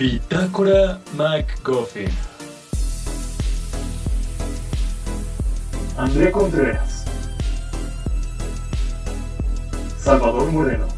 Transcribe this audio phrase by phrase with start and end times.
[0.00, 2.08] Bitácora MacGuffin.
[5.98, 7.04] André Contreras.
[9.98, 10.88] Salvador Moreno.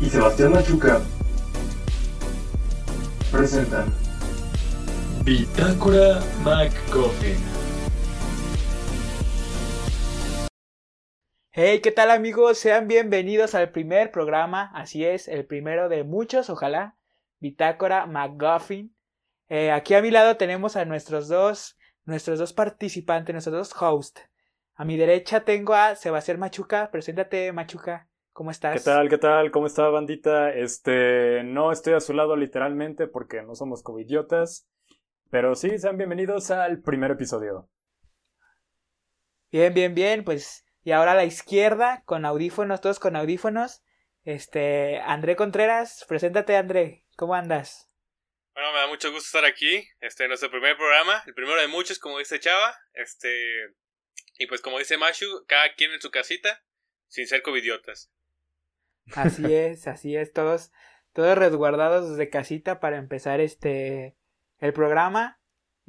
[0.00, 1.02] Y Sebastián Machuca
[3.30, 3.92] presentan
[5.24, 7.47] Bitácora MacGuffin.
[11.60, 12.56] Hey, ¿qué tal amigos?
[12.58, 16.94] Sean bienvenidos al primer programa, así es, el primero de muchos, ojalá,
[17.40, 18.94] Bitácora McGuffin.
[19.48, 24.22] Eh, aquí a mi lado tenemos a nuestros dos, nuestros dos participantes, nuestros dos hosts.
[24.76, 28.74] A mi derecha tengo a Sebastián Machuca, preséntate Machuca, ¿cómo estás?
[28.74, 29.08] ¿Qué tal?
[29.08, 29.50] ¿Qué tal?
[29.50, 30.52] ¿Cómo está bandita?
[30.52, 34.68] Este, no estoy a su lado literalmente porque no somos como idiotas,
[35.28, 37.68] pero sí, sean bienvenidos al primer episodio.
[39.50, 43.82] Bien, bien, bien, pues y ahora a la izquierda, con audífonos, todos con audífonos.
[44.24, 47.90] Este, André Contreras, preséntate André, ¿cómo andas?
[48.54, 51.68] Bueno, me da mucho gusto estar aquí, este, en nuestro primer programa, el primero de
[51.68, 53.28] muchos, como dice Chava, este,
[54.38, 56.64] y pues como dice Mashu, cada quien en su casita,
[57.06, 58.10] sin ser covidiotas.
[59.14, 60.72] Así es, así es, todos,
[61.12, 64.16] todos resguardados desde casita para empezar este,
[64.58, 65.37] el programa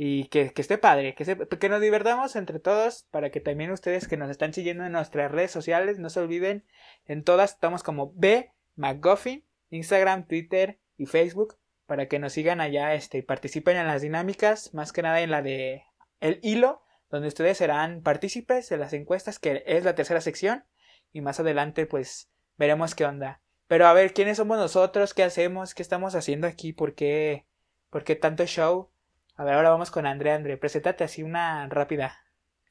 [0.02, 1.25] y que, esté padre, que,
[1.59, 5.30] que nos divertamos entre todos para que también ustedes que nos están siguiendo en nuestras
[5.30, 6.64] redes sociales no se olviden,
[7.06, 12.94] en todas estamos como B McGuffin, Instagram, Twitter y Facebook para que nos sigan allá
[12.94, 15.83] este, y participen en las dinámicas, más que nada en la de
[16.22, 20.63] el hilo, donde ustedes serán partícipes de las encuestas, que es la tercera sección,
[21.11, 23.41] y más adelante pues veremos qué onda.
[23.67, 25.13] Pero a ver, ¿quiénes somos nosotros?
[25.13, 25.73] ¿Qué hacemos?
[25.73, 26.72] ¿Qué estamos haciendo aquí?
[26.72, 27.45] ¿Por qué,
[27.89, 28.91] ¿Por qué tanto show?
[29.39, 30.31] A ver, ahora vamos con André.
[30.31, 32.21] André, preséntate así una rápida.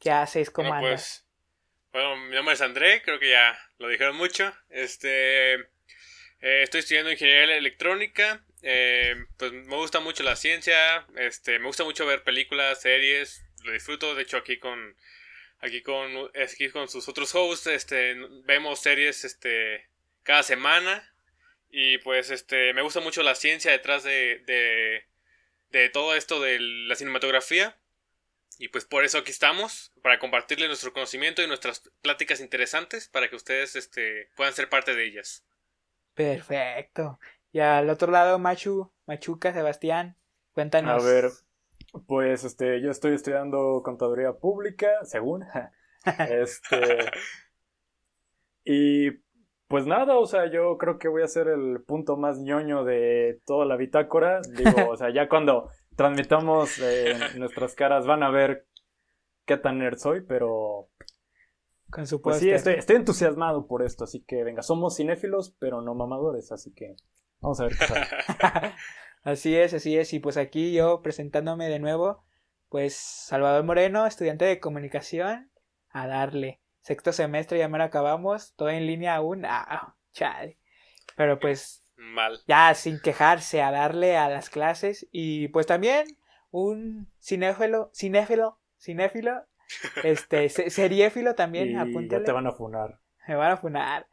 [0.00, 0.50] ¿Qué haces?
[0.50, 1.26] ¿Cómo bueno, andas?
[1.90, 4.54] Pues, bueno, mi nombre es André, creo que ya lo dijeron mucho.
[4.68, 5.64] Este, eh,
[6.40, 8.44] estoy estudiando ingeniería electrónica.
[8.60, 11.06] Eh, pues me gusta mucho la ciencia.
[11.16, 13.42] Este, me gusta mucho ver películas, series.
[13.64, 14.14] Lo disfruto.
[14.14, 14.94] De hecho, aquí con,
[15.60, 18.14] aquí con, aquí con sus otros hosts, este,
[18.44, 19.88] vemos series, este,
[20.22, 21.14] cada semana.
[21.70, 25.06] Y pues, este, me gusta mucho la ciencia detrás de, de
[25.70, 27.76] de todo esto de la cinematografía.
[28.58, 33.30] Y pues por eso aquí estamos, para compartirles nuestro conocimiento y nuestras pláticas interesantes para
[33.30, 35.44] que ustedes este, puedan ser parte de ellas.
[36.14, 37.20] Perfecto.
[37.52, 40.16] Y al otro lado, Machu, Machuca, Sebastián,
[40.52, 41.02] cuéntanos.
[41.02, 41.30] A ver,
[42.06, 45.44] pues este, yo estoy estudiando contaduría pública, según.
[46.28, 47.12] este.
[48.64, 49.10] y
[49.68, 53.40] pues nada, o sea, yo creo que voy a ser el punto más ñoño de
[53.44, 54.40] toda la bitácora.
[54.56, 58.66] Digo, o sea, ya cuando transmitamos eh, nuestras caras van a ver
[59.44, 60.88] qué tan nerd soy, pero...
[61.90, 65.80] Con su pues sí, estoy, estoy, entusiasmado por esto, así que venga, somos cinéfilos, pero
[65.80, 66.96] no mamadores, así que
[67.40, 68.06] vamos a ver qué sale.
[69.22, 72.24] así es, así es, y pues aquí yo presentándome de nuevo,
[72.68, 75.50] pues Salvador Moreno, estudiante de comunicación,
[75.88, 80.56] a darle sexto semestre ya me lo acabamos, todo en línea aún, ah, chale.
[81.16, 82.40] Pero pues mal.
[82.46, 86.06] Ya sin quejarse a darle a las clases y pues también
[86.50, 89.44] un cinéfilo, cinéfilo, cinéfilo,
[90.02, 93.00] este, seriéfilo también, y Ya te van a funar.
[93.26, 94.06] Me van a funar.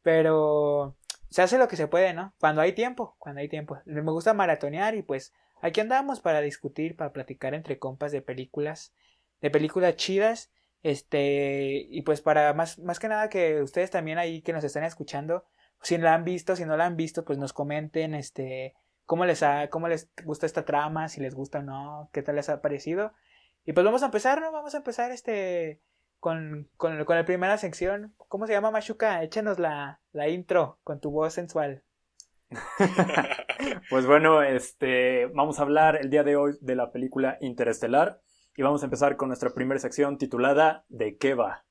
[0.00, 0.96] Pero
[1.28, 2.32] se hace lo que se puede, ¿no?
[2.40, 3.78] Cuando hay tiempo, cuando hay tiempo.
[3.84, 8.94] Me gusta maratonear y pues aquí andamos para discutir, para platicar entre compas de películas,
[9.42, 10.50] de películas chidas
[10.82, 14.84] este, y pues para más, más que nada que ustedes también ahí que nos están
[14.84, 15.44] escuchando,
[15.82, 19.42] si la han visto, si no la han visto, pues nos comenten, este, cómo les
[19.42, 22.60] ha, cómo les gusta esta trama, si les gusta o no, qué tal les ha
[22.62, 23.12] parecido.
[23.64, 24.50] Y pues vamos a empezar, ¿no?
[24.52, 25.80] Vamos a empezar este,
[26.18, 28.14] con, con, con la primera sección.
[28.16, 29.22] ¿Cómo se llama Machuca?
[29.22, 31.84] Échanos la, la intro con tu voz sensual.
[33.90, 38.20] pues bueno, este, vamos a hablar el día de hoy de la película Interestelar
[38.56, 41.64] y vamos a empezar con nuestra primera sección titulada ¿De qué va?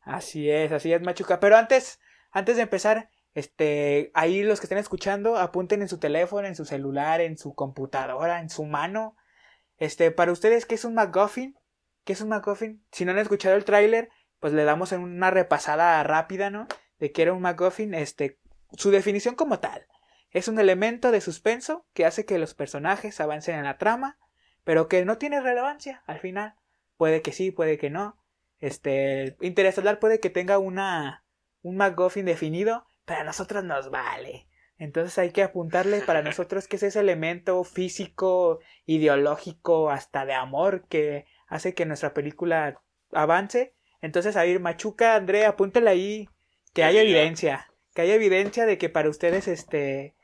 [0.00, 1.40] Así es, así es, Machuca.
[1.40, 2.00] Pero antes,
[2.30, 6.64] antes de empezar, este, ahí los que estén escuchando, apunten en su teléfono, en su
[6.64, 9.16] celular, en su computadora, en su mano.
[9.78, 11.58] Este, para ustedes, ¿qué es un MacGuffin?
[12.04, 12.84] ¿Qué es un MacGuffin?
[12.92, 14.10] Si no han escuchado el tráiler,
[14.40, 16.66] pues le damos una repasada rápida, ¿no?
[16.98, 18.38] De qué era un MacGuffin, este,
[18.72, 19.86] su definición como tal.
[20.30, 24.18] Es un elemento de suspenso que hace que los personajes avancen en la trama
[24.64, 26.54] pero que no tiene relevancia al final.
[26.96, 28.16] Puede que sí, puede que no.
[28.58, 31.24] Este, Interestelar puede que tenga una
[31.62, 34.46] un McGuffin definido, pero a nosotros nos vale.
[34.78, 40.86] Entonces hay que apuntarle para nosotros que es ese elemento físico, ideológico, hasta de amor
[40.88, 42.80] que hace que nuestra película
[43.12, 43.74] avance.
[44.00, 46.28] Entonces, a ir, Machuca, Andrea, apúntale ahí
[46.74, 50.14] que hay evidencia, que hay evidencia de que para ustedes este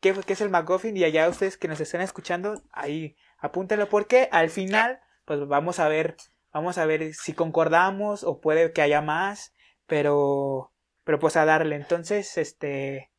[0.00, 4.28] qué, qué es el MacGuffin y allá ustedes que nos estén escuchando, ahí apúntenlo porque
[4.32, 6.16] al final pues vamos a ver,
[6.52, 9.54] vamos a ver si concordamos o puede que haya más,
[9.86, 10.72] pero,
[11.04, 11.76] pero pues a darle.
[11.76, 13.10] Entonces, este,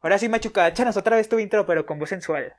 [0.00, 2.54] ahora sí Machuca, échanos otra vez tu intro, pero con voz sensual.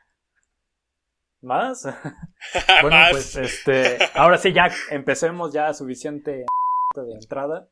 [1.42, 1.84] ¿Más?
[2.82, 3.12] bueno, Más.
[3.12, 6.46] pues este, ahora sí ya empecemos ya suficiente
[6.96, 7.70] de entrada.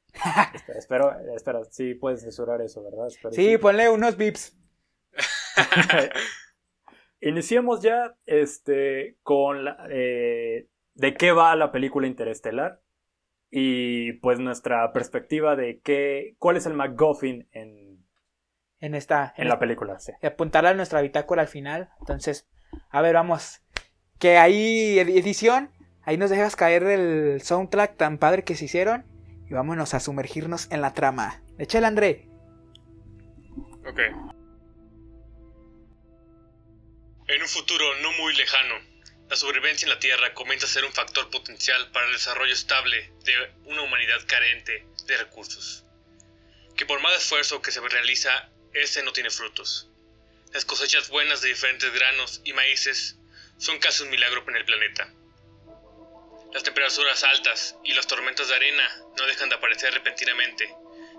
[0.54, 3.08] Espera, espero, espera, sí puedes censurar eso, ¿verdad?
[3.08, 4.56] Espero Sí, ponle unos bips.
[7.22, 12.82] Iniciemos ya este, con la, eh, de qué va la película Interestelar
[13.50, 18.06] y pues nuestra perspectiva de qué, cuál es el MacGuffin en,
[18.80, 20.00] En esta, en la película.
[20.00, 20.12] Sí.
[20.22, 21.90] y apuntarla a nuestra bitácora al final.
[22.00, 22.48] Entonces,
[22.90, 23.62] a ver, vamos.
[24.20, 25.72] Que ahí, ed- edición,
[26.04, 29.06] ahí nos dejas caer el soundtrack tan padre que se hicieron.
[29.50, 31.42] Y vámonos a sumergirnos en la trama.
[31.60, 32.28] Échale, André.
[33.88, 34.00] Ok.
[37.28, 38.80] En un futuro no muy lejano,
[39.28, 43.12] la sobrevivencia en la Tierra comienza a ser un factor potencial para el desarrollo estable
[43.24, 45.84] de una humanidad carente de recursos.
[46.78, 49.90] Que por más esfuerzo que se realiza, ese no tiene frutos.
[50.54, 53.16] Las cosechas buenas de diferentes granos y maíces
[53.58, 55.12] son casi un milagro en el planeta.
[56.54, 60.72] Las temperaturas altas y las tormentas de arena no dejan de aparecer repentinamente,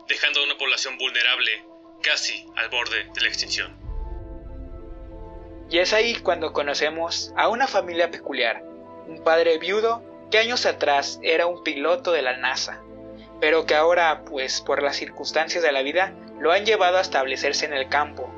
[0.06, 1.64] dejando a una población vulnerable
[2.05, 3.86] casi al borde de la extinción.
[5.69, 8.63] Y es ahí cuando conocemos a una familia peculiar.
[9.09, 12.81] Un padre viudo que años atrás era un piloto de la NASA,
[13.41, 17.65] pero que ahora, pues por las circunstancias de la vida, lo han llevado a establecerse
[17.65, 18.29] en el campo,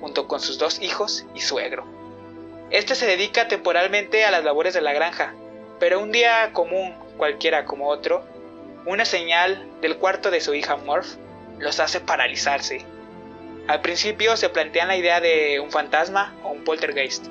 [0.00, 1.84] junto con sus dos hijos y suegro.
[2.70, 5.34] Este se dedica temporalmente a las labores de la granja,
[5.78, 8.24] pero un día común, cualquiera como otro,
[8.86, 11.16] una señal del cuarto de su hija Morph
[11.58, 12.84] los hace paralizarse
[13.68, 17.26] al principio se plantean la idea de un fantasma o un poltergeist,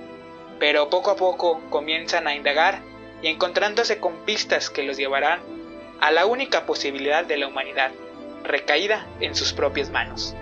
[0.59, 2.79] pero poco a poco comienzan a indagar
[3.21, 5.41] y encontrándose con pistas que los llevarán
[5.99, 7.91] a la única posibilidad de la humanidad,
[8.43, 10.33] recaída en sus propias manos.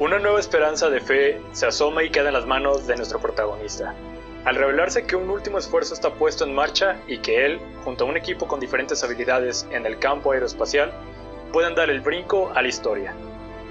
[0.00, 3.94] Una nueva esperanza de fe se asoma y queda en las manos de nuestro protagonista.
[4.44, 8.08] Al revelarse que un último esfuerzo está puesto en marcha y que él, junto a
[8.08, 10.92] un equipo con diferentes habilidades en el campo aeroespacial,
[11.52, 13.14] pueden dar el brinco a la historia,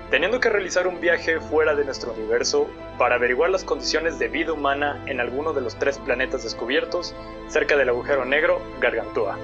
[0.10, 4.54] teniendo que realizar un viaje fuera de nuestro universo para averiguar las condiciones de vida
[4.54, 7.14] humana en alguno de los tres planetas descubiertos
[7.48, 9.38] cerca del agujero negro Gargantúa.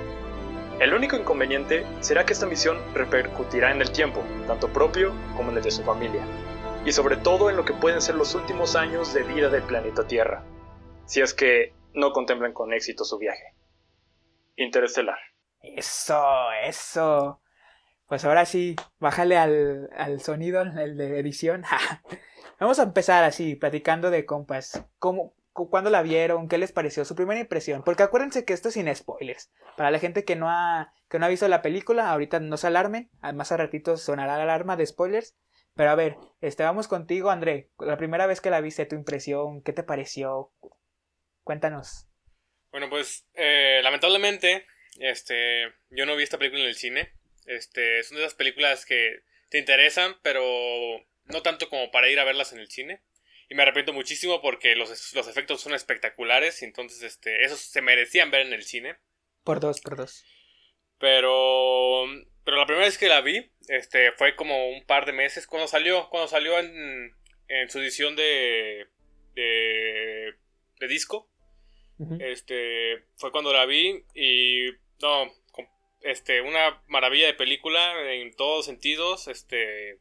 [0.80, 5.58] El único inconveniente será que esta misión repercutirá en el tiempo, tanto propio como en
[5.58, 6.24] el de su familia,
[6.86, 10.08] y sobre todo en lo que pueden ser los últimos años de vida del planeta
[10.08, 10.44] Tierra,
[11.06, 13.54] si es que no contemplan con éxito su viaje.
[14.56, 15.20] Interestelar.
[15.62, 17.43] Eso, eso.
[18.08, 21.64] Pues ahora sí, bájale al, al sonido, el de edición.
[22.60, 24.86] Vamos a empezar así, platicando de compas.
[25.00, 26.48] ¿Cómo, cu- ¿Cuándo la vieron?
[26.48, 27.06] ¿Qué les pareció?
[27.06, 27.84] Su primera impresión.
[27.84, 29.52] Porque acuérdense que esto es sin spoilers.
[29.78, 32.68] Para la gente que no ha, que no ha visto la película, ahorita no se
[32.68, 33.10] alarmen.
[33.22, 35.36] Además, a ratito sonará la alarma de spoilers.
[35.76, 37.72] Pero a ver, este, vamos contigo, André.
[37.80, 40.52] La primera vez que la viste, tu impresión, ¿qué te pareció?
[41.44, 42.08] Cuéntanos.
[42.72, 44.66] Bueno, pues eh, lamentablemente,
[45.00, 47.14] este, yo no vi esta película en el cine.
[47.48, 50.44] Este, es una de esas películas que te interesan, pero
[51.26, 53.02] no tanto como para ir a verlas en el cine.
[53.50, 57.82] Y me arrepiento muchísimo porque los, los efectos son espectaculares y entonces este, esos se
[57.82, 58.98] merecían ver en el cine.
[59.44, 60.24] Por dos, por dos.
[60.98, 62.06] Pero,
[62.46, 65.68] pero la primera vez que la vi, este, fue como un par de meses cuando
[65.68, 67.14] salió, cuando salió en,
[67.48, 68.88] en su edición de,
[69.36, 70.34] de,
[70.80, 71.30] de disco.
[72.20, 74.68] Este, fue cuando la vi y
[75.02, 75.32] no,
[76.04, 80.00] este, una maravilla de película en todos sentidos, este,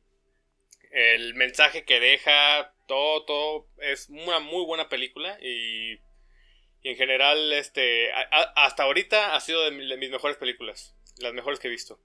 [0.91, 5.95] el mensaje que deja, todo, todo, es una muy buena película y,
[6.83, 10.95] y en general, este, a- hasta ahorita ha sido de, mi- de mis mejores películas,
[11.19, 11.99] las mejores que he visto.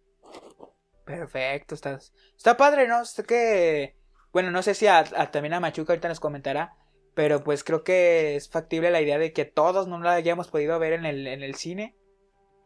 [1.06, 2.14] Perfecto, estás.
[2.36, 3.06] Está padre, ¿no?
[3.06, 3.96] Sé que.
[4.34, 6.74] Bueno, no sé si a, a- también a Machuca ahorita nos comentará.
[7.16, 10.78] Pero pues creo que es factible la idea de que todos no la hayamos podido
[10.78, 11.96] ver en el, en el cine.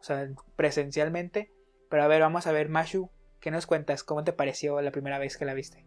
[0.01, 1.51] O sea, presencialmente.
[1.89, 4.03] Pero a ver, vamos a ver, Mashu, ¿qué nos cuentas?
[4.03, 5.86] ¿Cómo te pareció la primera vez que la viste?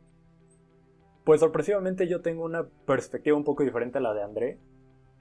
[1.24, 4.58] Pues sorpresivamente yo tengo una perspectiva un poco diferente a la de André,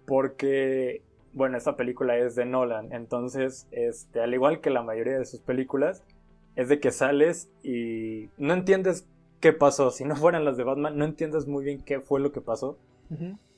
[0.05, 5.25] porque, bueno, esta película es de Nolan, entonces, este, al igual que la mayoría de
[5.25, 6.03] sus películas,
[6.55, 9.07] es de que sales y no entiendes
[9.39, 12.31] qué pasó, si no fueran las de Batman, no entiendes muy bien qué fue lo
[12.31, 12.77] que pasó.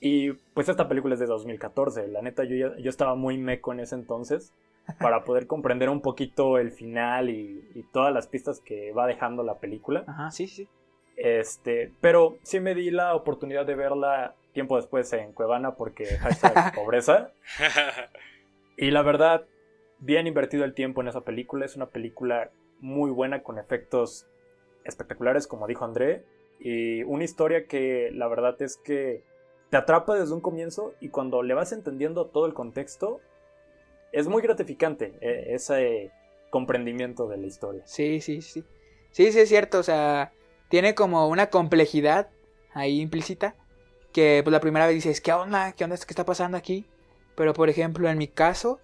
[0.02, 3.72] Y pues esta película es de 2014, la neta yo, ya- yo estaba muy meco
[3.74, 4.54] en ese entonces
[5.00, 9.44] para poder comprender un poquito el final y, y todas las pistas que va dejando
[9.44, 10.04] la película.
[10.08, 10.68] Ajá, sí, sí.
[11.16, 16.74] Este, pero sí me di la oportunidad de verla tiempo después en Cuevana porque hashtag
[16.74, 17.32] pobreza.
[18.78, 19.46] Y la verdad,
[20.00, 21.66] bien invertido el tiempo en esa película.
[21.66, 24.28] Es una película muy buena con efectos
[24.84, 26.26] espectaculares, como dijo André.
[26.60, 29.24] Y una historia que la verdad es que
[29.70, 33.22] te atrapa desde un comienzo y cuando le vas entendiendo todo el contexto,
[34.12, 36.12] es muy gratificante eh, ese
[36.50, 37.82] comprendimiento de la historia.
[37.86, 38.64] Sí, sí, sí.
[39.12, 39.80] Sí, sí, es cierto.
[39.80, 40.32] O sea,
[40.70, 42.30] tiene como una complejidad
[42.74, 43.56] ahí implícita.
[44.14, 45.74] Que pues la primera vez dices, ¿qué onda?
[45.74, 45.98] ¿Qué onda?
[45.98, 46.86] ¿Qué está pasando aquí?
[47.36, 48.80] Pero por ejemplo, en mi caso,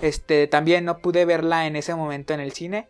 [0.00, 2.88] este, también no pude verla en ese momento en el cine.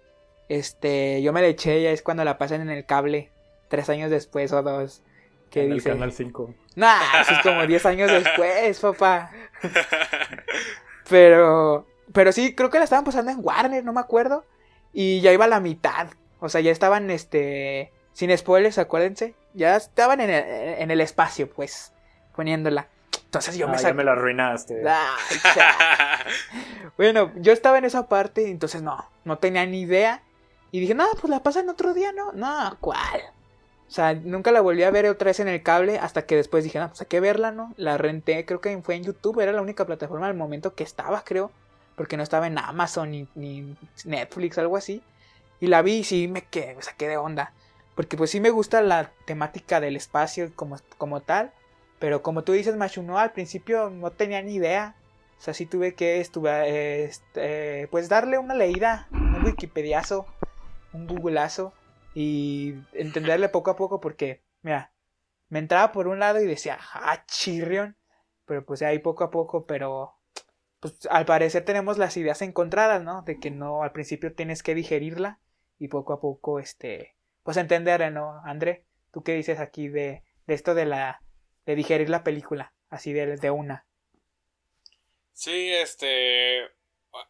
[0.51, 3.31] Este, yo me la eché, ya es cuando la pasan en el cable,
[3.69, 5.03] tres años después o dos.
[5.51, 6.55] Que en dice, el canal 5.
[6.77, 9.33] Nah, eso es como 10 años después, papá.
[11.11, 14.45] Pero, pero sí, creo que la estaban pasando en Warner, no me acuerdo.
[14.93, 16.09] Y ya iba a la mitad.
[16.41, 19.35] O sea, ya estaban, este, sin spoilers, acuérdense.
[19.53, 20.45] Ya estaban en el,
[20.79, 21.93] en el espacio, pues,
[22.35, 22.89] poniéndola.
[23.25, 23.95] Entonces yo me Ah, ya saqué.
[23.95, 24.83] me la arruinaste.
[25.55, 25.71] Cha.
[26.97, 30.23] bueno, yo estaba en esa parte, entonces no, no tenía ni idea.
[30.73, 32.33] Y dije, no, pues la pasan otro día, ¿no?
[32.33, 33.21] No, ¿cuál?
[33.91, 36.63] O sea, nunca la volví a ver otra vez en el cable hasta que después
[36.63, 37.75] dije, no, pues hay que verla, ¿no?
[37.77, 41.25] La renté, creo que fue en YouTube, era la única plataforma al momento que estaba,
[41.25, 41.51] creo.
[41.97, 45.03] Porque no estaba en Amazon ni, Netflix, algo así.
[45.59, 47.53] Y la vi y sí me quedé, me saqué de onda.
[47.97, 51.51] Porque pues sí me gusta la temática del espacio como, como tal.
[51.99, 54.95] Pero como tú dices, Machu, no, al principio no tenía ni idea.
[55.37, 60.27] O sea, sí tuve que estuve, este, pues darle una leída, un wikipediazo,
[60.93, 61.73] un googleazo
[62.15, 64.93] y entenderle poco a poco porque, mira,
[65.49, 67.97] me entraba por un lado y decía, ah, chirrión,
[68.45, 70.15] pero pues ahí poco a poco, pero
[70.81, 73.23] pues al parecer tenemos las ideas encontradas, ¿no?
[73.23, 75.41] De que no, al principio tienes que digerirla
[75.79, 78.41] y poco a poco, este, pues entenderla, ¿no?
[78.45, 81.23] André, ¿tú qué dices aquí de, de esto de la,
[81.67, 83.87] de digerir la película, así de, de una?
[85.33, 86.61] Sí, este.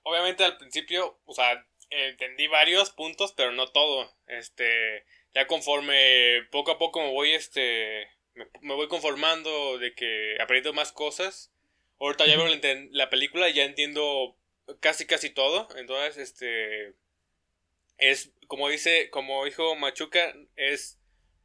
[0.02, 4.12] Obviamente al principio, o sea, entendí varios puntos, pero no todo.
[4.26, 5.04] Este.
[5.34, 8.08] Ya conforme poco a poco me voy, este.
[8.34, 11.52] Me, me voy conformando de que aprendo más cosas.
[11.98, 12.46] Ahorita ya veo
[12.92, 14.36] la, película y ya entiendo
[14.80, 15.68] casi casi todo.
[15.76, 16.94] Entonces, este.
[17.98, 20.98] Es, como dice, como dijo Machuca, es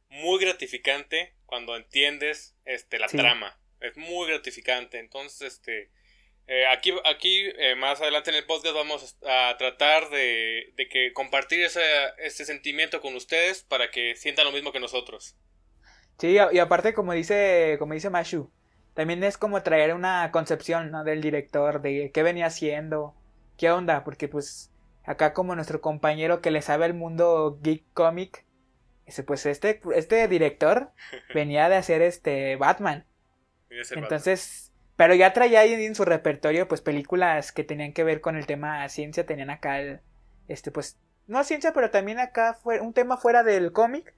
[0.08, 3.18] muy gratificante cuando entiendes este, la Sí.
[3.18, 3.60] trama.
[3.80, 4.98] Es muy gratificante.
[4.98, 5.90] Entonces, este.
[6.48, 11.12] Eh, aquí, aquí eh, más adelante en el podcast vamos a tratar de, de que
[11.12, 11.82] compartir ese,
[12.18, 15.36] ese sentimiento con ustedes para que sientan lo mismo que nosotros.
[16.18, 18.50] Sí, y aparte como dice, como dice Mashu,
[18.94, 21.04] también es como traer una concepción, ¿no?
[21.04, 23.14] del director, de qué venía haciendo,
[23.58, 24.70] qué onda, porque pues
[25.04, 28.46] acá como nuestro compañero que le sabe el mundo geek comic,
[29.26, 30.92] pues este, este director
[31.34, 33.04] venía de hacer este Batman.
[33.90, 34.65] Entonces,
[34.96, 38.46] pero ya traía ahí en su repertorio pues películas que tenían que ver con el
[38.46, 40.00] tema ciencia, tenían acá el,
[40.48, 44.14] este pues, no ciencia, pero también acá fue un tema fuera del cómic.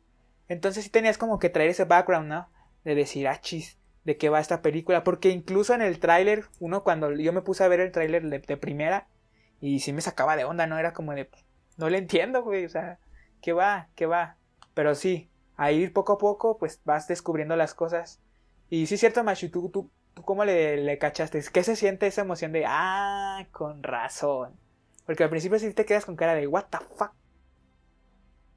[0.48, 2.48] Entonces sí tenías como que traer ese background, ¿no?
[2.84, 5.04] De decir, ah, chis, de qué va esta película.
[5.04, 8.56] Porque incluso en el tráiler, uno cuando yo me puse a ver el tráiler de,
[8.56, 9.08] primera,
[9.60, 10.78] y sí me sacaba de onda, ¿no?
[10.78, 11.28] Era como de,
[11.76, 12.98] no le entiendo, güey, o sea,
[13.42, 13.88] ¿qué va?
[13.94, 14.36] ¿Qué va?
[14.74, 18.20] Pero sí, ahí poco a poco, pues vas descubriendo las cosas.
[18.70, 19.90] Y sí es cierto, Machu, tú, tú
[20.24, 21.42] cómo le, le cachaste?
[21.52, 24.54] ¿Qué se siente esa emoción de, ah, con razón?
[25.06, 27.12] Porque al principio sí te quedas con cara de, what the fuck.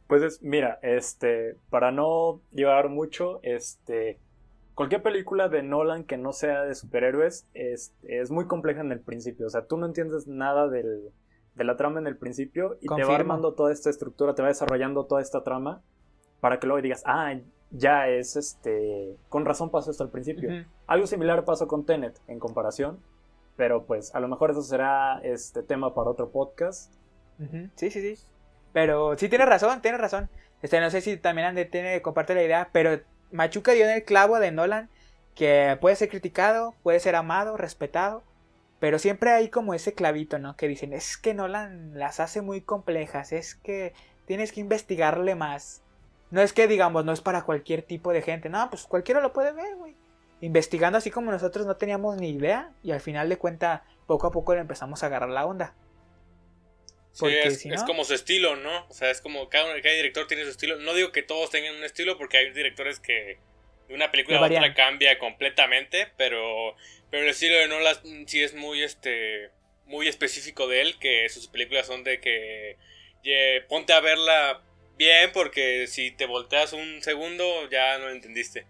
[0.07, 4.19] Pues es, mira, este, para no llevar mucho, este,
[4.75, 8.99] cualquier película de Nolan que no sea de superhéroes es, es muy compleja en el
[8.99, 9.47] principio.
[9.47, 11.11] O sea, tú no entiendes nada del,
[11.55, 14.47] de la trama en el principio y te va armando toda esta estructura, te va
[14.47, 15.81] desarrollando toda esta trama
[16.39, 17.33] para que luego digas, ah,
[17.71, 20.65] ya es este, con razón pasó esto al principio.
[20.87, 22.99] Algo similar pasó con Tenet en comparación,
[23.55, 26.93] pero pues a lo mejor eso será este tema para otro podcast.
[27.75, 28.23] Sí, sí, sí.
[28.73, 30.29] Pero sí tienes razón, tienes razón.
[30.61, 32.99] Este, no sé si también André tiene, comparte la idea, pero
[33.31, 34.89] Machuca dio en el clavo de Nolan
[35.35, 38.23] que puede ser criticado, puede ser amado, respetado,
[38.79, 40.55] pero siempre hay como ese clavito, ¿no?
[40.55, 43.93] Que dicen, es que Nolan las hace muy complejas, es que
[44.25, 45.81] tienes que investigarle más.
[46.31, 49.33] No es que digamos, no es para cualquier tipo de gente, no, pues cualquiera lo
[49.33, 49.95] puede ver, güey.
[50.39, 54.31] Investigando así como nosotros no teníamos ni idea y al final de cuenta poco a
[54.31, 55.75] poco le empezamos a agarrar la onda.
[57.11, 58.85] Sí, Porque es, si es como su estilo, ¿no?
[58.87, 60.77] O sea, es como cada, cada director tiene su estilo.
[60.77, 63.37] No digo que todos tengan un estilo, porque hay directores que
[63.89, 66.75] de una película a otra cambia completamente, pero,
[67.09, 69.49] pero el estilo de Nolan sí es muy, este,
[69.85, 72.77] muy específico de él, que sus películas son de que
[73.67, 74.63] ponte a verla
[75.01, 78.67] bien porque si te volteas un segundo ya no lo entendiste.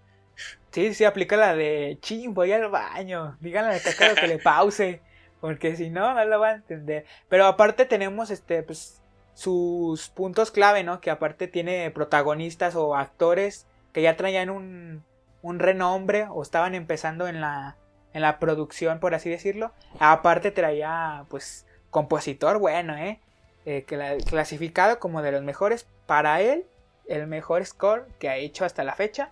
[0.71, 3.38] Sí, sí, aplica la de ching, voy al baño.
[3.41, 5.01] Díganle al cacaro que le pause.
[5.41, 7.05] Porque si no, no lo va a entender.
[7.27, 9.01] Pero aparte tenemos este, pues,
[9.33, 11.01] sus puntos clave, ¿no?
[11.01, 15.03] Que aparte tiene protagonistas o actores que ya traían un,
[15.41, 17.75] un renombre o estaban empezando en la,
[18.13, 19.73] en la producción, por así decirlo.
[20.00, 23.19] Aparte traía, pues, compositor bueno, ¿eh?
[23.65, 25.88] eh que la, clasificado como de los mejores.
[26.11, 26.65] Para él,
[27.07, 29.29] el mejor score que ha hecho hasta la fecha.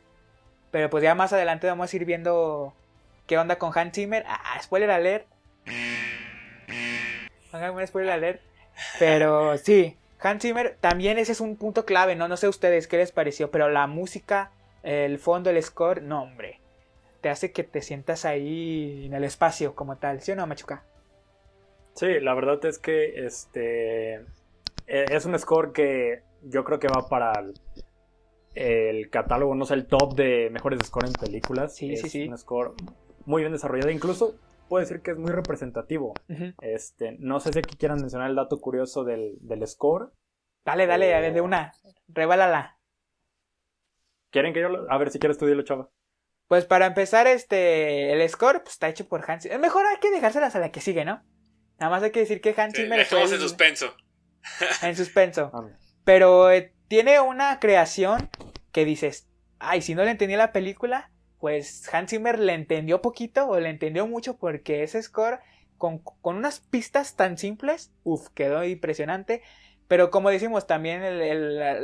[0.71, 2.74] Pero pues ya más adelante vamos a ir viendo
[3.27, 4.24] qué onda con Hans Zimmer.
[4.25, 5.27] Ah, spoiler alert.
[7.51, 8.41] Hagan spoiler alert.
[8.98, 12.29] Pero sí, Hans Zimmer también ese es un punto clave, ¿no?
[12.29, 16.62] No sé ustedes qué les pareció, pero la música, el fondo, el score, no, hombre.
[17.19, 20.86] Te hace que te sientas ahí en el espacio como tal, ¿sí o no, Machuca?
[21.95, 24.13] Sí, la verdad es que este
[24.88, 27.53] e, es un score que yo creo que va para el,
[28.55, 31.75] el catálogo, no sé, el top de mejores scores en películas.
[31.75, 32.27] Sí, es sí, sí.
[32.27, 32.74] un score
[33.25, 34.36] muy bien desarrollado, incluso
[34.67, 36.13] puedo decir que es muy representativo.
[36.62, 40.12] Este, no sé si aquí quieran mencionar el dato curioso del, del score.
[40.65, 41.74] Dale, dale, a ver, de una.
[42.08, 42.77] Rebálala.
[44.31, 44.91] ¿Quieren que yo lo...
[44.91, 45.89] A ver si quieres estudiarlo, chava.
[46.48, 49.60] Pues para empezar, este, el score pues, está hecho por Hans Zimmer.
[49.60, 51.24] Mejor hay que dejárselas a la que sigue, ¿no?
[51.79, 53.93] Nada más hay que decir que Hans Sí, Zimmer fue dejamos en el- suspenso.
[54.84, 55.51] en suspenso.
[56.10, 58.32] Pero eh, tiene una creación
[58.72, 63.48] que dices, ay, si no le entendí la película, pues Hans Zimmer le entendió poquito
[63.48, 65.39] o le entendió mucho porque ese score
[65.78, 69.44] con, con unas pistas tan simples, uff, quedó impresionante.
[69.88, 71.04] Pero como decimos, también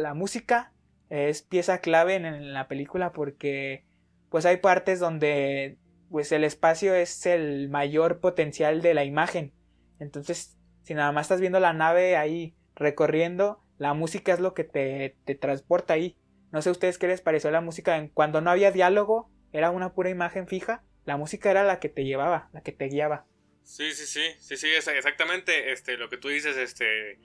[0.01, 0.73] la música
[1.11, 3.85] es pieza clave en, en la película porque
[4.31, 5.77] pues hay partes donde
[6.09, 9.53] pues el espacio es el mayor potencial de la imagen.
[9.99, 14.63] Entonces, si nada más estás viendo la nave ahí recorriendo, la música es lo que
[14.63, 16.17] te, te transporta ahí.
[16.51, 17.97] No sé a ustedes qué les pareció la música.
[17.97, 20.83] En- Cuando no había diálogo, era una pura imagen fija.
[21.05, 23.25] La música era la que te llevaba, la que te guiaba.
[23.63, 27.19] Sí, sí, sí, sí, sí, es- exactamente este, lo que tú dices, este,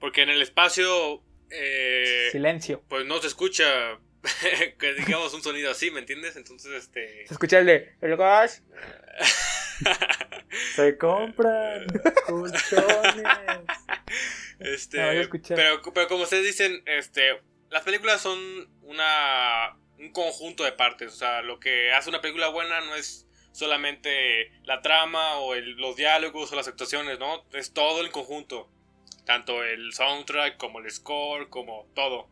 [0.00, 2.82] porque en el espacio, eh, Silencio.
[2.88, 3.64] pues no se escucha,
[4.78, 6.36] que digamos un sonido así, ¿me entiendes?
[6.36, 7.26] Entonces, este...
[7.26, 8.62] Se escucha el de el gas.
[10.76, 11.86] Se compran
[12.26, 13.24] colchones.
[14.64, 14.98] Este,
[15.56, 18.38] pero, pero como ustedes dicen, este, las películas son
[18.82, 21.12] una un conjunto de partes.
[21.12, 25.72] O sea, lo que hace una película buena no es solamente la trama o el-
[25.76, 27.44] los diálogos o las actuaciones, ¿no?
[27.52, 28.68] Es todo el conjunto.
[29.24, 32.28] Tanto el soundtrack como el score, como todo.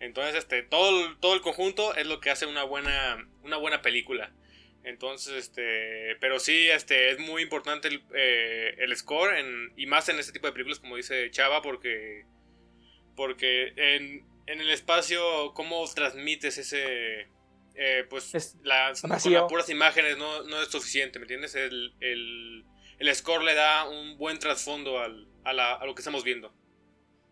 [0.00, 3.82] Entonces, este, todo, el- todo el conjunto es lo que hace una buena, una buena
[3.82, 4.32] película.
[4.84, 10.08] Entonces, este, pero sí, este, es muy importante el, eh, el score en- y más
[10.08, 12.24] en este tipo de películas, como dice Chava, porque,
[13.14, 17.28] porque en, en el espacio, cómo transmites ese,
[17.74, 18.56] eh, pues, Es
[19.02, 19.10] con
[19.42, 21.54] las puras imágenes no, no es suficiente, ¿me entiendes?
[21.54, 22.64] El, el,
[22.98, 26.52] el score le da un buen trasfondo al, a, la- a lo que estamos viendo.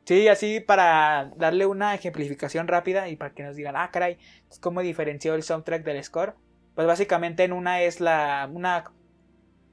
[0.06, 4.18] Sí, así para darle una ejemplificación rápida y para que nos digan, ah, caray,
[4.60, 6.34] ¿cómo diferenció el soundtrack del score?
[6.80, 8.90] Pues básicamente en una es la, una,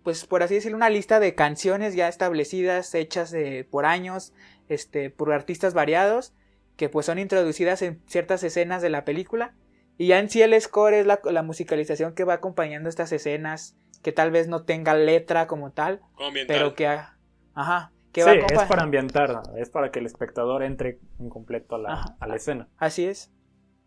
[0.04, 4.34] pues por así decirlo, una lista de canciones ya establecidas, hechas de, por años,
[4.68, 6.34] este, por artistas variados,
[6.76, 9.56] que pues son introducidas en ciertas escenas de la película.
[9.98, 13.78] Y ya en sí el score es la, la musicalización que va acompañando estas escenas,
[14.04, 18.34] que tal vez no tenga letra como tal, Como pero que, ajá, que Sí, va
[18.34, 22.36] es para ambientar, es para que el espectador entre en completo a la, a la
[22.36, 22.68] escena.
[22.76, 23.32] Así es.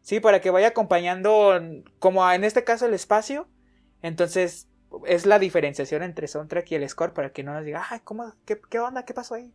[0.02, 1.60] Sí, para que vaya acompañando,
[1.98, 3.48] como en este caso el espacio.
[4.02, 4.68] Entonces,
[5.06, 8.32] es la diferenciación entre soundtrack y el score para que no nos diga, ay, ¿cómo?
[8.44, 9.04] ¿Qué, onda?
[9.04, 9.52] ¿Qué pasó ahí?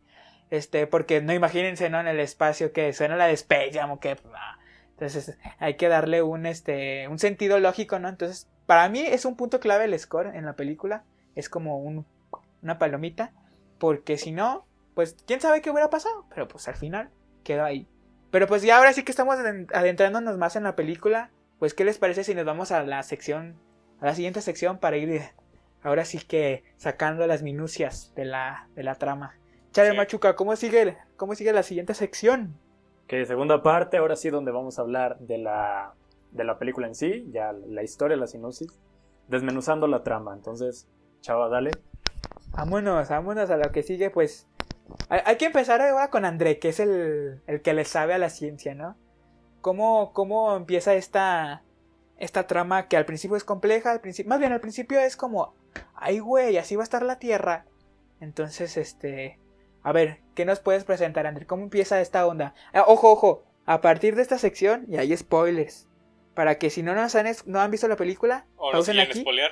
[0.49, 1.99] Este, porque no imagínense, ¿no?
[1.99, 4.17] En el espacio que suena la de Space Jam o que.
[4.33, 4.59] ah.
[4.91, 8.07] Entonces, hay que darle un, este, un sentido lógico, ¿no?
[8.07, 11.03] Entonces, para mí es un punto clave el score en la película.
[11.35, 12.05] Es como un,
[12.61, 13.33] una palomita.
[13.77, 16.25] Porque si no, pues quién sabe qué hubiera pasado.
[16.29, 17.09] Pero pues al final
[17.43, 17.89] quedó ahí.
[18.35, 21.31] Pero pues ya ahora sí que estamos aden- adentrándonos más en la película.
[21.57, 23.55] Pues, ¿qué les parece si nos vamos a la sección,
[24.01, 25.31] a la siguiente sección para ir eh,
[25.83, 29.37] ahora sí que sacando las minucias de la, de la trama?
[29.71, 29.95] Chale Sí.
[29.95, 32.59] Machuca, ¿cómo sigue, ¿cómo sigue la siguiente sección?
[33.07, 35.93] Que segunda parte, ahora sí donde vamos a hablar de la,
[36.31, 38.67] de la película en sí, ya la historia, la sinopsis,
[39.29, 40.33] desmenuzando la trama.
[40.33, 40.89] Entonces,
[41.21, 41.71] chava, dale.
[42.49, 44.45] Vámonos, vámonos a lo que sigue, pues.
[45.09, 48.29] Hay, que empezar ahora con André, que es el, el que le sabe a la
[48.29, 48.95] ciencia, ¿no?
[49.61, 51.63] ¿Cómo, cómo empieza esta,
[52.17, 55.55] esta trama que al principio es compleja, al principio, más bien al principio es como,
[55.95, 57.65] ay güey, así va a estar la Tierra.
[58.21, 59.39] Entonces, este,
[59.83, 61.45] a ver, ¿qué nos puedes presentar, André?
[61.47, 62.53] ¿Cómo empieza esta onda?
[62.73, 65.87] Ah, ojo, ojo, a partir de esta sección, y hay spoilers,
[66.35, 68.93] para que si no nos han, es- no han visto la película, O no pausen
[68.95, 69.51] quieren aquí, espolear.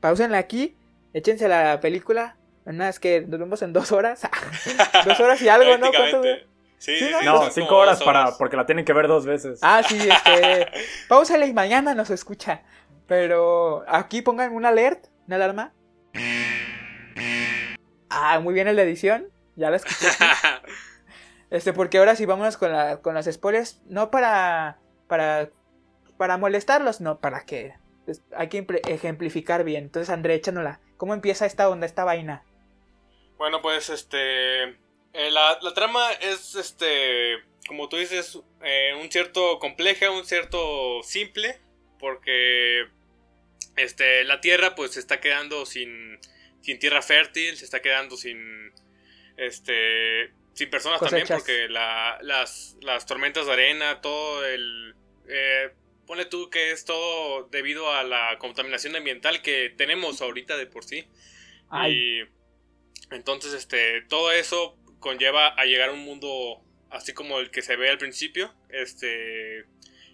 [0.00, 0.76] pausenla aquí,
[1.14, 4.22] échense la película, unas que nos vemos en dos horas,
[5.04, 5.86] dos horas y algo, ¿no?
[5.86, 6.46] Sí,
[6.82, 7.48] Sí, sí, ¿no?
[7.50, 9.60] cinco horas para, porque la tienen que ver dos veces.
[9.62, 10.66] Ah, sí, este.
[11.08, 12.62] Páusale y mañana nos escucha.
[13.06, 15.72] Pero aquí pongan un alert, una alarma.
[18.10, 19.28] Ah, muy bien el de edición.
[19.54, 20.08] Ya la escuché.
[21.50, 23.82] Este, porque ahora sí vámonos con, la, con los spoilers.
[23.84, 24.78] No para.
[25.06, 25.50] para.
[26.16, 27.74] para molestarlos, no, para que.
[28.06, 29.84] pues, hay que ejemplificar bien.
[29.84, 30.80] Entonces, André, échanosla.
[30.96, 32.42] ¿Cómo empieza esta onda, esta vaina?
[33.42, 34.62] Bueno, pues este.
[34.62, 37.42] eh, la, la trama es este.
[37.66, 41.58] Como tú dices, eh, un cierto compleja, un cierto simple.
[41.98, 42.86] Porque.
[43.76, 44.22] Este.
[44.22, 46.20] La tierra, pues se está quedando sin.
[46.60, 48.72] Sin tierra fértil, se está quedando sin.
[49.36, 50.32] Este.
[50.54, 54.94] Sin personas también, porque la- las, las tormentas de arena, todo el.
[55.28, 55.70] Eh,
[56.06, 60.84] pone tú que es todo debido a la contaminación ambiental que tenemos ahorita de por
[60.84, 61.06] sí.
[61.70, 62.41] Ay, Y
[63.12, 67.76] entonces, este, todo eso conlleva a llegar a un mundo así como el que se
[67.76, 69.64] ve al principio, este,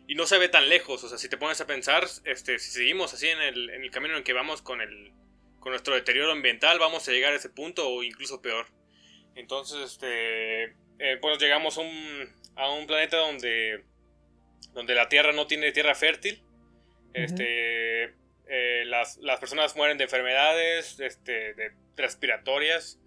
[0.06, 2.70] y no se ve tan lejos, o sea, si te pones a pensar, este, si
[2.70, 5.12] seguimos así en el, en el camino en el que vamos con el,
[5.60, 8.66] con nuestro deterioro ambiental, vamos a llegar a ese punto o incluso peor.
[9.34, 10.64] Entonces, este,
[10.98, 13.84] eh, pues llegamos a un, a un planeta donde,
[14.72, 16.42] donde la Tierra no tiene tierra fértil,
[17.12, 18.14] este,
[18.48, 22.98] eh, las, las personas mueren de enfermedades este, de respiratorias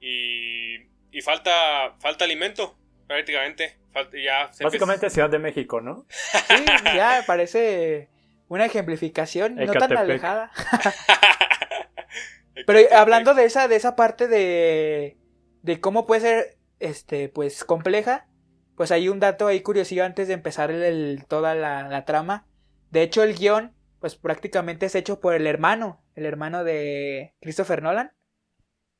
[0.00, 0.76] y,
[1.10, 3.76] y falta, falta alimento prácticamente.
[3.92, 6.06] Falta, ya se Básicamente Ciudad de México, ¿no?
[6.10, 8.08] sí, ya parece
[8.48, 10.50] una ejemplificación no tan alejada.
[12.66, 15.16] Pero hablando de esa, de esa parte de,
[15.62, 18.26] de cómo puede ser, este, pues, compleja,
[18.76, 22.46] pues hay un dato ahí curiosillo antes de empezar el- el- toda la, la trama.
[22.90, 27.82] De hecho, el guion, pues, prácticamente es hecho por el hermano, el hermano de Christopher
[27.82, 28.12] Nolan,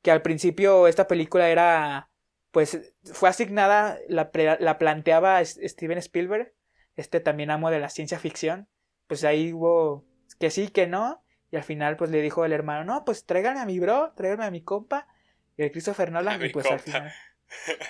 [0.03, 2.11] que al principio esta película era,
[2.51, 6.53] pues, fue asignada, la, la planteaba Steven Spielberg,
[6.97, 8.69] este también amo de la ciencia ficción,
[9.07, 10.05] pues ahí hubo
[10.39, 13.61] que sí, que no, y al final, pues le dijo el hermano, no, pues tráiganme
[13.61, 15.09] a mi bro, tráiganme a mi compa.
[15.57, 17.13] Y el Christopher Nolan, A y pues al final,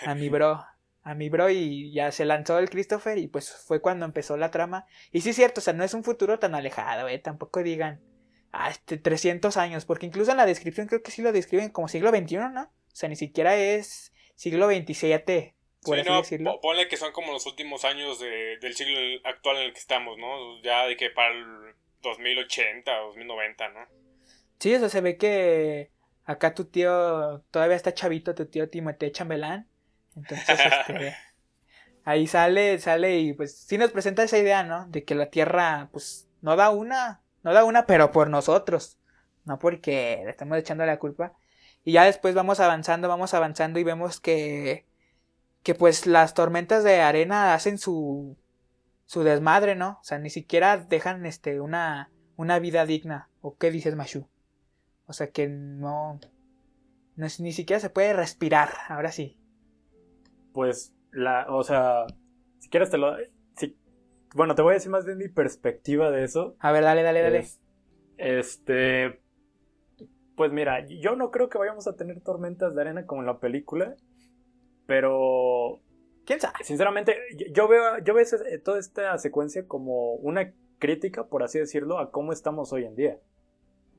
[0.07, 0.65] a mi bro,
[1.03, 4.51] a mi bro, y ya se lanzó el Christopher, y pues fue cuando empezó la
[4.51, 4.87] trama.
[5.13, 8.01] Y sí es cierto, o sea, no es un futuro tan alejado, eh, tampoco digan,
[8.53, 11.89] ah, este, 300 años, porque incluso en la descripción creo que sí lo describen como
[11.89, 12.63] siglo XXI, ¿no?
[12.63, 16.53] O sea, ni siquiera es siglo XXVII, por Sí, así no, decirlo.
[16.55, 19.79] po- ponle que son como los últimos años de- del siglo actual en el que
[19.79, 20.61] estamos, ¿no?
[20.63, 21.45] Ya de que para el
[22.03, 23.81] 2080, 2090, ¿no?
[24.59, 25.91] Sí, eso se ve que
[26.25, 29.69] acá tu tío todavía está chavito, tu tío Timothée Chambelán.
[30.17, 30.49] Entonces,
[30.89, 31.17] este,
[32.05, 34.87] ahí sale, sale y pues sí nos presenta esa idea, ¿no?
[34.89, 38.99] De que la Tierra, pues, no da una, no da una, pero por nosotros,
[39.45, 41.33] no porque le estamos echando la culpa.
[41.85, 44.87] Y ya después vamos avanzando, vamos avanzando y vemos que,
[45.63, 48.37] que pues las tormentas de arena hacen su,
[49.07, 49.99] su desmadre, ¿no?
[50.01, 53.29] O sea, ni siquiera dejan, este, una, una vida digna.
[53.41, 54.29] ¿O qué dices, Mashu?
[55.07, 56.21] O sea que no,
[57.17, 59.39] no ni siquiera se puede respirar, ahora sí.
[60.53, 62.07] Pues, la, o sea,
[62.59, 63.17] si quieres te lo...
[64.35, 66.57] bueno, te voy a decir más bien mi perspectiva de eso.
[66.61, 67.39] A ver, dale, dale, dale.
[67.39, 67.61] Es-
[68.19, 69.21] este.
[70.37, 73.39] Pues mira, yo no creo que vayamos a tener tormentas de arena como en la
[73.41, 73.95] película.
[74.87, 75.81] Pero.
[76.25, 76.55] ¿Quién sabe?
[76.63, 77.17] Sinceramente,
[77.53, 82.11] yo- veo, yo veo ese- toda esta secuencia como una crítica, por así decirlo, a
[82.11, 83.19] cómo estamos hoy en día.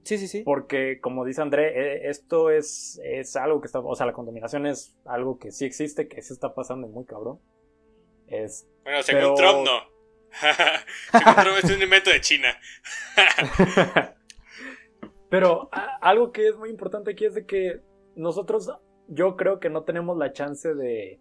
[0.04, 0.42] Sí, sí, sí.
[0.44, 1.68] Porque, como dice André,
[2.06, 3.80] eh, esto es, es algo que está.
[3.80, 7.06] O sea, la contaminación es algo que sí existe, que sí está pasando y muy
[7.06, 7.40] cabrón.
[8.28, 9.91] Es Bueno, según Pero- Trump, no.
[11.58, 12.50] Es un invento de China.
[15.30, 17.82] Pero a- algo que es muy importante aquí es de que
[18.16, 18.72] nosotros,
[19.08, 21.20] yo creo que no tenemos la chance de,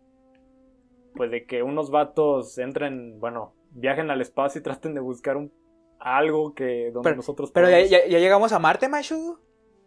[1.14, 5.52] pues de que unos vatos entren, bueno, viajen al espacio y traten de buscar un
[6.00, 9.38] algo que donde Pero- nosotros Pero ya, podemos- ya- ya llegamos a Marte, Mashu.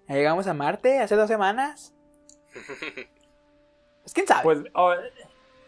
[0.08, 1.94] Ya llegamos a Marte hace dos semanas.
[4.04, 4.44] Pues quién sabe.
[4.44, 4.94] Pues oh,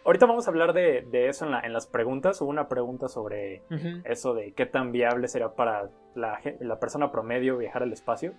[0.05, 2.39] ahorita vamos a hablar de, de eso en, la- en las preguntas.
[2.41, 3.63] Hubo una pregunta sobre
[4.05, 6.39] eso de qué tan viable será para la,
[6.79, 8.33] persona promedio viajar al espacio.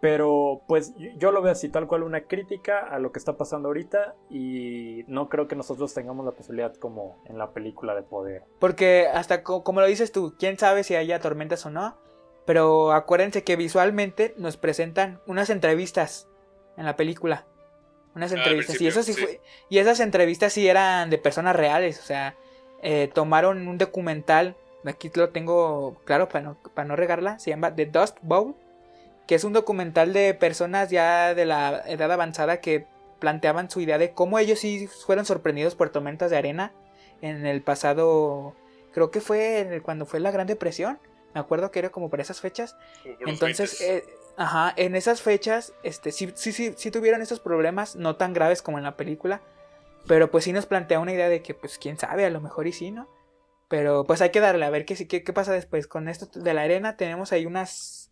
[0.00, 3.36] Pero pues yo- yo lo veo así, tal cual una crítica a lo que está
[3.36, 8.02] pasando ahorita y no creo que nosotros tengamos la posibilidad como en la película de
[8.02, 8.44] poder.
[8.60, 11.96] Porque hasta co- como lo dices tú, quién sabe si haya tormentas o no.
[12.46, 16.28] Pero acuérdense que visualmente nos presentan unas entrevistas
[16.76, 17.44] en la película.
[18.18, 18.80] Unas Ah, entrevistas.
[18.80, 19.38] y eso sí, principio, sí.
[19.40, 19.50] fue.
[19.70, 21.98] Y esas entrevistas sí eran de personas reales.
[21.98, 22.34] O sea,
[22.82, 24.56] eh, tomaron un documental.
[24.84, 27.38] Aquí lo tengo claro para no, para no regarla.
[27.38, 28.54] Se llama The Dust Bowl.
[29.26, 32.86] Que es un documental de personas ya de la edad avanzada que
[33.18, 36.72] planteaban su idea de cómo ellos sí fueron sorprendidos por tormentas de arena
[37.20, 38.54] en el pasado.
[38.94, 40.98] Creo que fue cuando fue la Gran Depresión.
[41.34, 42.74] Me acuerdo que era como por esas fechas.
[43.26, 43.84] Entonces, 20s.
[43.84, 44.04] eh,
[44.38, 48.62] ajá, en esas fechas, este, sí, sí, sí, sí tuvieron esos problemas, no tan graves
[48.62, 49.42] como en la película,
[50.06, 52.66] pero pues sí nos plantea una idea de que, pues, quién sabe, a lo mejor
[52.66, 53.08] y sí, ¿no?
[53.68, 55.86] Pero pues hay que darle a ver qué, qué, qué pasa después.
[55.86, 58.10] Con esto de la arena tenemos ahí unas,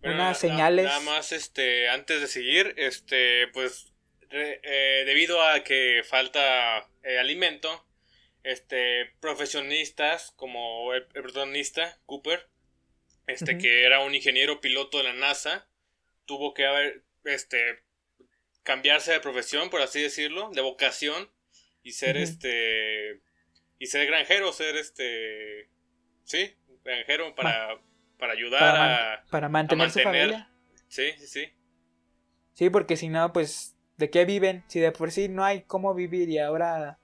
[0.00, 0.84] Bueno, unas na- señales.
[0.84, 3.92] Nada más, este, antes de seguir, este, pues,
[4.30, 7.84] re- eh, debido a que falta eh, alimento,
[8.44, 12.48] este, profesionistas como el, el protagonista, Cooper,
[13.26, 15.68] este, que era un ingeniero piloto de la NASA,
[16.24, 17.82] tuvo que haber, este,
[18.62, 21.30] cambiarse de profesión, por así decirlo, de vocación,
[21.82, 23.20] y ser, este,
[23.78, 25.68] y ser granjero, ser, este,
[26.24, 26.54] sí,
[26.84, 27.80] granjero para,
[28.18, 29.24] para ayudar para, a...
[29.24, 30.30] para mantener, su mantener.
[30.30, 30.50] familia.
[30.88, 31.52] Sí, sí, sí.
[32.54, 34.64] Sí, porque si no, pues, ¿de qué viven?
[34.68, 36.98] Si de por sí no hay cómo vivir y ahora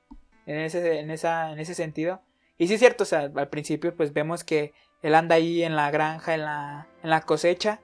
[0.47, 2.23] en ese, en esa, en ese sentido.
[2.57, 5.77] Y sí es cierto, o sea, al principio pues vemos que él anda ahí en
[5.77, 7.81] la granja, en la, en la cosecha,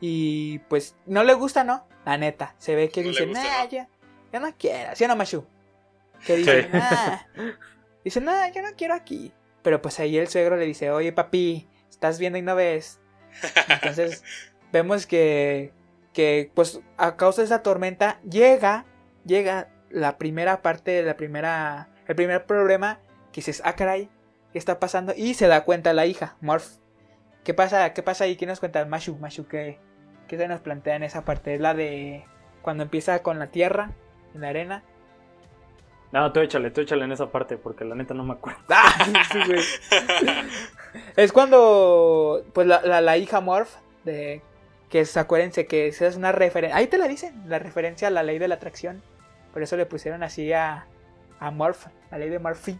[0.00, 1.86] y pues no le gusta, ¿no?
[2.04, 3.70] La neta, se ve que No dice, gusta, nah, ¿no?
[3.70, 3.88] ya,
[4.32, 5.44] ya no quiero, ¿sí o no, Mashu?
[6.26, 6.68] Que dice, Sí.
[6.72, 7.18] nah,
[8.04, 9.32] dice, nah, yo no quiero aquí.
[9.62, 13.00] Pero pues ahí el suegro le dice, oye papi, estás viendo y no ves.
[13.68, 14.22] Entonces
[14.72, 15.72] vemos que,
[16.12, 18.84] que pues a causa de esa tormenta llega,
[19.24, 23.00] llega la primera parte, la primera, el primer problema
[23.32, 24.08] que dices, ah caray,
[24.52, 25.12] ¿qué está pasando?
[25.16, 26.78] Y se da cuenta la hija, Morph.
[27.44, 27.92] ¿Qué pasa?
[27.94, 28.36] ¿Qué pasa ahí?
[28.36, 29.16] ¿Qué nos cuenta Mashu?
[29.16, 29.78] Mashu, ¿qué,
[30.26, 31.54] qué se nos plantea en esa parte?
[31.54, 32.24] Es la de
[32.62, 33.92] cuando empieza con la tierra,
[34.34, 34.82] en la arena.
[36.12, 38.60] No, tú échale, tú échale en esa parte, porque la neta no me acuerdo.
[38.68, 38.92] ¡Ah!
[39.30, 39.60] Sí, güey.
[41.16, 43.70] Es cuando, pues, la, la, la hija Morph,
[44.04, 44.42] de,
[44.88, 48.10] que es, acuérdense que esa es una referencia, ahí te la dicen, la referencia a
[48.10, 49.02] la ley de la atracción.
[49.52, 50.86] Por eso le pusieron así a,
[51.40, 52.78] a Morph, la ley de Murphy.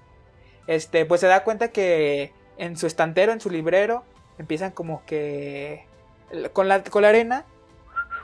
[0.69, 4.05] Este, pues se da cuenta que en su estantero, en su librero,
[4.39, 5.87] empiezan como que,
[6.53, 7.47] con la, con la arena,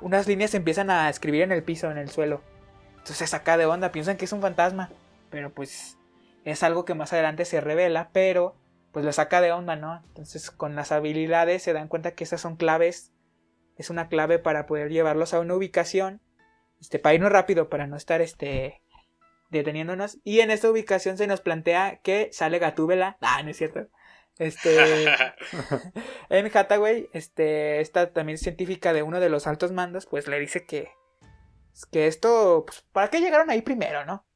[0.03, 2.43] unas líneas empiezan a escribir en el piso, en el suelo.
[2.99, 4.91] Entonces saca de onda, piensan que es un fantasma.
[5.31, 5.97] Pero pues
[6.45, 8.55] es algo que más adelante se revela, pero
[8.93, 10.03] pues lo saca de onda, ¿no?
[10.09, 13.11] Entonces con las habilidades se dan cuenta que esas son claves.
[13.79, 16.21] Es una clave para poder llevarlos a una ubicación.
[16.79, 18.83] Este, para irnos rápido, para no estar este
[19.51, 20.19] deteniéndonos.
[20.25, 23.17] Y en esta ubicación se nos plantea que sale Gatúbela.
[23.21, 23.89] Ah, no es cierto.
[24.39, 25.07] Este.
[26.29, 30.67] en Hathaway, este, esta también científica de uno de los altos mandos, pues le dice
[30.67, 30.89] que,
[31.91, 34.27] que esto, pues, ¿para qué llegaron ahí primero, no?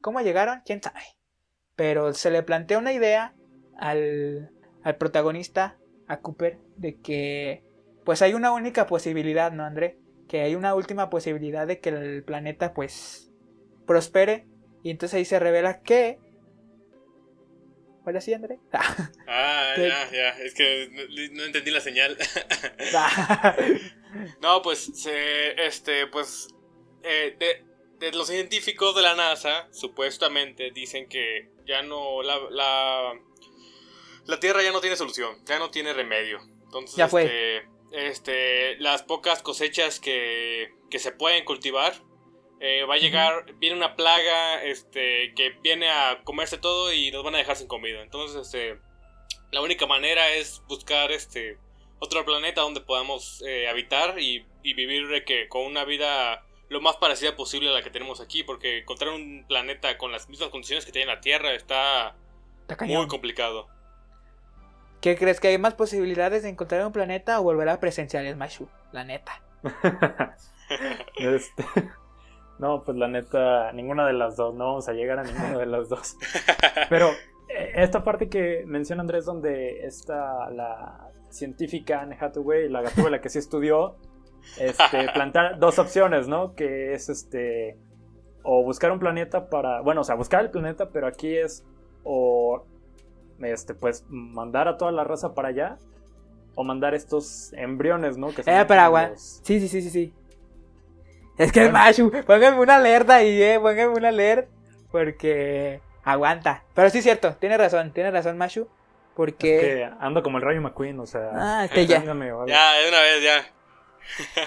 [0.00, 0.62] ¿Cómo llegaron?
[0.64, 1.00] ¿Quién sabe?
[1.76, 3.34] Pero se le plantea una idea
[3.78, 4.50] al,
[4.82, 7.64] al protagonista, a Cooper, de que,
[8.04, 9.98] pues hay una única posibilidad, ¿no, André?
[10.28, 13.29] Que hay una última posibilidad de que el planeta, pues,
[13.90, 14.46] prospere.
[14.84, 16.20] Y entonces ahí se revela que...
[18.06, 18.60] ¿Ahora sí, André?
[19.26, 19.88] Ah, ¿Qué?
[19.88, 20.28] ya, ya.
[20.44, 21.02] Es que no,
[21.36, 22.16] no entendí la señal.
[24.40, 26.48] no, pues, se, este, pues,
[27.02, 27.64] eh, de,
[27.98, 33.12] de los científicos de la NASA, supuestamente dicen que ya no, la, la,
[34.26, 36.38] la Tierra ya no tiene solución, ya no tiene remedio.
[36.64, 37.24] Entonces, Ya fue.
[37.24, 41.94] este, este, las pocas cosechas que, que se pueden cultivar,
[42.60, 47.24] eh, va a llegar, viene una plaga, este, que viene a comerse todo y nos
[47.24, 48.02] van a dejar sin comida.
[48.02, 48.78] Entonces, este,
[49.50, 51.58] la única manera es buscar, este,
[51.98, 56.96] otro planeta donde podamos eh, habitar y, y vivir que con una vida lo más
[56.96, 60.84] parecida posible a la que tenemos aquí, porque encontrar un planeta con las mismas condiciones
[60.84, 62.14] que tiene la Tierra está
[62.86, 63.68] muy complicado.
[65.00, 68.68] ¿Qué crees que hay más posibilidades de encontrar un planeta o volver a presenciales, Mashu?
[68.92, 69.42] La neta.
[71.16, 71.64] Este,
[72.60, 75.66] no, pues la neta, ninguna de las dos, no vamos a llegar a ninguna de
[75.66, 76.16] las dos.
[76.90, 77.08] Pero
[77.48, 83.28] eh, esta parte que menciona Andrés, donde está la científica Anne Hathaway, la gatúbela que
[83.28, 83.96] sí estudió,
[84.58, 86.54] este, plantear dos opciones, ¿no?
[86.54, 87.78] Que es este,
[88.42, 91.64] o buscar un planeta para, bueno, o sea, buscar el planeta, pero aquí es,
[92.04, 92.64] o,
[93.40, 95.76] este, pues, mandar a toda la raza para allá,
[96.56, 98.28] o mandar estos embriones, ¿no?
[98.34, 100.14] Que son Eh, pero agua- los- Sí, sí, sí, sí, sí.
[101.38, 102.10] Es que es Mashu.
[102.26, 103.58] Pónganme una alerta ahí, eh.
[103.60, 104.50] Pónganme una alerta.
[104.90, 106.64] Porque aguanta.
[106.74, 107.34] Pero sí es cierto.
[107.36, 107.92] Tiene razón.
[107.92, 108.68] Tiene razón, Mashu.
[109.14, 109.56] Porque.
[109.56, 111.30] Es que ando como el Rayo McQueen, o sea.
[111.34, 112.00] Ah, este ya.
[112.00, 112.26] téngame.
[112.46, 113.52] Ya, de una vez, ya.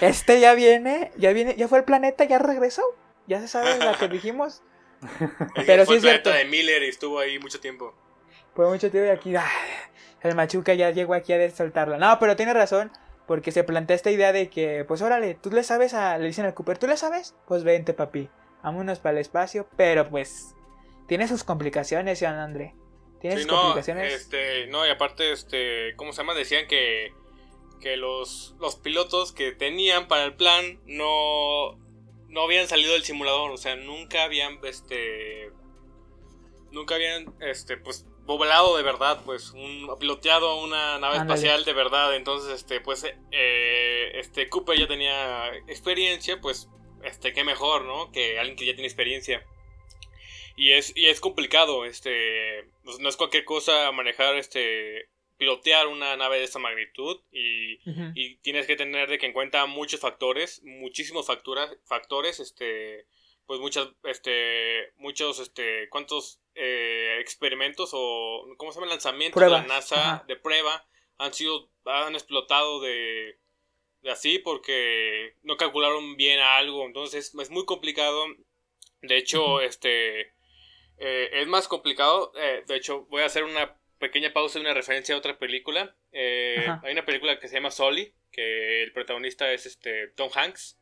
[0.00, 1.10] Este ya viene.
[1.16, 1.54] Ya viene.
[1.56, 2.24] Ya fue el planeta.
[2.24, 2.82] Ya regresó.
[3.26, 4.62] ya se sabe la que dijimos.
[5.66, 6.30] Pero fue sí es cierto.
[6.30, 7.94] de Miller y estuvo ahí mucho tiempo.
[8.54, 9.44] Por mucho tiempo y aquí, ah,
[10.22, 11.98] el Machuca ya llegó aquí a soltarla.
[11.98, 12.90] No, pero tiene razón,
[13.26, 16.44] porque se plantea esta idea de que, pues órale, tú le sabes a, le dicen
[16.44, 17.34] al Cooper, ¿tú le sabes?
[17.46, 18.28] Pues vente, papi,
[18.62, 20.54] vámonos para el espacio, pero pues,
[21.08, 22.74] tiene sus complicaciones, Jean André.
[23.20, 24.12] Tiene Sí, sus no, complicaciones.
[24.12, 26.34] este, no, y aparte, este, ¿cómo se llama?
[26.34, 27.12] Decían que,
[27.80, 31.78] que los, los pilotos que tenían para el plan no,
[32.28, 35.50] no habían salido del simulador, o sea, nunca habían, este,
[36.72, 42.14] nunca habían, este, pues, volado de verdad, pues, un, piloteado una nave espacial de verdad,
[42.16, 46.68] entonces, este, pues, eh, este, Cooper ya tenía experiencia, pues,
[47.02, 48.10] este, qué mejor, ¿no?
[48.12, 49.44] Que alguien que ya tiene experiencia.
[50.56, 56.16] Y es, y es complicado, este, pues, no es cualquier cosa manejar, este, pilotear una
[56.16, 57.78] nave de esta magnitud y,
[58.14, 63.06] y tienes que tener de que en cuenta muchos factores, muchísimos facturas, factores, este,
[63.46, 68.90] pues muchas, este, muchos, este, cuántos eh, experimentos o, ¿cómo se llama?
[68.90, 70.24] Lanzamientos de la NASA ajá.
[70.26, 70.86] de prueba
[71.18, 73.38] han sido, han explotado de,
[74.02, 78.26] de así porque no calcularon bien algo, entonces es muy complicado.
[79.02, 80.32] De hecho, este,
[80.98, 82.32] eh, es más complicado.
[82.36, 85.96] eh, de hecho, voy a hacer una pequeña pausa y una referencia a otra película.
[86.12, 90.78] Eh, hay una película que se llama Sully, que el protagonista es este Tom Hanks.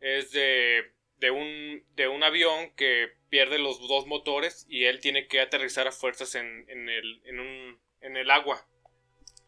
[0.00, 5.26] Es de, de, un, de un avión que pierde los dos motores y él tiene
[5.26, 8.66] que aterrizar a fuerzas en, en, el, en, un, en el agua.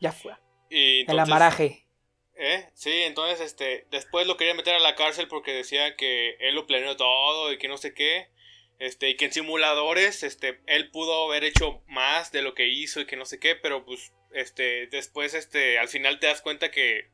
[0.00, 0.34] Ya fue.
[0.70, 1.84] Y El amaraje.
[2.34, 2.68] ¿Eh?
[2.74, 6.66] Sí, entonces este, después lo quería meter a la cárcel porque decía que él lo
[6.66, 8.28] planeó todo y que no sé qué.
[8.78, 13.00] Este, y que en simuladores, este, él pudo haber hecho más de lo que hizo
[13.00, 16.70] y que no sé qué, pero pues, este, después, este, al final te das cuenta
[16.70, 17.10] que,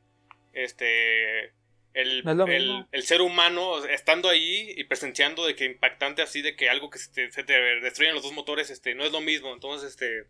[0.53, 1.53] este,
[1.95, 2.45] el, No
[2.91, 6.99] el, ser humano, estando ahí y presenciando de que impactante así, de que algo que
[6.99, 10.25] se te, se te destruyen los dos motores, este, no es lo mismo, entonces, este,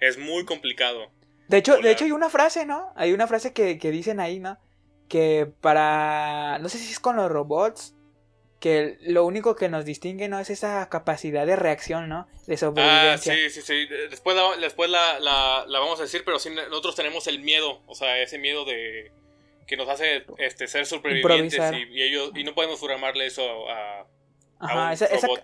[0.00, 1.10] es muy complicado.
[1.48, 2.92] De hecho, de hecho hay una frase, ¿no?
[2.96, 4.58] Hay una frase que, que dicen ahí, ¿no?
[5.08, 6.58] Que para...
[6.60, 7.94] No sé si es con los robots.
[8.60, 10.40] Que lo único que nos distingue, ¿no?
[10.40, 12.26] Es esa capacidad de reacción, ¿no?
[12.48, 13.32] De Ah, sobrevivencia.
[13.34, 13.86] sí, sí, sí.
[14.10, 17.82] Después, la, después la, la, la vamos a decir, pero sí, nosotros tenemos el miedo,
[17.86, 19.12] o sea, ese miedo de
[19.68, 24.00] que nos hace este, ser supervivientes y, y ellos y no podemos programarle eso a,
[24.00, 24.06] a
[24.58, 25.42] Ajá, un esa, esa, robot.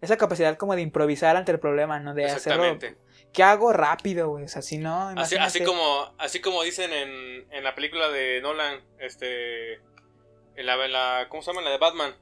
[0.00, 2.14] esa capacidad como de improvisar ante el problema, ¿no?
[2.14, 2.64] De hacerlo...
[2.64, 3.06] Exactamente.
[3.32, 4.44] ¿Qué hago rápido, güey?
[4.44, 8.40] O sea, si no, Así, así como así como dicen en, en la película de
[8.40, 11.60] Nolan, este en la, en la ¿cómo se llama?
[11.60, 12.14] La de Batman.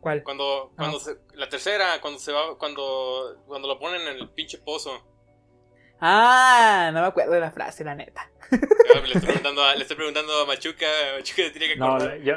[0.00, 0.22] ¿Cuál?
[0.22, 4.58] Cuando cuando se- la tercera, cuando se va cuando cuando lo ponen en el pinche
[4.58, 5.02] pozo.
[6.00, 8.30] Ah, no me acuerdo de la frase, la neta.
[8.50, 11.98] Ah, Le estoy preguntando a, le estoy preguntando a Machuca, Machuca se tiene que No,
[12.16, 12.34] yo,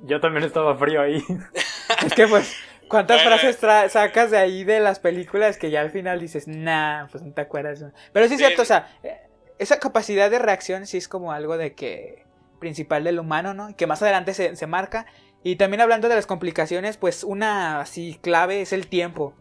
[0.00, 1.22] yo también estaba frío ahí.
[2.06, 2.54] Es que pues,
[2.88, 3.38] ¿cuántas Bueno.
[3.38, 7.32] frases sacas de ahí de las películas que ya al final dices, nah, pues no
[7.32, 7.84] te acuerdas?
[8.12, 8.46] Pero sí es Sí.
[8.46, 9.18] cierto, o sea, eh,
[9.58, 12.24] esa capacidad de reacción sí es como algo de que
[12.60, 13.70] principal del humano, ¿no?
[13.70, 15.06] Y que más adelante se, se marca.
[15.42, 19.34] Y también hablando de las complicaciones, pues una así clave es el tiempo.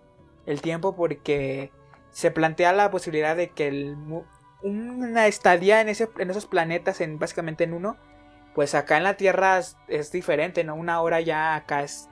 [0.48, 1.72] El tiempo porque
[2.12, 3.98] se plantea la posibilidad de que el,
[4.62, 7.98] una estadía en, ese, en esos planetas, en básicamente en uno,
[8.54, 10.76] pues acá en la Tierra es, diferente, ¿no?
[10.76, 12.10] Una hora ya acá es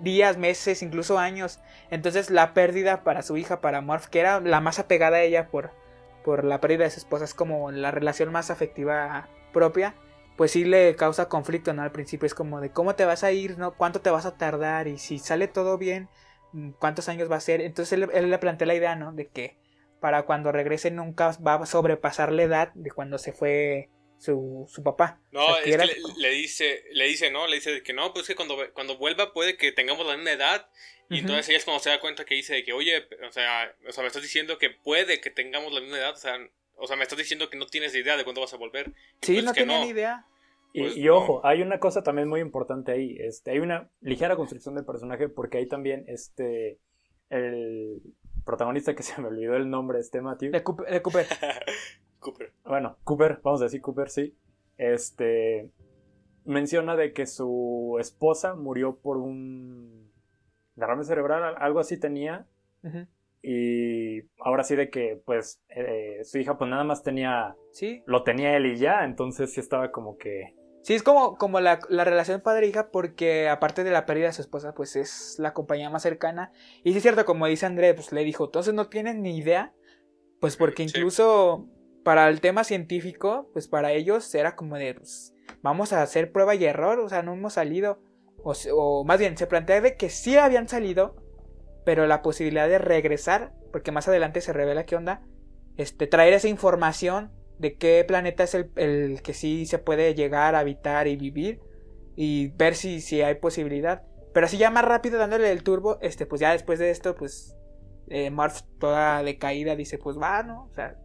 [0.00, 1.60] días, meses, incluso años.
[1.90, 5.48] Entonces la pérdida para su hija, para Morph, que era la más apegada a ella
[5.48, 5.70] por,
[6.24, 9.94] por la pérdida de su esposa, es como la relación más afectiva propia,
[10.36, 11.82] pues sí le causa conflicto, ¿no?
[11.82, 13.72] Al principio es como de cómo te vas a ir, ¿no?
[13.72, 14.88] ¿Cuánto te vas a tardar?
[14.88, 16.08] Y si sale todo bien,
[16.78, 17.60] ¿cuántos años va a ser?
[17.60, 19.12] Entonces él, él le plantea la idea, ¿no?
[19.12, 19.56] De que
[20.00, 23.88] para cuando regrese nunca va a sobrepasar la edad de cuando se fue
[24.18, 25.20] su, su papá.
[25.32, 27.46] No, O sea, que es era- que le, le dice, le dice, ¿no?
[27.46, 30.68] Le dice que no, pues que cuando, cuando vuelva puede que tengamos la misma edad.
[31.10, 33.74] Y entonces ella es cuando se da cuenta que dice de que, oye, o sea,
[33.86, 36.12] o sea, me estás diciendo que puede que tengamos la misma edad.
[36.14, 36.38] O sea,
[36.76, 38.92] o sea me estás diciendo que no tienes idea de cuándo vas a volver.
[39.20, 39.84] Sí, pues no tenía no.
[39.84, 40.24] ni idea.
[40.76, 41.16] Y, Pues, y no.
[41.16, 43.16] ojo, hay una cosa también muy importante ahí.
[43.18, 46.80] Este, hay una ligera construcción del personaje porque ahí también este
[47.30, 48.02] el
[48.44, 50.50] protagonista que se me olvidó el nombre, este Matthew.
[50.52, 51.26] De Cooper, de Cooper.
[52.18, 52.52] Cooper.
[52.64, 54.36] Bueno, Cooper, vamos a decir Cooper, sí.
[54.76, 55.70] Este
[56.44, 60.10] menciona de que su esposa murió por un
[60.74, 62.46] derrame cerebral, al- algo así tenía.
[63.42, 68.22] Y ahora sí de que pues eh, su hija pues nada más tenía, Sí, lo
[68.24, 70.54] tenía él y ya, entonces sí estaba como que...
[70.84, 74.42] Sí, es como, como la, la relación padre-hija, porque aparte de la pérdida de su
[74.42, 76.52] esposa, pues es la compañía más cercana.
[76.84, 79.72] Y sí es cierto, como dice André, pues le dijo, entonces no tienen ni idea.
[80.40, 80.92] Pues porque Sí.
[80.98, 81.66] incluso
[82.04, 85.32] para el tema científico, pues para ellos era como de, pues,
[85.62, 88.00] vamos a hacer prueba y error, o sea, no hemos salido.
[88.46, 91.16] o, o más bien se plantea de que sí habían salido,
[91.86, 95.22] pero la posibilidad de regresar, porque más adelante se revela qué onda,
[95.78, 100.54] este, traer esa información de qué planeta es el, el que sí se puede llegar
[100.54, 101.60] a habitar y vivir
[102.16, 104.02] y ver si, si hay posibilidad.
[104.32, 107.56] Pero así ya más rápido dándole el turbo, este, pues ya después de esto, pues
[108.08, 108.32] eh,
[108.78, 110.64] toda decaída dice, pues va, ¿no?
[110.64, 110.96] O sea,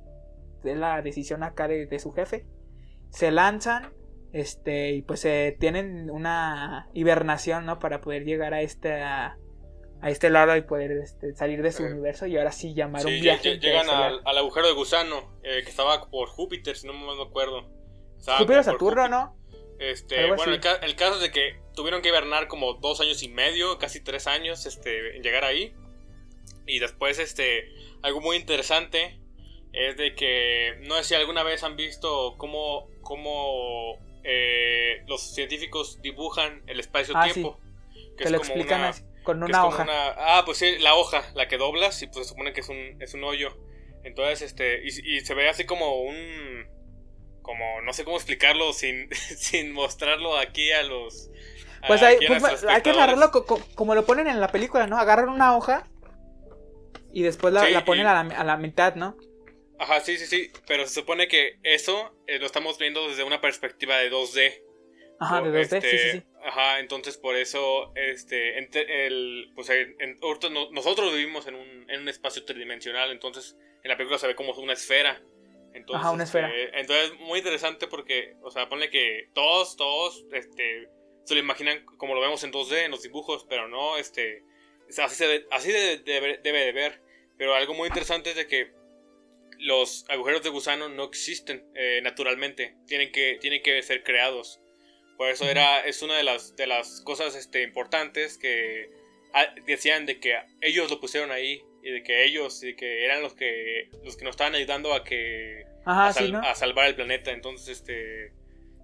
[0.63, 2.45] es la decisión acá de, de su jefe.
[3.11, 3.93] Se lanzan,
[4.33, 7.79] este, y pues eh, tienen una hibernación, ¿no?
[7.79, 9.01] Para poder llegar a este,
[10.01, 13.01] a, este lado y poder este, salir de su Eh, universo y ahora sí llamar
[13.01, 13.55] Sí, un viaje.
[13.55, 17.21] lle- llegan al, al agujero de gusano eh, que estaba por Júpiter, si no me
[17.21, 17.67] acuerdo.
[18.17, 19.09] Estaba Júpiter Saturno, Júpiter.
[19.09, 19.35] ¿no?
[19.79, 23.29] Este, bueno, el, el caso es de que tuvieron que hibernar como dos años y
[23.29, 25.73] medio, casi tres años, este, en llegar ahí.
[26.67, 27.69] Y después, este,
[28.01, 29.19] algo muy interesante
[29.71, 36.01] es de que, no sé si alguna vez han visto cómo, cómo eh, los científicos
[36.01, 37.57] dibujan el espacio-tiempo.
[37.93, 39.03] que Te es lo como explican una- así,
[39.37, 39.83] con una hoja.
[39.83, 40.09] una-
[40.39, 43.01] ah, pues sí, la hoja, la que doblas y pues se supone que es un,
[43.01, 43.57] es un hoyo.
[44.03, 46.67] Entonces, este, y, y se ve así como un,
[47.41, 51.29] como, no sé cómo explicarlo sin, sin mostrarlo aquí a los...
[51.87, 52.97] Pues hay, pues, hay que espectadores.
[52.97, 54.97] narrarlo co- co- como lo ponen en la película, ¿no?
[54.97, 55.85] Agarran una hoja
[57.13, 59.15] y después la, Sí, la ponen y- a, la, a la mitad, ¿no?
[59.79, 63.39] Ajá, sí, sí, sí, pero se supone que eso eh, lo estamos viendo desde una
[63.39, 64.61] perspectiva de 2D.
[65.21, 66.23] Ajá, de O, 2D, sí, este, sí, sí.
[66.43, 70.19] Ajá, entonces por eso, este, ente- el, pues en- en-
[70.71, 74.53] nosotros vivimos en un, en un espacio tridimensional, entonces en la película se ve como
[74.53, 75.21] una esfera.
[75.73, 76.49] Entonces, Ajá, una esfera.
[76.53, 80.87] este, entonces muy interesante porque, o sea, ponle que todos, todos, este,
[81.25, 84.43] se lo imaginan como lo vemos en 2D en los dibujos, pero no, este,
[84.97, 87.01] así, se ve- así de- debe, debe de ver.
[87.37, 88.71] Pero algo muy interesante es de que
[89.59, 94.59] los agujeros de gusano no existen eh, naturalmente, tienen que, tienen que ser creados.
[95.19, 98.89] Por eso era, es una de las, de las cosas este, importantes que
[99.33, 103.21] ah, decían de que ellos lo pusieron ahí y de que ellos y que eran
[103.21, 106.39] los que los que nos estaban ayudando a que Ajá, a, sal- sí, ¿no?
[106.39, 107.31] a salvar el planeta.
[107.31, 108.31] Entonces, este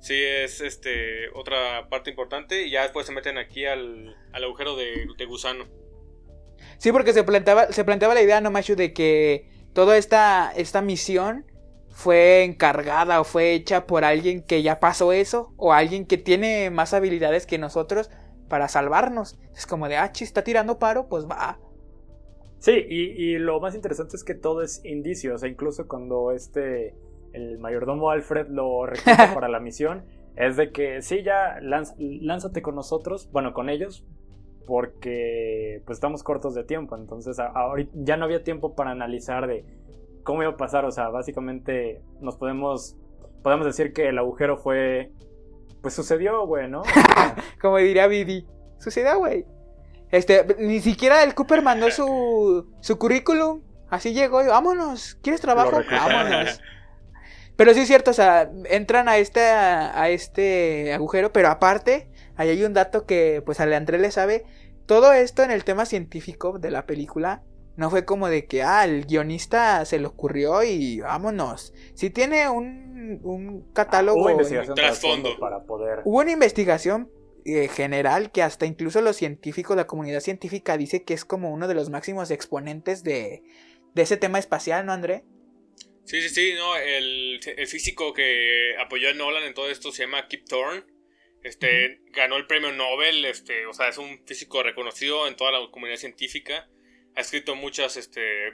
[0.02, 4.76] sí es este otra parte importante y ya después se meten aquí al, al agujero
[4.76, 5.66] de, de gusano.
[6.80, 10.82] Sí, porque se planteaba, se planteaba la idea, no Machu, de que toda esta, esta
[10.82, 11.46] misión
[11.96, 16.70] fue encargada o fue hecha por alguien que ya pasó eso o alguien que tiene
[16.70, 18.12] más habilidades que nosotros
[18.50, 19.40] para salvarnos.
[19.56, 21.58] Es como de, ah, chi, está tirando paro, pues va.
[22.60, 25.36] Sí, y, y lo más interesante es que todo es indicio.
[25.36, 26.96] O sea, incluso cuando este,
[27.34, 32.62] el mayordomo Alfred lo recluta para la misión, es de que sí, ya lanz- lánzate
[32.62, 34.06] con nosotros, bueno, con ellos,
[34.66, 36.98] porque pues estamos cortos de tiempo.
[36.98, 39.66] Entonces, ahorita ya no había tiempo para analizar de
[40.26, 40.84] cómo iba a pasar.
[40.84, 42.98] O sea, básicamente nos podemos,
[43.42, 45.14] podemos decir que el agujero fue,
[45.82, 46.84] pues sucedió, güey, ¿no?
[47.62, 48.46] Como diría Vivi.
[48.80, 49.46] Sucedió, güey.
[50.12, 53.62] Este, ni siquiera el Cooper mandó su, su currículum.
[53.90, 55.16] Así llegó y vámonos.
[55.22, 55.82] ¿Quieres trabajo?
[55.90, 56.60] Vámonos.
[57.56, 62.50] Pero sí es cierto, o sea, entran a este, a este agujero, pero aparte, ahí
[62.50, 64.44] hay un dato que pues a Leandré le sabe.
[64.86, 67.44] Todo esto en el tema científico de la película
[67.78, 71.74] no fue como de que, ah, el guionista se le ocurrió y vámonos.
[71.94, 74.22] Sí tiene un, un catálogo.
[74.22, 75.24] hubo investigación Trasfondo.
[75.30, 76.02] trasfondo para poder...
[76.06, 77.12] Hubo una investigación
[77.46, 81.68] eh, general que hasta incluso los científicos, la comunidad científica dice que es como uno
[81.68, 83.44] de los máximos exponentes de,
[83.94, 85.24] de ese tema espacial, ¿no, André?
[86.06, 90.04] Sí, sí, sí, no, el, el físico que apoyó a Nolan en todo esto se
[90.04, 90.84] llama Kip Thorne.
[91.44, 95.60] Este, ganó el premio Nobel, este, o sea, es un físico reconocido en toda la
[95.70, 96.68] comunidad científica.
[97.16, 98.54] Ha escrito muchos, este,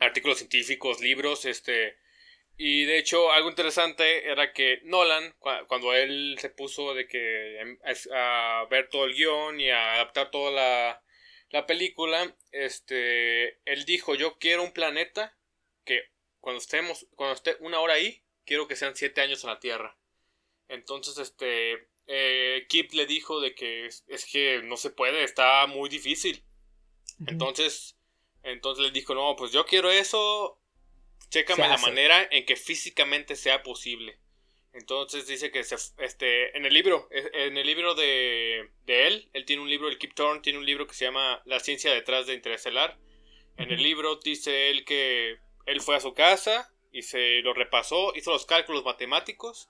[0.00, 1.96] artículos científicos, libros, este,
[2.56, 7.60] y de hecho algo interesante era que Nolan, cua- cuando él se puso de que
[7.60, 7.78] em,
[8.14, 11.02] a, ver todo el guion y a adaptar toda la,
[11.50, 15.36] la película, este, él dijo, yo quiero un planeta
[15.84, 16.02] que
[16.40, 19.96] cuando estemos, cuando esté una hora ahí, quiero que sean siete años en la Tierra.
[20.68, 25.88] Entonces, este, eh, Kip le dijo de que es que no se puede, está muy
[25.88, 26.44] difícil.
[27.26, 27.96] Entonces,
[28.42, 30.58] entonces le dijo, no, pues yo quiero eso,
[31.28, 34.18] chécame la manera en que físicamente sea posible.
[34.72, 39.30] Entonces dice que se, este, en el libro, eh, en el libro de, de él,
[39.32, 41.92] él tiene un libro, el Kip Thorne tiene un libro que se llama La ciencia
[41.92, 42.96] detrás de Interestelar.
[43.56, 48.12] En el libro dice él que él fue a su casa y se lo repasó,
[48.14, 49.68] hizo los cálculos matemáticos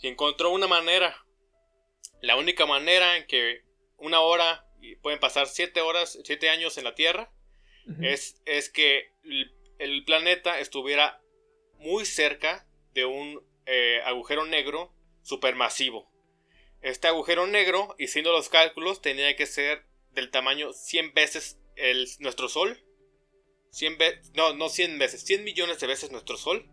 [0.00, 1.24] y encontró una manera,
[2.20, 3.62] la única manera en que
[3.96, 7.32] una hora y pueden pasar siete horas, siete años en la Tierra,
[8.02, 11.22] es, es que el, el planeta estuviera
[11.78, 16.10] muy cerca de un eh, agujero negro supermasivo.
[16.82, 22.06] este agujero negro, y siendo los cálculos, tenía que ser del tamaño 100 veces el,
[22.20, 22.78] nuestro Sol.
[23.70, 26.68] 100 veces, no, no 100 veces, 100 millones de veces nuestro Sol.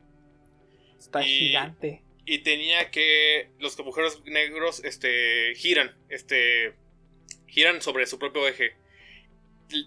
[0.99, 2.01] Está Y- gigante.
[2.25, 6.73] Y tenía que, los agujeros negros, este, giran, este,
[7.55, 8.75] giran sobre su propio eje.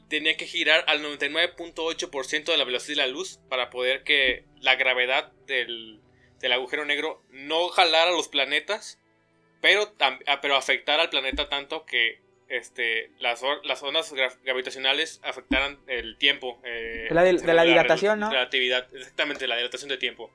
[0.08, 4.74] Tenía que girar al 99.8% de la velocidad de la luz para poder que la
[4.74, 6.00] gravedad del,
[6.40, 8.98] del agujero negro no jalara los planetas,
[9.60, 15.78] pero, ah, pero afectara al planeta tanto que este, las, las ondas gra- gravitacionales afectaran
[15.86, 16.60] el tiempo.
[16.64, 18.30] eh, La del- de la según dilatación, ¿no?
[18.30, 20.30] Relatividad, exactamente, la dilatación de tiempo.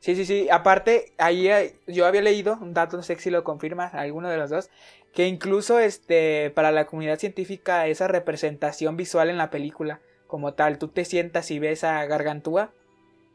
[0.00, 0.48] Sí, sí, sí.
[0.50, 4.36] Aparte, ahí eh, yo había leído un dato, no sé si lo confirma alguno de
[4.36, 4.70] los dos,
[5.14, 10.78] que incluso este para la comunidad científica esa representación visual en la película como tal,
[10.78, 12.72] tú te sientas y ves a Gargantúa,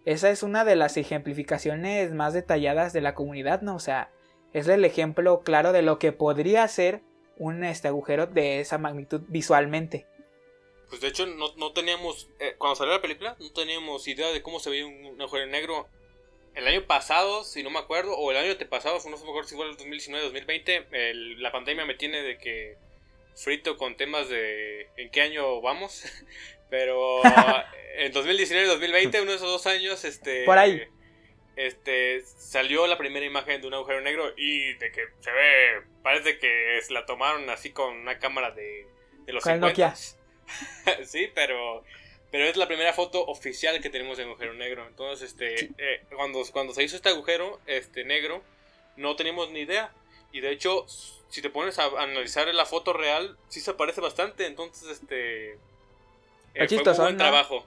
[0.05, 3.75] esa es una de las ejemplificaciones más detalladas de la comunidad, ¿no?
[3.75, 4.11] O sea,
[4.53, 7.01] es el ejemplo claro de lo que podría ser
[7.37, 10.07] un este agujero de esa magnitud visualmente.
[10.89, 14.41] Pues de hecho no, no teníamos, eh, cuando salió la película, no teníamos idea de
[14.41, 15.87] cómo se veía un, un agujero negro.
[16.59, 19.47] El año pasado, si no me acuerdo, o el año antepasado, no sé me acuerdo
[19.47, 22.75] si fue el 2019-2020, el- la pandemia me tiene de que
[23.33, 26.03] frito con temas de en qué año vamos.
[26.69, 27.21] Pero
[27.95, 30.43] en 2019-2020, uno de esos dos años, este...
[30.43, 30.83] Por ahí.
[31.55, 36.37] Este, salió la primera imagen de un agujero negro y de que se ve, parece
[36.39, 38.85] que se la tomaron así con una cámara de,
[39.25, 39.67] de los Con el 50.
[39.67, 39.95] Nokia.
[41.05, 41.83] sí, pero
[42.31, 44.85] pero es la primera foto oficial que tenemos de agujero negro.
[44.87, 45.69] Entonces, este Sí.
[45.77, 48.41] eh, cuando, cuando se hizo este agujero este negro,
[48.97, 49.91] no teníamos ni idea.
[50.31, 50.85] Y de hecho,
[51.29, 54.45] si te pones a analizar la foto real, sí se parece bastante.
[54.45, 55.53] Entonces, este.
[55.53, 55.57] eh,
[56.55, 57.65] fue chistosón, buen trabajo.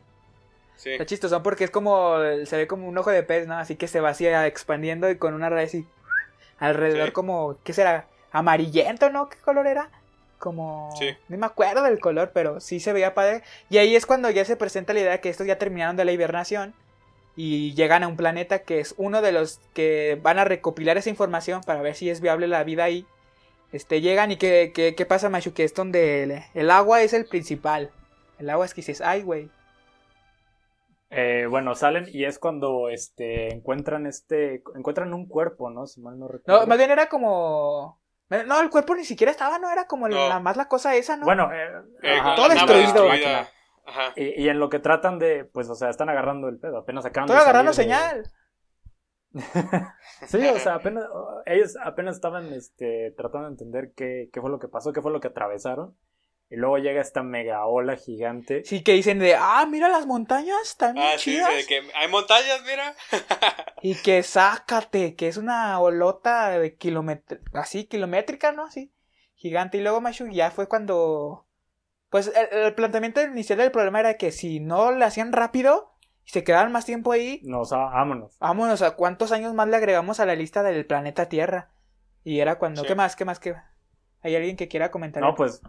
[0.77, 0.91] Sí.
[0.91, 2.17] Está chistoso porque es como.
[2.45, 3.55] Se ve como un ojo de pez, ¿no?
[3.57, 5.87] Así que se va así expandiendo y con una red así.
[6.59, 7.13] Alrededor, Sí.
[7.13, 7.59] como.
[7.65, 8.07] ¿Qué será?
[8.33, 9.29] Amarillento, ¿no?
[9.29, 9.91] ¿Qué color era?
[10.43, 10.91] Como.
[10.99, 11.11] Sí.
[11.29, 13.43] No me acuerdo del color, pero sí se veía padre.
[13.71, 16.11] Y ahí es cuando ya se presenta la idea que estos ya terminaron de la
[16.11, 16.75] hibernación.
[17.37, 21.11] Y llegan a un planeta que es uno de los que van a recopilar esa
[21.11, 23.07] información para ver si es viable la vida ahí.
[23.71, 25.55] Este, llegan y ¿qué, qué, qué pasa, Machu?
[25.55, 27.93] Que es donde el, el agua es el principal.
[28.41, 29.49] El agua es que dices, ay, güey.
[31.11, 35.87] Eh, bueno, salen y es cuando este encuentran este encuentran un cuerpo, ¿no?
[35.87, 36.63] Si mal no recuerdo.
[36.63, 38.02] No, más bien era como.
[38.29, 40.29] No, el cuerpo ni siquiera estaba, no era como No.
[40.29, 41.25] la más la cosa esa, ¿no?
[41.27, 41.69] Bueno, eh,
[42.03, 43.09] Eh, ajá, todo destruido.
[43.85, 44.13] Ajá.
[44.17, 47.05] Y, y en lo que tratan de, pues, o sea, están agarrando el pedo, apenas
[47.05, 48.23] acaban Estoy de agarrando salir de- señal.
[50.27, 51.05] Sí, o sea, apenas,
[51.47, 55.11] ellos apenas estaban este, tratando de entender qué, qué fue lo que pasó, qué fue
[55.13, 55.97] lo que atravesaron.
[56.53, 58.63] Y luego llega esta mega ola gigante.
[58.67, 61.49] Sí, que dicen de, ah, mira las montañas, están bien Ah, sí, chidas.
[61.49, 62.95] sí, de que hay montañas, mira.
[63.81, 68.65] Y que sácate, que es una olota de kilómetro, así, kilométrica, ¿no?
[68.67, 68.93] Así,
[69.35, 69.79] gigante.
[69.79, 71.47] Y luego Machu ya fue cuando,
[72.11, 75.95] pues el, el planteamiento inicial del problema era que si no lo hacían rápido
[76.25, 78.37] y se quedaban más tiempo ahí, No, o sea, vámonos.
[78.39, 81.71] vámonos a cuántos años más le agregamos a la lista del planeta Tierra.
[82.25, 82.89] Y era cuando, Sí.
[82.89, 83.17] ¿qué más?
[83.17, 83.41] ¿Qué más?
[83.41, 83.55] ¿Qué?
[84.21, 85.23] ¿Hay alguien que quiera comentar?
[85.23, 85.61] No, pues,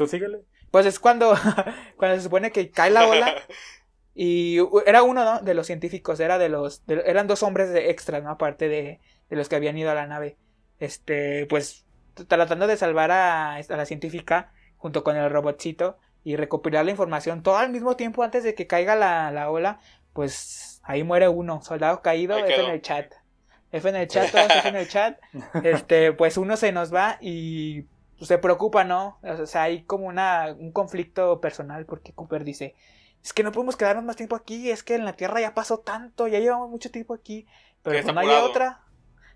[0.00, 0.40] tú síguele.
[0.70, 1.34] Pues es cuando,
[1.96, 3.34] cuando se supone que cae la ola
[4.14, 5.40] y era uno ¿no?
[5.40, 8.30] de los científicos, era de los, de- eran dos hombres de extras, ¿no?
[8.30, 10.36] Aparte de, de los que habían ido a la nave.
[10.78, 11.84] Este, pues
[12.28, 17.42] tratando de salvar a, a la científica junto con el robotcito y recopilar la información
[17.42, 19.80] todo al mismo tiempo antes de que caiga la, la ola,
[20.12, 23.12] pues ahí muere uno, soldado caído, F en el chat.
[23.72, 25.18] F en el chat, todos F en el chat.
[25.62, 27.84] Este, pues uno se nos va y
[28.20, 29.18] se preocupa, ¿no?
[29.22, 32.74] O sea, hay como una, un conflicto personal porque Cooper dice,
[33.22, 35.78] es que no podemos quedarnos más tiempo aquí, es que en la Tierra ya pasó
[35.80, 37.46] tanto, ya llevamos mucho tiempo aquí,
[37.82, 38.80] pero pues está no hay de otra,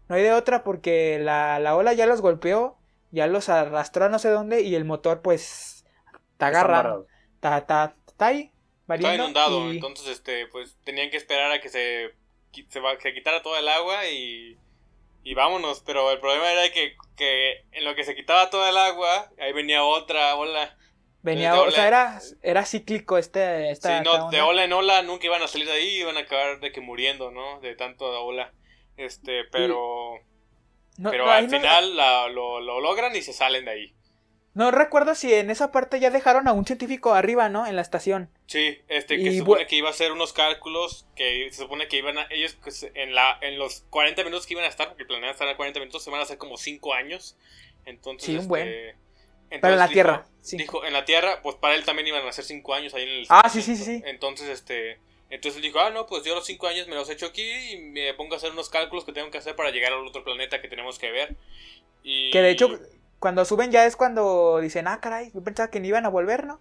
[0.08, 2.78] no hay de otra porque la, la ola ya los golpeó,
[3.10, 5.84] ya los arrastró a no sé dónde y el motor pues
[6.32, 7.06] está agarrado, varados.
[7.36, 8.52] está, está, está ahí,
[8.86, 12.14] variando inundado, y- entonces este, pues tenían que esperar a que se,
[12.52, 14.58] se quitara todo el agua y,
[15.24, 15.82] y vámonos.
[15.84, 19.52] Pero el problema era que, que en lo que se quitaba todo el agua, ahí
[19.52, 20.76] venía otra ola.
[21.22, 25.02] venía, de o sea, era, era cíclico este, esta, sí, no, de ola en ola
[25.02, 27.60] nunca iban a salir de ahí, iban a acabar de que muriendo, ¿no?
[27.60, 28.52] De tanto ola.
[28.96, 30.18] Este, pero,
[30.98, 33.93] No- pero no, al no- final la- lo, lo logran y se salen de ahí.
[34.54, 37.66] No recuerdo si en esa parte ya dejaron a un científico arriba, ¿no?
[37.66, 38.30] En la estación.
[38.46, 41.88] Sí, este, que Y se supone que iba a hacer unos cálculos, que se supone
[41.88, 42.56] que iban a, ellos
[42.94, 45.80] en la, en los 40 minutos que iban a estar, porque planean estar a 40
[45.80, 47.36] minutos, se van a hacer como 5 años.
[47.84, 48.68] Entonces, Sí, un este, buen.
[48.68, 50.26] entonces Pero en la dijo- Tierra.
[50.40, 50.56] Sí.
[50.56, 53.08] Dijo, en la Tierra, pues para él también iban a ser 5 años ahí en
[53.08, 53.26] el...
[53.30, 54.02] Ah, sí, sí, sí.
[54.06, 55.00] Entonces, este,
[55.30, 57.42] entonces él dijo, ah, no, pues yo los 5 años me los echo aquí
[57.72, 60.22] y me pongo a hacer unos cálculos que tengo que hacer para llegar al otro
[60.22, 61.34] planeta que tenemos que ver.
[62.04, 62.30] Y...
[62.30, 62.78] Que de hecho,
[63.24, 66.44] cuando suben ya es cuando dicen, ah, caray, yo pensaba que no iban a volver,
[66.46, 66.56] ¿no?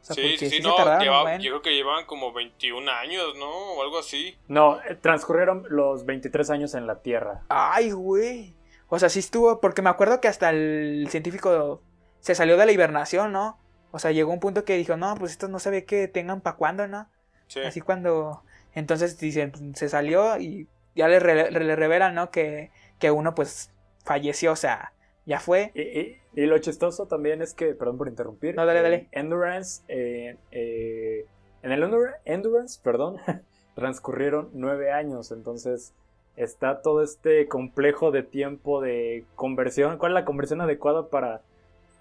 [0.00, 3.34] O sea, Sí, sí, sí, se no, lleva- yo creo que llevan como 21 años,
[3.38, 3.46] ¿no?
[3.50, 4.34] O algo así.
[4.48, 7.42] No, eh, transcurrieron los 23 años en la Tierra.
[7.50, 8.54] Ay, güey.
[8.88, 11.82] O sea, sí estuvo, porque me acuerdo que hasta el científico
[12.20, 13.58] se salió de la hibernación, ¿no?
[13.90, 16.40] O sea, llegó un punto que dijo, no, pues estos no se ve que tengan
[16.40, 17.06] para cuándo, ¿no?
[17.48, 17.60] Sí.
[17.60, 18.42] Así cuando...
[18.74, 22.30] Entonces dicen, se salió y ya le, re- le revelan, ¿no?
[22.30, 23.72] Que, que uno pues
[24.06, 24.92] falleció, o sea,
[25.28, 25.70] ya fue.
[25.74, 28.56] Y, y- y lo chistoso también es que, perdón por interrumpir.
[28.56, 29.08] No, dale, en dale.
[29.12, 31.26] Endurance, eh, eh,
[31.62, 33.16] en el Endur- Endurance, perdón,
[33.74, 35.30] transcurrieron nueve años.
[35.32, 35.92] Entonces
[36.36, 39.98] está todo este complejo de tiempo de conversión.
[39.98, 41.42] ¿Cuál es la conversión adecuada para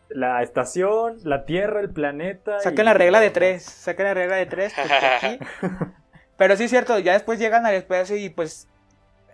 [0.09, 2.59] la estación, la Tierra, el planeta?
[2.61, 5.39] Saquen la regla de tres, saquen la regla de tres, aquí...
[6.37, 8.67] Pero sí es cierto, ya después llegan al espacio y pues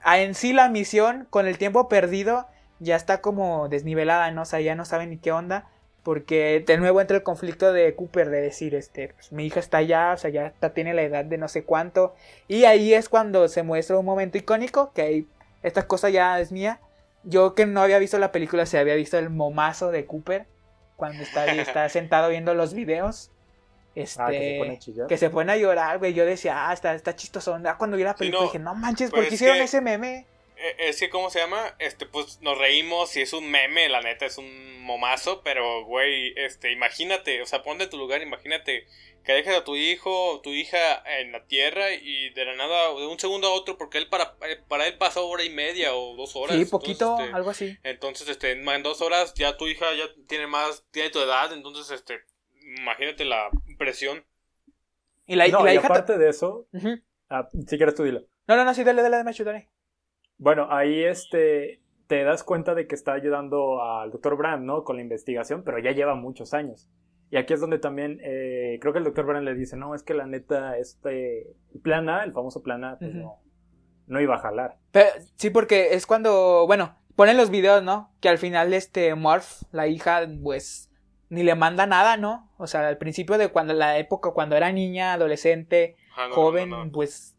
[0.06, 2.48] en sí la misión con el tiempo perdido
[2.80, 4.41] ya está como desnivelada, ¿no?
[4.43, 5.69] O sea, ya no saben ni qué onda,
[6.03, 9.78] porque de nuevo entra el conflicto de Cooper de decir, este, pues, mi hija está
[9.78, 12.13] allá, o sea, ya está, tiene la edad de no sé cuánto,
[12.47, 15.28] y ahí es cuando se muestra un momento icónico, que ahí,
[15.61, 16.80] esta cosa ya es mía.
[17.24, 20.45] Yo que no había visto la película, se había visto el momazo de Cooper
[20.97, 23.32] cuando está, ahí, está sentado viendo los videos.
[23.95, 25.07] Este, Ah, que se pone a chillar.
[25.07, 26.13] que se pone a llorar, güey.
[26.13, 27.57] Yo decía, ah, está, está chistoso.
[27.63, 29.63] Ah, cuando vi la Sí, película no, dije, no manches, pues ¿por qué hicieron que-
[29.63, 30.26] ese meme?
[30.64, 31.76] Eh, Es que, ¿cómo se llama?
[31.80, 36.34] Este, pues nos reímos y es un meme, la neta, es un momazo, pero, güey,
[36.38, 38.86] este, imagínate, o sea, ponte en tu lugar, imagínate
[39.24, 42.89] que dejes a tu hijo o tu hija en la tierra y de la nada,
[42.89, 45.95] de un segundo a otro, porque él para, eh, para él pasó hora y media
[45.95, 46.55] o dos horas.
[46.55, 47.78] Sí, entonces, poquito, este, algo así.
[47.84, 51.91] Entonces, este, en dos horas ya tu hija ya tiene más, tiene tu edad, entonces,
[51.91, 52.22] este,
[52.78, 54.26] imagínate la presión.
[55.26, 55.88] Y la, y no, la y hija.
[55.88, 56.68] aparte de eso,
[57.30, 58.26] ah, si quieres tú dilo.
[58.47, 59.70] No, no, no, sí, dale, dale, dale, Machu, dale.
[60.38, 64.36] Bueno, ahí este te das cuenta de que está ayudando al Dr.
[64.38, 64.84] Brand, ¿no?
[64.84, 66.90] Con la investigación, pero ya lleva muchos años.
[67.32, 69.26] Y aquí es donde también eh, creo que el Dr.
[69.26, 73.00] Brand le dice, no, es que la neta, este plan A, el famoso plan A,
[73.00, 73.40] pues no,
[74.06, 74.78] no iba a jalar.
[74.92, 78.12] Pero, sí, porque es cuando, bueno, ponen los videos, ¿no?
[78.22, 80.92] Que al final, este, Morph, la hija, pues,
[81.30, 82.52] ni le manda nada, ¿no?
[82.58, 86.92] O sea, al principio de cuando, la época, cuando era niña, adolescente, no, joven, no.
[86.92, 87.33] pues,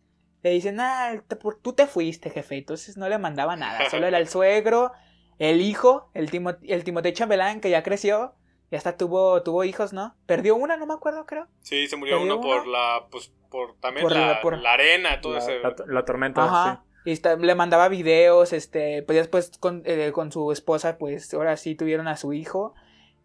[0.45, 2.57] le dicen, ah, te- por- tú te fuiste, jefe.
[2.59, 3.91] Entonces no le mandaba nada.
[3.91, 4.93] Solo era el suegro,
[5.41, 8.35] el hijo, el, Timo, el Timothée Chambelán, que ya creció,
[8.71, 10.15] ya hasta tuvo, tuvo hijos, ¿no?
[10.27, 11.49] Perdió una, no me acuerdo, creo.
[11.63, 14.73] Sí, se murió ¿Perdió uno por la, pues, por también Por la, la- por- la
[14.75, 15.59] arena, todo La, ese.
[15.61, 16.85] la- la tormenta, Ajá.
[17.07, 21.57] Y está- le mandaba videos, este, pues después con, eh, con su esposa, pues ahora
[21.57, 22.75] sí tuvieron a su hijo.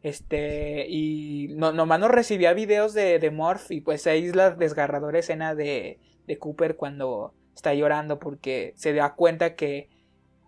[0.02, 4.52] Este, y no, nomás no recibía videos de, de Morph, y pues ahí es la
[4.52, 6.00] desgarradora escena de,
[6.30, 9.90] de Cooper cuando está llorando porque se da cuenta que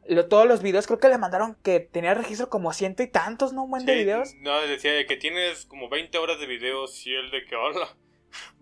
[0.08, 3.52] lo- todos los videos creo que le mandaron que tenía registro como ciento y tantos,
[3.52, 3.64] ¿no?
[3.64, 4.34] Un buen de videos.
[4.40, 7.88] No, decía de que tienes como 20 horas de videos y el de que hola.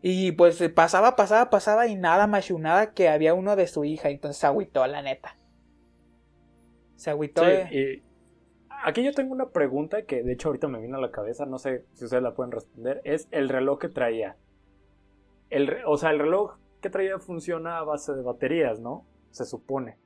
[0.02, 3.84] Y pues eh, pasaba, pasaba, pasaba y nada más nada que había uno de su
[3.84, 5.36] hija, entonces se agüitó, la neta.
[6.96, 7.42] Se agüitó.
[7.44, 8.04] Sí, de- y
[8.84, 11.60] aquí yo tengo una pregunta que de hecho ahorita me vino a la cabeza, no
[11.60, 14.38] sé si ustedes la pueden responder, es el reloj que traía.
[15.50, 19.06] El, o sea, el reloj que traía funciona a base de baterías, ¿no?
[19.32, 19.98] Se supone.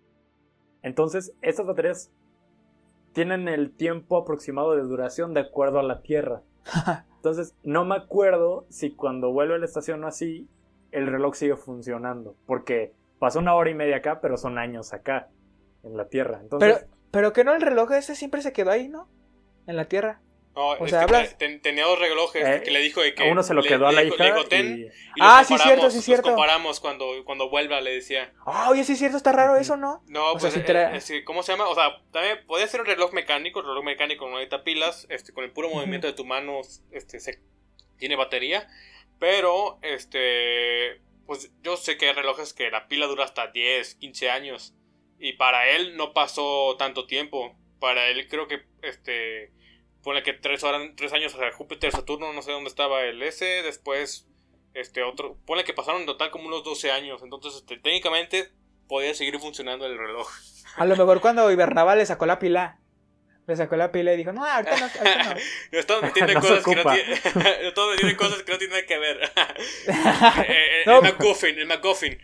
[0.81, 2.11] Entonces, estas baterías
[3.13, 6.41] tienen el tiempo aproximado de duración de acuerdo a la Tierra.
[7.15, 10.49] Entonces, no me acuerdo si cuando vuelve a la estación o así,
[10.91, 12.35] el reloj sigue funcionando.
[12.45, 15.29] Porque pasó una hora y media acá, pero son años acá,
[15.83, 16.39] en la Tierra.
[16.41, 19.07] Entonces, Pero, pero que no, el reloj ese siempre se quedó ahí, ¿no?
[19.67, 20.21] En la tierra.
[20.55, 23.15] No, O es sea, que hablas- ten- tenía dos relojes Eh, que le dijo de
[23.15, 23.27] que.
[23.27, 24.25] a uno se lo le- quedó a la dijo- hija.
[24.25, 26.29] dijo, "Ten", y- y los Ah, sí, cierto, sí, los cierto.
[26.29, 28.31] comparamos cuando, cuando vuelva, le decía.
[28.45, 30.03] Ah, oye, sí es cierto, está raro eso, ¿no?
[30.07, 31.67] No, O pues, eh, trae- eh, ¿cómo se llama?
[31.69, 35.33] O sea, también podía ser un reloj mecánico, el reloj mecánico no necesita pilas, este,
[35.33, 37.39] con el puro movimiento de tu mano, este, se,
[37.97, 38.67] tiene batería,
[39.19, 44.29] pero, este, pues yo sé que hay relojes que la pila dura hasta 10, 15
[44.29, 44.75] años,
[45.17, 49.51] y para él no pasó tanto tiempo, para él creo que, este,
[50.03, 53.45] pone que tres, horas, tres años hacia Júpiter, Saturno, no sé dónde estaba el S,
[53.63, 54.27] después,
[54.73, 58.51] este, otro, pone que pasaron en total como unos 12 años, entonces, este, técnicamente
[58.87, 60.29] podía seguir funcionando el reloj.
[60.77, 62.79] A lo mejor cuando hibernaba le sacó la pila.
[63.45, 66.01] Le sacó la pila y dijo, no, ahorita no, ahorita no.
[66.01, 69.17] Metiendo No se cosas que no metiendo en cosas que no tienen nada que ver.
[69.17, 70.97] Eh, eh, No.
[70.99, 72.17] El MacGuffin, el MacGuffin.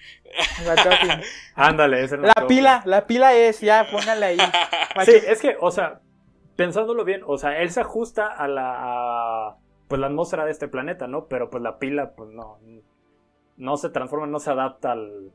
[0.65, 1.21] McGuffin.
[1.55, 4.37] ándale, ese La pila, la pila es, ya, póngale ahí.
[5.05, 5.99] Sí, es que, o sea,
[6.59, 8.73] pensándolo bien, o sea, él se ajusta a la.
[9.47, 9.55] a,
[9.87, 11.27] pues la atmósfera de este planeta, ¿no?
[11.27, 12.59] Pero pues la pila, pues no.
[13.55, 15.31] No se transforma, no se adapta al.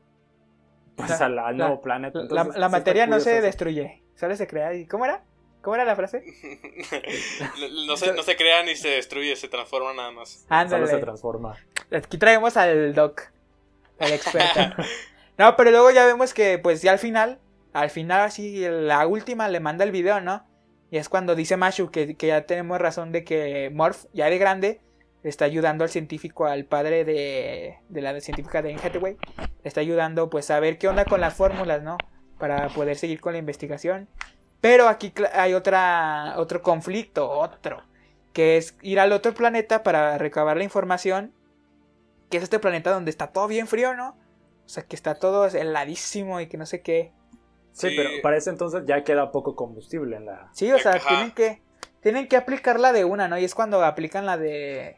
[0.95, 2.19] Pues La- al, al la- nuevo planeta.
[2.19, 4.75] La, Entonces, la sí está materia no se destruye, solo se crea.
[4.75, 5.23] ¿Y cómo era?
[5.63, 6.23] ¿Cómo era la frase?
[7.87, 10.45] no, se, no se crea ni se destruye, se transforma nada más.
[10.47, 10.97] Solo se Ándale.
[10.99, 11.57] transforma.
[11.91, 13.21] Aquí traemos al doc,
[13.99, 14.59] al experto.
[15.39, 17.39] no, pero luego ya vemos que, pues ya al final,
[17.73, 20.45] al final así, la última le manda el video, ¿no?
[20.95, 24.37] Y es cuando dice Mashu que, que ya tenemos razón de que Morph, ya de
[24.37, 24.79] grande,
[25.23, 29.17] está ayudando al científico, al padre de, de la científica de Anne Hathaway,
[29.65, 31.97] está ayudando pues a ver qué onda con las fórmulas, ¿no?
[32.39, 34.07] Para poder seguir con la investigación.
[34.61, 37.83] Pero aquí hay otra, otro conflicto, otro,
[38.31, 41.33] que es ir al otro planeta para recabar la información
[42.29, 44.15] que es este planeta donde está todo bien frío, ¿no?
[44.65, 47.11] O sea, que está todo heladísimo y que no sé qué.
[47.75, 47.95] Sí, Sí.
[47.97, 50.49] pero para ese entonces ya queda poco combustible en la...
[50.53, 51.07] Sí, o sea, Ajá.
[51.09, 51.61] tienen que
[52.01, 53.37] tienen que aplicarla de una, ¿no?
[53.37, 54.97] Y es cuando aplican la de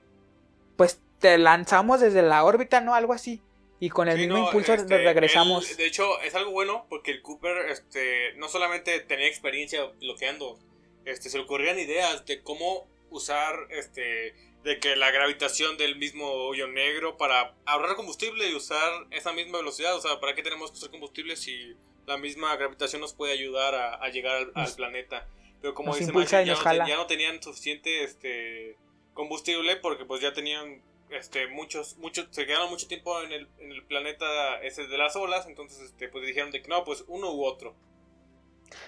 [0.76, 2.94] pues te lanzamos desde la órbita, ¿no?
[2.94, 3.42] Algo así.
[3.80, 5.72] Y con el Sí, mismo no, impulso este, regresamos.
[5.72, 10.60] él, de hecho, es algo bueno porque el Cooper este, no solamente tenía experiencia bloqueando,
[11.06, 16.26] este, se le ocurrían ideas de cómo usar este, de que la gravitación del mismo
[16.30, 19.96] hoyo negro para ahorrar combustible y usar esa misma velocidad.
[19.96, 21.76] O sea, ¿para qué tenemos que usar combustible si
[22.08, 25.28] la misma gravitación nos puede ayudar a, a llegar al, planeta?
[25.62, 26.12] Pero como dice
[26.46, 28.78] ya, no, ya tenían suficiente este,
[29.14, 33.72] combustible porque pues ya tenían este muchos muchos se quedaron mucho tiempo en el, en
[33.72, 37.32] el planeta ese de las olas entonces este pues dijeron de que no pues uno
[37.32, 37.78] u otro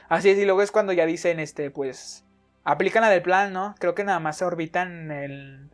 [0.08, 2.26] Así es, y luego es cuando ya dicen, este, pues,
[2.64, 3.76] aplican la del plan, ¿no?
[3.80, 5.70] Creo que nada más se orbitan el,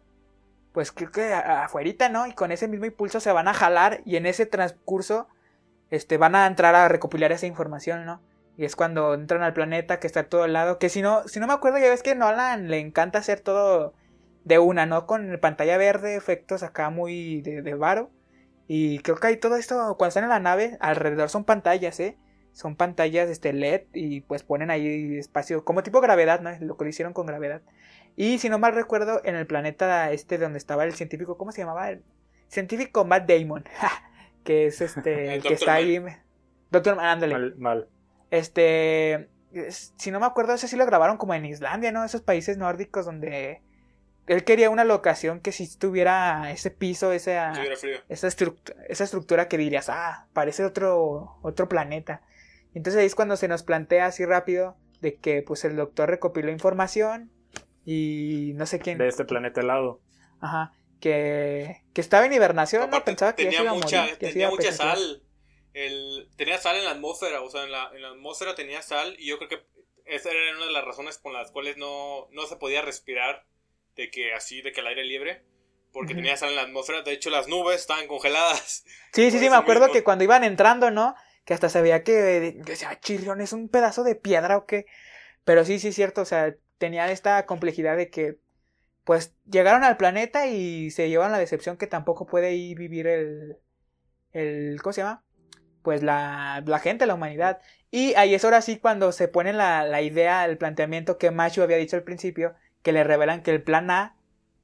[0.71, 2.27] pues creo que afuerita, ¿no?
[2.27, 5.27] Y con ese mismo impulso se van a jalar y en ese transcurso,
[5.91, 8.21] este, van a entrar a recopilar esa información, ¿no?
[8.57, 11.39] Y es cuando entran al planeta que está a todo lado, que si no, si
[11.39, 13.93] no me acuerdo, ya ves que Nolan le encanta hacer todo
[14.45, 15.05] de una, ¿no?
[15.07, 18.11] Con pantalla verde, efectos acá muy de, de varo.
[18.67, 22.17] Y creo que hay todo esto, cuando están en la nave, alrededor son pantallas, ¿eh?
[22.55, 26.49] son pantallas este LED y pues ponen ahí espacio como tipo gravedad, ¿no?
[26.61, 27.61] Lo que lo hicieron con gravedad.
[28.15, 31.61] Y si no mal recuerdo, en el planeta este donde estaba el científico, ¿cómo se
[31.61, 31.89] llamaba?
[31.89, 32.01] El
[32.47, 33.65] científico Matt Damon,
[34.45, 35.51] que es este, El que Dr.
[35.53, 36.01] está ahí.
[36.71, 37.33] Doctor, ándale.
[37.33, 37.89] Mal, mal.
[38.31, 42.03] Este, es- si no me acuerdo, ese sí lo grabaron como en Islandia, ¿no?
[42.05, 43.61] Esos países nórdicos donde
[44.27, 48.75] él quería una locación que si tuviera ese piso, esa, si hubiera frío esa, estruct-
[48.89, 52.21] esa estructura que dirías, ah, parece otro, otro planeta.
[52.73, 56.51] Entonces ahí es cuando se nos plantea así rápido de que pues el doctor recopiló
[56.51, 57.31] información
[57.85, 60.01] y no sé quién, De este planeta helado.
[60.41, 63.03] ajá, que, que estaba en hibernación, ¿no?
[63.03, 65.21] Pensaba que tenía iba a mucha morir, que se tenía mucha sal
[65.73, 69.15] el, tenía sal en la atmósfera o sea en la, en la atmósfera tenía sal
[69.19, 69.65] y yo creo que
[70.05, 73.45] esa era una de las razones por las cuales no, no se podía respirar
[73.95, 75.43] de que así de que el aire libre
[75.91, 79.49] porque tenía sal en la atmósfera de hecho las nubes estaban congeladas Sí, sí, sí,
[79.49, 79.93] me acuerdo mismo.
[79.93, 81.13] que cuando iban entrando, ¿no?
[81.43, 82.13] Que hasta se veía que
[82.65, 84.85] que decía, "Ah, chirrión, es un pedazo de piedra o qué.
[85.43, 88.37] Pero sí, sí, es cierto, o sea, tenía esta complejidad de que,
[89.05, 93.57] pues, llegaron al planeta y se llevan la decepción que tampoco puede ahí vivir el,
[94.33, 95.23] el, ¿cómo se llama?
[95.83, 97.61] Pues la, la gente, la humanidad.
[97.91, 101.61] Y ahí es ahora sí cuando se pone la, la idea, el planteamiento que Machu
[101.61, 104.17] había dicho al principio, que le revelan que el plan A,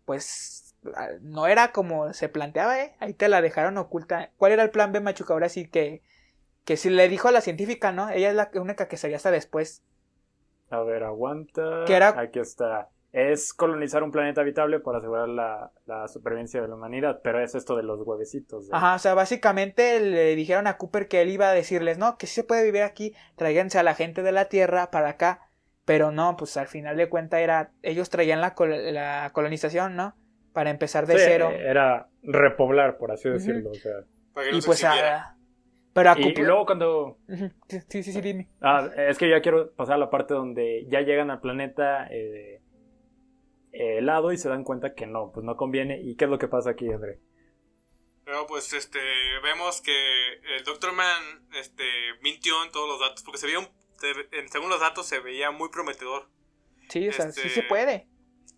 [0.06, 2.96] pues, ah, no era como se planteaba, ¿eh?
[3.00, 4.32] Ahí te la dejaron oculta.
[4.38, 5.34] ¿Cuál era el plan B, Machuca?
[5.34, 6.02] Ahora sí que,
[6.66, 8.10] que si le dijo a la científica, ¿no?
[8.10, 9.84] Ella es la única que sabía hasta después.
[10.70, 11.96] A ver, aguanta.
[12.20, 12.90] Aquí está.
[13.14, 17.56] Es colonizar un planeta habitable para asegurar la, la supervivencia de la humanidad, pero es
[17.56, 18.68] esto de los huevecitos.
[18.70, 22.18] de- Ajá, o sea, básicamente le dijeron a Cooper que él iba a decirles, no,
[22.18, 25.42] que sí se puede vivir aquí, tráiganse a la gente de la Tierra para acá.
[25.84, 30.16] Pero no, pues al final de cuentas era, ellos traían la, col- la colonización, ¿no?
[30.54, 31.50] Para empezar de Sí, cero.
[31.52, 33.72] Era repoblar, por así decirlo.
[33.72, 33.92] o sea.
[34.34, 35.18] para que no y se pues exhibiera.
[35.22, 35.38] a,
[35.94, 36.40] pero a Y, Cooper...
[36.44, 37.18] y luego cuando...
[37.68, 38.48] Sí, sí, sí, dime.
[38.62, 42.61] Ah, es que ya quiero pasar a la parte donde ya llegan al planeta eh,
[43.72, 46.02] eh, helado y se dan cuenta que no, pues no conviene.
[46.02, 47.20] ¿Y qué es lo que pasa aquí, André?
[48.24, 49.00] Pero pues este
[49.44, 50.94] vemos que el Dr.
[50.94, 51.84] Man este
[52.22, 53.68] mintió en todos los datos porque se veía un,
[54.52, 56.30] según los datos se veía muy prometedor.
[56.90, 58.08] Sí, o sea, sí Este- se puede.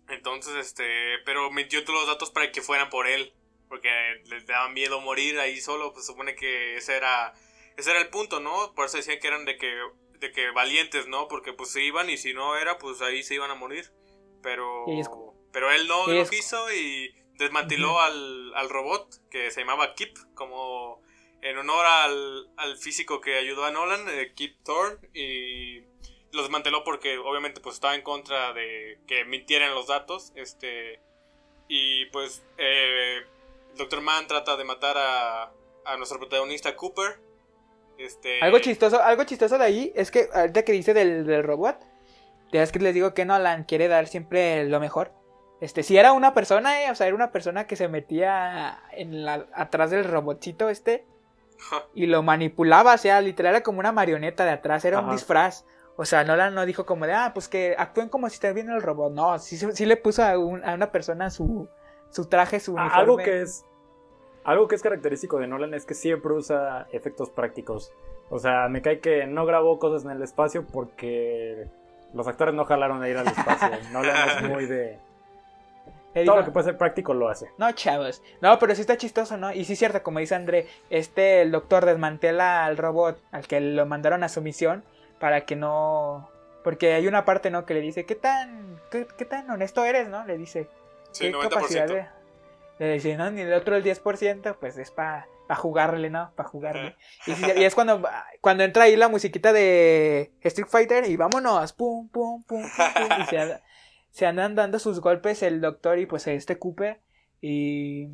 [0.08, 0.84] Entonces este,
[1.24, 3.32] pero mintió en todos los datos para que fueran por él,
[3.68, 3.88] porque
[4.26, 7.32] les daba miedo morir ahí solo, pues supone que ese era
[7.78, 8.74] ese era el punto, ¿no?
[8.74, 9.72] Por eso decían que eran de que
[10.20, 11.26] de que valientes, ¿no?
[11.26, 13.90] Porque pues se iban y si no era, pues ahí se iban a morir.
[14.44, 15.08] Pero es-
[15.52, 21.02] pero él no lo quiso y desmanteló al, al robot que se llamaba Kip, como
[21.42, 25.80] en honor al, al físico que ayudó a Nolan, eh, Kip Thorne, y
[26.32, 31.00] lo desmanteló porque obviamente pues estaba en contra de que mintieran los datos, este,
[31.68, 33.22] y pues eh,
[33.76, 35.52] Doctor Man trata de matar a,
[35.84, 37.18] a nuestro protagonista Cooper,
[37.98, 41.76] este, Algo chistoso, algo chistoso de ahí es que ahorita que dice del, del robot,
[42.62, 45.12] Es que les digo que Nolan quiere dar siempre lo mejor.
[45.60, 49.24] Este, si era una persona, eh, o sea, era una persona que se metía en
[49.24, 51.06] la, atrás del robotcito este
[51.94, 55.64] y lo manipulaba, o sea, literal era como una marioneta de atrás, era un disfraz.
[55.96, 58.74] O sea, Nolan no dijo como de, ah, pues que actúen como si estuvieran viendo
[58.74, 59.12] el robot.
[59.12, 61.68] No, sí, sí le puso a, un- a una persona su,
[62.10, 63.00] su traje, su uniforme.
[63.00, 63.64] Algo que es
[64.44, 67.92] algo que es característico de Nolan es que siempre usa efectos prácticos.
[68.28, 71.70] O sea, me cae que no grabó cosas en el espacio porque
[72.14, 73.70] los actores no jalaron a ir al espacio.
[73.92, 74.98] Nolan es muy de
[76.14, 77.50] todo dijo, lo que puede ser práctico lo hace.
[77.58, 78.22] No, chavos.
[78.40, 79.52] No, pero sí está chistoso, ¿no?
[79.52, 83.60] Y sí es cierto, como dice André, este el doctor desmantela al robot al que
[83.60, 84.84] lo mandaron a su misión
[85.18, 86.30] para que no...
[86.62, 87.66] Porque hay una parte, ¿no?
[87.66, 90.24] Que le dice, ¿qué tan, qué, qué tan honesto eres, no?
[90.24, 90.68] Le dice,
[91.10, 91.48] Sí, ¿qué 90%.
[91.48, 92.06] capacidad de...?
[92.78, 96.32] Le dice, no, ni el otro el 10%, pues es para jugarle, ¿no?
[96.34, 96.96] Para jugarle.
[97.26, 98.02] Y, es cuando,
[98.40, 103.20] cuando entra ahí la musiquita de Street Fighter y vámonos, pum, pum, pum, pum, pum,
[103.20, 103.62] y se, anda-
[104.10, 107.00] se andan dando sus golpes el doctor y pues este Cooper
[107.40, 108.08] y...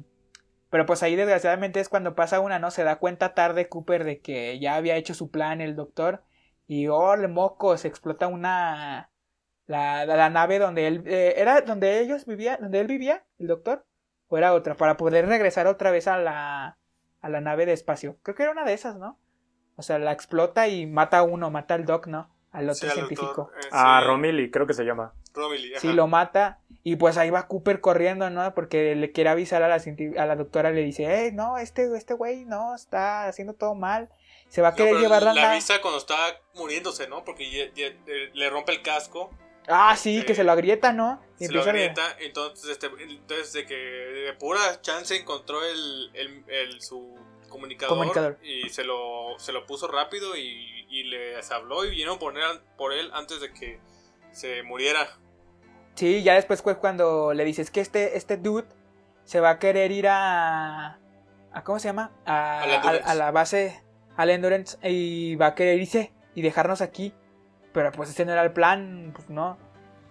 [0.70, 2.70] Pero pues ahí desgraciadamente es cuando pasa una, ¿no?
[2.70, 6.22] Se da cuenta tarde Cooper de que ya había hecho su plan el doctor
[6.68, 9.11] y oh, le moco, se explota una...
[9.66, 11.03] La, la, la nave donde él...
[11.07, 12.59] eh, ¿Era donde ellos vivían?
[12.61, 13.24] ¿Donde él vivía?
[13.39, 13.87] ¿El doctor?
[14.28, 14.74] ¿O era otra?
[14.76, 16.78] Para poder regresar otra vez a la...
[17.21, 18.16] A la nave de espacio.
[18.23, 19.18] Creo que era una de esas, ¿no?
[19.77, 22.31] O sea, la explota y mata a uno, mata al Doc, ¿no?
[22.53, 23.27] Al otro Sí, al científico.
[23.27, 25.14] doctor, eh, A sí, Romilly, creo que se llama.
[25.35, 25.97] Romilly, Sí, ajá.
[25.97, 26.59] lo mata.
[26.83, 28.55] Y pues ahí va Cooper corriendo, ¿no?
[28.55, 32.14] Porque le quiere avisar a la, a la doctora, le dice, eh, no, este este
[32.14, 34.09] güey no, está haciendo todo mal.
[34.49, 35.53] Se va a No, querer pero llevar la la nave.
[35.55, 36.16] avisa cuando está
[36.57, 37.23] muriéndose, ¿no?
[37.25, 39.31] Porque ya- ya- eh, le rompe el casco,
[39.71, 41.23] Ah, sí, que se lo agrieta, ¿no?
[41.39, 46.11] Y se lo a- agrieta, entonces, este, entonces de que de pura chance encontró el,
[46.14, 47.14] el, el- su
[47.49, 48.39] comunicador, Comunicador.
[48.43, 52.45] y se lo, se lo puso rápido y, y les habló y vinieron por él,
[52.77, 53.81] por él antes de que
[54.33, 55.18] se muriera.
[55.95, 58.66] Sí, ya después fue cuando le dices que este, este dude
[59.25, 60.99] se va a querer ir a...
[61.53, 62.12] a ¿Cómo se llama?
[62.25, 63.11] A, a- Endurance.
[63.11, 63.83] a la base,
[64.16, 67.12] al Endurance, y va a querer irse y dejarnos aquí.
[67.73, 69.59] Pero pues ese no era el plan, pues no.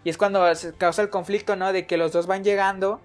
[0.04, 1.74] Y es cuando se causa el conflicto, ¿no?
[1.74, 3.02] De que los dos van llegando,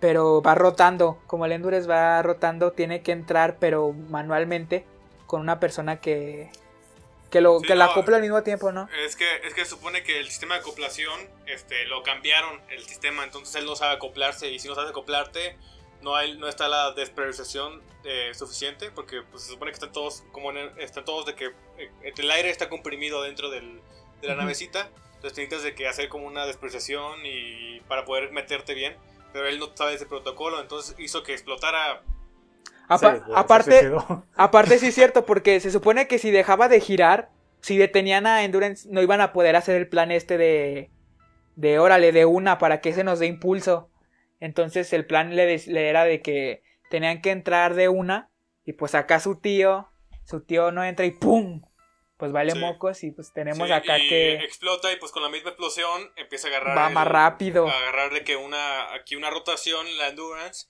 [0.00, 1.20] pero va rotando.
[1.26, 4.84] Como el Endurance va rotando, tiene que entrar, pero manualmente,
[5.26, 6.50] con una persona que...
[7.30, 8.88] Que, lo, Sí, que la acopla al mismo tiempo, ¿no?
[9.04, 13.22] Es que, es que supone que el sistema de acoplación este, lo cambiaron, el sistema,
[13.22, 15.58] entonces él no sabe acoplarse y si no sabes acoplarte
[16.02, 20.24] no, hay, no está la despreciación eh, suficiente porque pues, se supone que están todos
[20.32, 21.46] como en el- están todos de que
[21.78, 23.80] eh, el aire está comprimido dentro del,
[24.20, 28.74] de la navecita, entonces necesitas de que hacer como una despreciación y para poder meterte
[28.74, 28.96] bien,
[29.32, 32.02] pero él no sabe ese protocolo, entonces hizo que explotara
[32.88, 33.92] Apa- Sí, se aparte.
[34.36, 37.30] Aparte sí es cierto, porque se supone que si dejaba de girar,
[37.60, 40.90] si detenían a Endurance, no iban a poder hacer el plan este de...
[41.56, 43.90] De órale, de una, para que se nos dé impulso.
[44.40, 48.30] Entonces el plan le, era de que tenían que entrar de una,
[48.64, 49.88] y pues acá su tío,
[50.24, 51.62] su tío no entra y ¡pum!
[52.16, 52.58] Pues vale Sí.
[52.58, 56.10] mocos y pues tenemos Sí, acá y que explota y pues con la misma explosión
[56.16, 57.68] empieza a agarrar va el- más rápido.
[57.68, 60.66] agarrarle que una aquí una rotación la endurance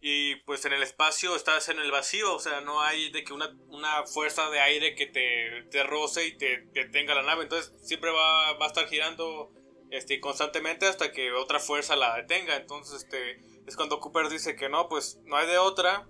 [0.00, 3.32] y pues en el espacio estás en el vacío o sea no hay de que
[3.32, 7.72] una, una fuerza de aire que te, te roce y te detenga la nave entonces
[7.86, 9.52] siempre va, va a estar girando
[9.90, 14.68] este constantemente hasta que otra fuerza la detenga entonces este es cuando Cooper dice que
[14.68, 16.06] no pues no hay de otra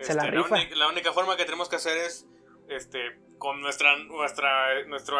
[0.00, 0.54] Se la Este, rifa.
[0.56, 2.26] única, la única forma que tenemos que hacer es
[2.68, 2.98] este
[3.38, 5.18] con nuestra nuestra nuestro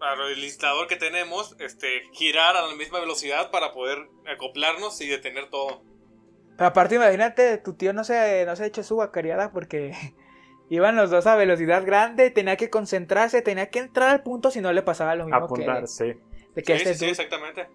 [0.00, 5.82] aerolistador que tenemos este girar a la misma velocidad para poder acoplarnos y detener todo
[6.56, 9.92] Pero aparte imagínate, tu tío no se, no se echó su guacareada porque
[10.68, 14.60] iban los dos a velocidad grande, tenía que concentrarse, tenía que entrar al punto si
[14.60, 16.14] no le pasaba lo mismo que, Apuntar, sí.
[16.56, 17.68] De que sí, este sí, sí, dude exactamente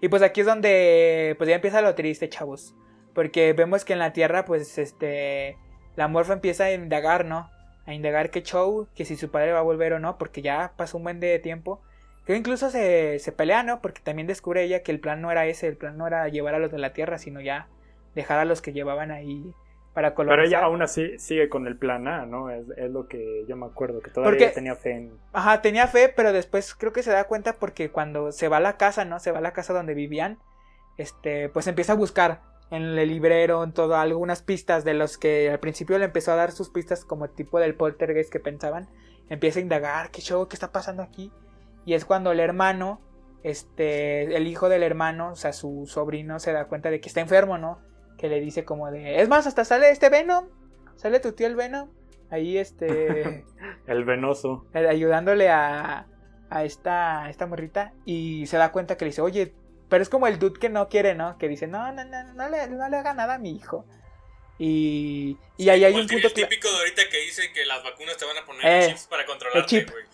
[0.00, 2.74] Y pues aquí es donde pues ya empieza lo triste, chavos.
[3.14, 5.58] Porque vemos que en la Tierra pues este
[5.96, 7.50] la morfa empieza a indagar, ¿no?
[7.84, 10.72] A indagar qué show, que si su padre va a volver o no, porque ya
[10.76, 11.82] pasó un buen de tiempo.
[12.26, 13.80] Que incluso se, se pelea, ¿no?
[13.80, 16.54] Porque también descubre ella que el plan no era ese, el plan no era llevar
[16.54, 17.68] a los de la Tierra, sino ya
[18.14, 19.54] dejar a los que llevaban ahí
[19.96, 20.36] para colonizar.
[20.36, 22.50] Pero ella aún así sigue con el plan A, ¿no?
[22.50, 25.18] Es, es lo que yo me acuerdo, que todavía Porque- tenía fe en...
[25.32, 28.60] Ajá, tenía fe, pero después creo que se da cuenta porque cuando se va a
[28.60, 29.20] la casa, ¿no?
[29.20, 30.38] Se va a la casa donde vivían,
[30.98, 35.48] este, pues empieza a buscar en el librero, en todo, algunas pistas de los que
[35.50, 38.90] al principio le empezó a dar sus pistas como tipo del poltergeist que pensaban.
[39.30, 40.46] Empieza a indagar, ¿qué show?
[40.46, 41.32] ¿Qué está pasando aquí?
[41.86, 43.00] Y es cuando el hermano,
[43.44, 47.20] este, el hijo del hermano, o sea, su sobrino se da cuenta de que está
[47.22, 47.78] enfermo, ¿no?
[48.18, 50.48] Que le dice como de, es más, hasta sale este Venom,
[50.96, 51.90] sale tu tío el Venom,
[52.30, 53.44] ahí este...
[53.86, 54.66] El venoso.
[54.74, 56.06] eh, ayudándole a,
[56.50, 59.54] a esta, a esta morrita y se da cuenta que le dice, oye,
[59.88, 61.38] pero es como el dude que no quiere, ¿no?
[61.38, 63.84] Que dice, no, no, no, no le, no le haga nada a mi hijo.
[64.58, 66.30] Y, y ahí hay un punto...
[66.32, 69.24] típico de ahorita que dicen que las vacunas te van a poner Eh, chips para
[69.26, 69.90] controlarte, chip.
[69.90, 70.04] güey.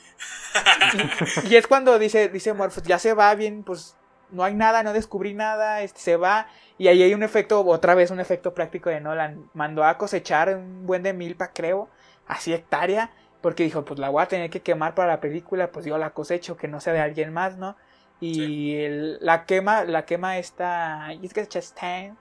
[1.51, 3.97] Y es cuando dice, dice Morph, ya se va bien, pues
[4.31, 6.49] no hay nada, no descubrí nada, este, se va.
[6.83, 9.49] Y ahí hay un efecto, otra vez un efecto práctico de Nolan.
[9.55, 11.89] Mandó a cosechar un buen de milpa, creo,
[12.27, 15.87] así hectárea, porque dijo, pues la voy a tener que quemar para la película, pues
[15.87, 17.77] yo la cosecho, que no sea de alguien más, ¿no?
[18.19, 18.75] Y Sí.
[18.81, 22.17] el- la quema, la quema esta, y es que Chastain,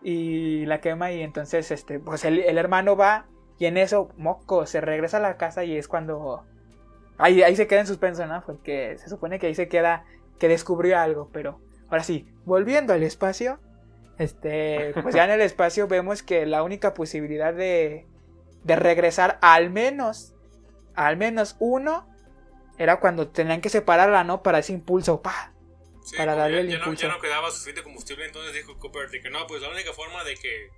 [0.00, 3.26] y la quema y entonces, este, pues el, el hermano va
[3.58, 6.44] y en eso, moco, se regresa a la casa y es cuando
[7.18, 8.42] Ahí, ahí se queda en suspenso, ¿no?
[8.46, 10.06] Porque se supone que ahí se queda
[10.38, 13.60] que descubrió algo, pero ahora sí, volviendo al espacio,
[14.22, 18.06] este, pues ya en el espacio vemos que la única posibilidad de,
[18.64, 20.32] de regresar al menos,
[20.94, 22.08] al menos uno,
[22.78, 24.42] era cuando tenían que separarla, ¿no?
[24.42, 25.52] Para ese impulso, pa.
[26.04, 27.06] Sí, Para darle ya, el ya no, impulso.
[27.06, 30.24] ya no quedaba suficiente combustible, entonces dijo Cooper de que no, pues la única forma
[30.24, 30.68] de que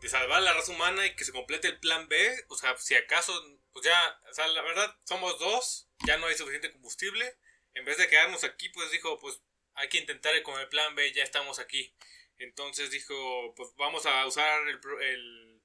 [0.00, 2.16] de salvar a la raza humana y que se complete el plan B,
[2.48, 3.32] o sea, si acaso,
[3.72, 7.38] pues ya, o sea, la verdad, somos dos, ya no hay suficiente combustible,
[7.74, 9.40] en vez de quedarnos aquí, pues dijo, pues
[9.74, 11.94] hay que intentar con el plan B, ya estamos aquí.
[12.42, 15.62] Entonces dijo, pues vamos a usar el, el-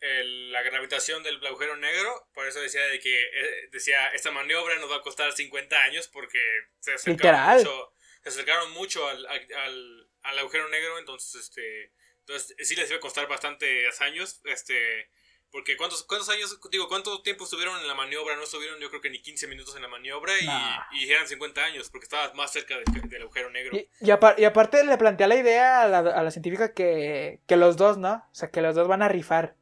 [0.00, 4.76] el- la gravitación del agujero negro, por eso decía de que, eh, decía, esta maniobra
[4.78, 6.40] nos va a costar 50 años porque
[6.80, 7.92] se acercaron mucho,
[8.22, 13.00] se acercaron mucho al, al, al agujero negro, entonces este entonces sí les iba a
[13.00, 15.10] costar bastantes años, este
[15.52, 19.00] porque cuántos cuántos años digo, cuánto tiempo estuvieron en la maniobra, no estuvieron yo creo
[19.00, 20.78] que ni 15 minutos en la maniobra y, Nah.
[20.92, 23.76] y eran 50 años porque estabas más cerca de- del agujero negro.
[23.76, 27.56] Y, y y aparte le plantea la idea a la, a la científica que, que
[27.56, 28.12] los dos, ¿no?
[28.30, 29.56] O sea, que los dos van a rifar.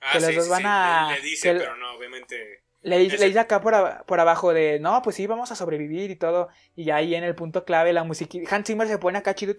[0.00, 2.62] Ah, que los dos van a- Le, le dice, que- pero no, obviamente.
[2.82, 5.50] Le, dice- Ese- le dice acá por, aba- por abajo de, no, pues sí, vamos
[5.50, 6.48] a sobrevivir y todo.
[6.76, 9.54] Y ahí en el punto clave la música, Hans Zimmer se pone acá chido.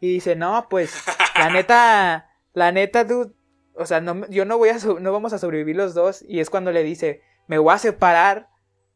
[0.00, 0.94] Y dice, no, pues,
[1.34, 3.32] la neta, la neta, dude,
[3.76, 6.22] o sea, no, yo no voy a, no vamos a sobrevivir los dos.
[6.28, 8.48] Y es cuando le dice, me voy a separar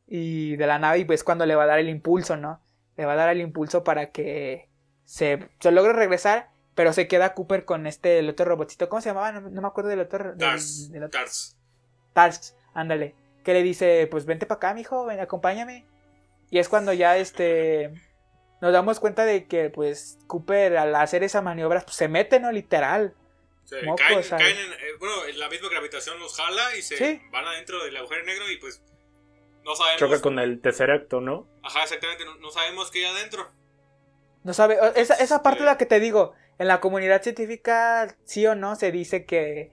[0.06, 2.60] y de la nave y pues cuando le va a dar el impulso, ¿no?
[2.96, 4.68] Le va a dar el impulso para que
[5.04, 9.10] se, se logre regresar, pero se queda Cooper con este, el otro robotcito, ¿cómo se
[9.10, 9.32] llamaba?
[9.32, 10.34] No, no me acuerdo del otro.
[10.36, 11.56] Tars, del otro- Tars.
[12.12, 13.14] Tasks, ándale.
[13.44, 15.86] Que le dice, pues vente para acá, mijo, ven, acompáñame.
[16.50, 17.92] Y es cuando ya este
[18.60, 22.50] nos damos cuenta de que pues Cooper al hacer esa maniobra pues, se mete, ¿no?
[22.52, 23.14] Literal.
[23.70, 27.22] Sí, caen, caen en, eh, bueno, la misma gravitación los jala y se Sí.
[27.30, 28.82] van adentro del agujero negro y pues
[29.64, 30.00] no sabemos.
[30.00, 31.46] Choca con el Tesseracto, ¿no?
[31.62, 33.50] Ajá, exactamente, no, no sabemos qué hay adentro.
[34.42, 38.46] No sabe, esa, esa parte es la que te digo, en la comunidad científica sí
[38.46, 39.72] o no se dice que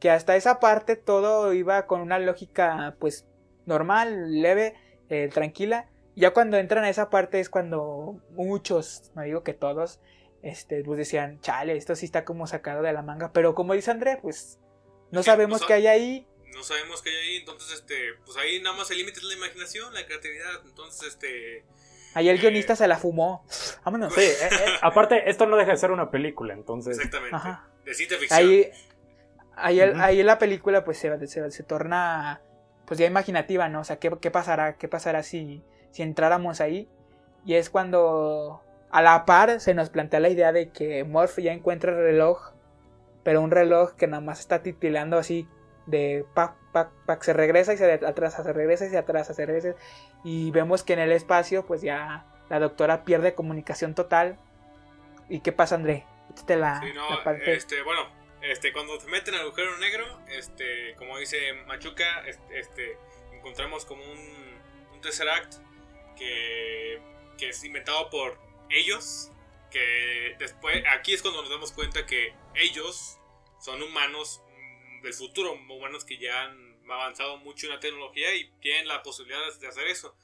[0.00, 3.26] que hasta esa parte todo iba con una lógica pues
[3.64, 4.74] normal, leve,
[5.08, 5.88] eh, tranquila.
[6.14, 10.00] Ya cuando entran a esa parte es cuando muchos, no digo que todos,
[10.42, 13.32] este, pues decían, chale, esto sí está como sacado de la manga.
[13.32, 14.58] Pero como dice André, pues
[15.10, 16.26] no Sí, sabemos qué hay ahí.
[16.54, 19.34] No sabemos qué hay ahí, entonces este, pues ahí nada más el límite es la
[19.34, 21.64] imaginación, la creatividad, entonces este
[22.14, 23.44] Ahí el guionista se la fumó.
[23.84, 24.14] Vámonos.
[24.14, 26.96] Sí, eh, eh, aparte, esto no deja de ser una película, entonces.
[26.96, 27.36] exactamente.
[27.36, 27.68] Ajá.
[27.84, 28.40] De ciencia ficción.
[29.54, 32.40] Ahí, ahí la película pues se, se, se torna
[32.86, 33.80] pues ya imaginativa, ¿no?
[33.80, 34.78] O sea, ¿qué, qué pasará?
[34.78, 36.88] ¿Qué pasará si, si entráramos ahí?
[37.44, 38.62] Y es cuando
[38.96, 42.54] a la par se nos plantea la idea de que Morph ya encuentra el reloj,
[43.24, 45.46] pero un reloj que nada más está titilando así
[45.84, 49.44] de pac, pac, pac, se regresa y se atrasa, se regresa y se atrasa, se
[49.44, 49.74] regresa.
[50.24, 54.38] Y vemos que en el espacio pues ya la doctora pierde comunicación total.
[55.28, 56.06] ¿Y qué pasa, André?
[56.30, 57.52] Échate la, Sí, no, la parte...
[57.52, 58.00] este, bueno,
[58.40, 61.36] este, cuando se meten al agujero negro, este, como dice
[61.66, 62.96] Machuca, este, este,
[63.34, 64.58] encontramos como un,
[64.94, 65.56] un Tesseract
[66.16, 66.98] que,
[67.36, 69.30] que es inventado por ellos,
[69.70, 73.18] que después, aquí es cuando nos damos cuenta que ellos
[73.60, 78.50] son humanos mm, del futuro, humanos que ya han avanzado mucho en la tecnología y
[78.60, 80.16] tienen la posibilidad de hacer eso.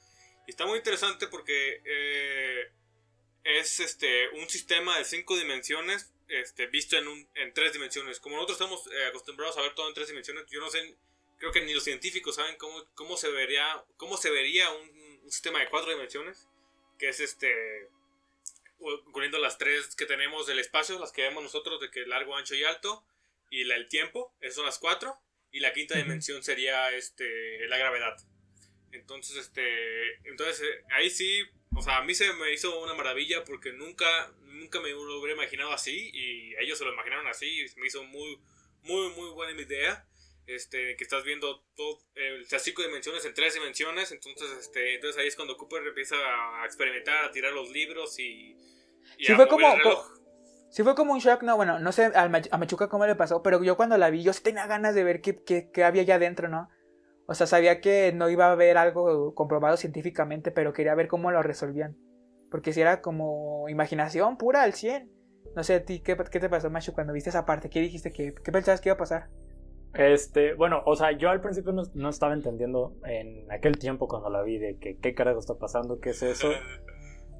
[0.47, 2.71] Y está muy interesante porque eh,
[3.43, 8.19] es este un sistema de cinco dimensiones este, visto en, un, en tres dimensiones.
[8.19, 10.95] Como nosotros estamos eh, acostumbrados a ver todo en tres dimensiones, yo no sé,
[11.37, 14.89] creo que ni los científicos saben cómo, cómo se vería, cómo se vería un,
[15.23, 16.47] un sistema de cuatro dimensiones,
[16.97, 17.89] que es este
[19.07, 22.55] incluyendo las tres que tenemos del espacio, las que vemos nosotros de que largo, ancho
[22.55, 23.05] y alto,
[23.49, 25.17] y la, el tiempo, esas son las cuatro,
[25.51, 28.17] y la quinta dimensión sería este la gravedad.
[28.91, 31.43] Entonces, este, entonces eh, ahí sí,
[31.75, 35.33] o sea, a mí se me hizo una maravilla porque nunca, nunca me lo hubiera
[35.33, 38.39] imaginado así y ellos se lo imaginaron así y me hizo muy,
[38.81, 40.07] muy, muy buena mi idea.
[40.47, 45.19] Este, que estás viendo todo, eh, las cinco dimensiones en tres dimensiones, entonces, este, entonces
[45.21, 46.15] ahí es cuando Cooper empieza
[46.61, 48.55] a experimentar, a tirar los libros y...
[49.17, 50.11] y Sí, a fue mover como- el reloj.
[50.69, 52.27] Sí fue como un shock, no, bueno, no sé a
[52.57, 55.21] Machuca cómo le pasó, pero yo cuando la vi, yo sí tenía ganas de ver
[55.21, 56.67] qué, qué, qué había allá adentro, ¿no?
[57.27, 61.29] O sea, sabía que no iba a haber algo comprobado científicamente, pero quería ver cómo
[61.31, 61.95] lo resolvían.
[62.49, 65.11] Porque si era como imaginación pura al 100.
[65.55, 67.69] No sé, a ti, ¿qué, qué te pasó, Machu, cuando viste esa parte?
[67.69, 68.11] ¿Qué dijiste?
[68.11, 69.29] ¿Qué, qué pensabas que iba a pasar?
[69.93, 74.29] Este, bueno, o sea, yo al principio no, no estaba entendiendo en aquel tiempo cuando
[74.29, 76.49] la vi de que qué carajo está pasando, qué es eso.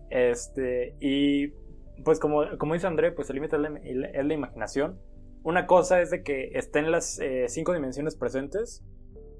[0.09, 1.47] Este, y
[2.03, 4.99] pues como, como dice André, pues el límite es la, es la imaginación.
[5.43, 8.83] Una cosa es de que estén las eh, cinco dimensiones presentes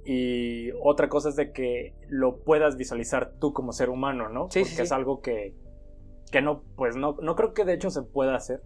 [0.05, 4.49] y otra cosa es de que lo puedas visualizar tú como ser humano, ¿no?
[4.49, 4.81] Sí, Porque sí.
[4.81, 5.55] es algo que,
[6.31, 8.61] que no, pues no, no creo que de hecho se pueda hacer.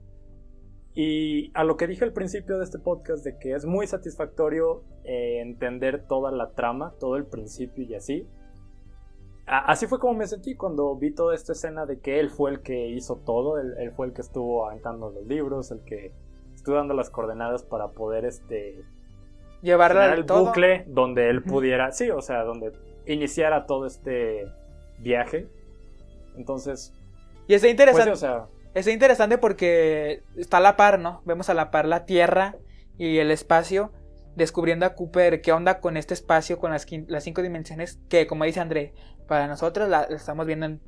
[1.00, 4.82] Y a lo que dije al principio de este podcast, de que es muy satisfactorio
[5.04, 8.28] eh, entender toda la trama, todo el principio y así.
[9.46, 12.50] A- así fue como me sentí cuando vi toda esta escena de que él fue
[12.50, 16.12] el que hizo todo, él, él fue el que estuvo aventando los libros, el que
[16.56, 18.84] estuvo dando las coordenadas para poder este
[19.62, 22.72] Llevarla al bucle donde él pudiera, sí, o sea, donde
[23.06, 24.46] iniciara todo este
[24.98, 25.48] viaje.
[26.36, 26.92] Entonces,
[27.48, 28.04] Y está pues, interesante.
[28.06, 28.48] sí, o sea,
[28.78, 31.22] Está interesante porque está a la par, ¿no?
[31.26, 32.56] Vemos a la par la Tierra
[32.98, 33.92] y el espacio,
[34.36, 36.86] descubriendo a Cooper qué onda con este espacio, con las,
[37.24, 38.94] cinco dimensiones, que como dice André,
[39.28, 40.82] para nosotros la, la estamos viendo en,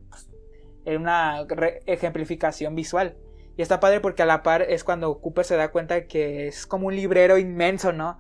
[0.86, 1.46] en una
[1.88, 3.18] ejemplificación visual.
[3.58, 6.68] Y está padre porque a la par es cuando Cooper se da cuenta que es
[6.68, 8.20] como un librero inmenso, ¿no?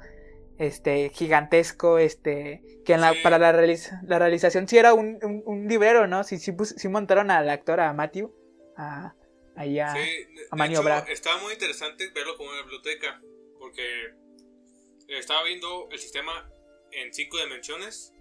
[0.57, 3.19] Este, gigantesco, este, que en la, Sí.
[3.23, 6.23] para la, realiz- la realización sí era un, un, un librero, ¿no?
[6.23, 8.33] Sí, sí montaron al actor, a Matthew,
[8.75, 9.13] a,
[9.55, 11.03] ahí a- Sí, maniobrar.
[11.03, 13.21] hecho, estaba muy interesante verlo como una biblioteca,
[13.59, 14.13] porque
[15.07, 16.49] estaba viendo el sistema
[16.91, 18.13] en cinco dimensiones,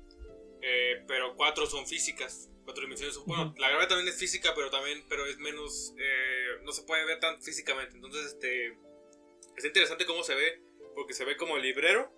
[0.62, 2.50] eh, pero cuatro son físicas.
[2.64, 5.94] Cuatro dimensiones son- Bueno, la gravedad también es física, pero también pero es menos.
[5.98, 7.94] eh, no se puede ver tan físicamente.
[7.96, 8.76] Entonces, este.
[9.56, 10.60] Es interesante cómo se ve,
[10.94, 12.12] porque se ve como el librero,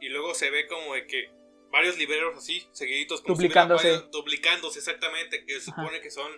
[0.00, 1.30] y luego se ve como de que
[1.70, 3.90] varios libreros así, seguiditos, como si hubiera Duplicándose.
[3.90, 5.82] varios- duplicándose, exactamente, que se Ajá.
[5.82, 6.30] supone que son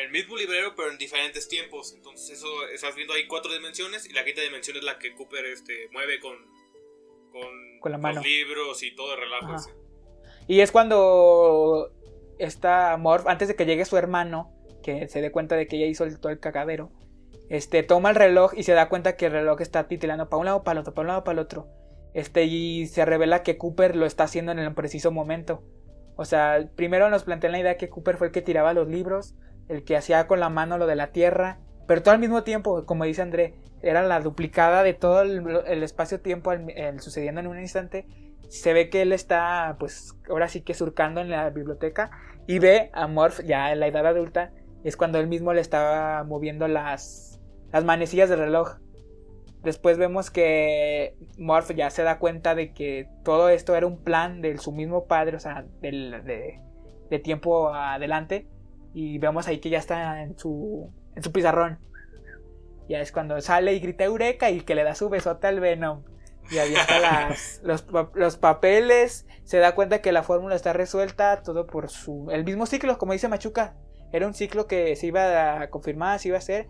[0.00, 1.92] el mismo librero pero en diferentes tiempos.
[1.94, 5.44] Entonces eso estás viendo ahí cuatro dimensiones y la quinta dimensión es la que Cooper
[5.46, 6.36] este mueve con
[7.32, 8.16] con, Con la mano.
[8.16, 9.70] los libros y todo el relajo ese.
[10.48, 11.92] Y es cuando
[12.38, 15.86] está Morph, antes de que llegue su hermano, que se dé cuenta de que ella
[15.86, 16.90] hizo el- todo el cagadero,
[17.48, 20.46] este, toma el reloj y se da cuenta que el reloj está titilando para un
[20.46, 21.68] lado, para el otro, para un lado, para el otro.
[22.14, 25.62] Este, y se revela que Cooper lo está haciendo en el preciso momento.
[26.16, 29.34] O sea, primero nos plantean la idea que Cooper fue el que tiraba los libros,
[29.70, 32.84] el que hacía con la mano lo de la tierra, pero todo al mismo tiempo,
[32.84, 36.52] como dice André, era la duplicada de todo el, espacio-tiempo
[36.98, 38.06] sucediendo en un instante.
[38.48, 42.10] Se ve que él está, pues, ahora sí que surcando en la biblioteca
[42.46, 44.52] y ve a Morph ya en la edad adulta.
[44.84, 47.40] Es cuando él mismo le estaba moviendo las,
[47.72, 48.76] las manecillas del reloj.
[49.62, 54.40] Después vemos que Morph ya se da cuenta de que todo esto era un plan
[54.42, 56.60] de su mismo padre, o sea, del- de,
[57.10, 58.46] de tiempo adelante.
[58.92, 61.78] Y vemos ahí que ya está en su, en su pizarrón.
[62.88, 66.02] Ya es cuando sale y grita Eureka y que le da su besote al Venom.
[66.50, 69.26] Y avienta las, los, los papeles.
[69.44, 71.42] Se da cuenta que la fórmula está resuelta.
[71.42, 72.28] Todo por su.
[72.30, 73.76] El mismo ciclo, como dice Machuca.
[74.12, 76.68] Era un ciclo que se iba a confirmar, se iba a hacer.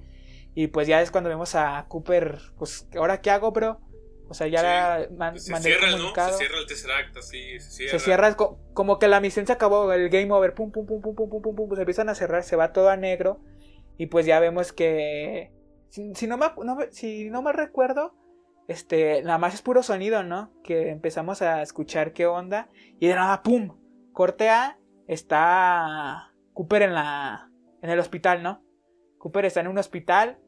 [0.55, 2.39] Y pues ya es cuando vemos a Cooper.
[2.59, 3.81] Pues, ¿ahora qué hago, bro?
[4.31, 4.65] O sea, ya Sí,
[5.11, 6.15] la- man- Se cierra, ¿no?
[6.15, 7.91] Se cierra el Tesseract así, se cierra.
[7.91, 11.01] Se cierra co- como que la misión se acabó, el game over, pum, pum, pum,
[11.03, 13.41] pum, pum, pum, pum, pum, se empiezan a cerrar, se va todo a negro
[13.99, 15.53] y pues ya vemos que
[15.89, 18.15] si, si no me, acu- no me- si no me recuerdo,
[18.69, 20.53] este, nada más es puro sonido, ¿no?
[20.63, 22.69] Que empezamos a escuchar qué onda
[23.01, 23.77] y de nada, pum,
[24.13, 24.79] corte A,
[25.09, 27.51] está Cooper en la,
[27.83, 28.63] en el hospital, ¿no?
[29.19, 30.39] Cooper está en un hospital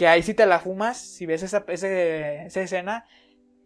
[0.00, 3.06] que ahí sí te la fumas, si ves esa, ese- esa escena,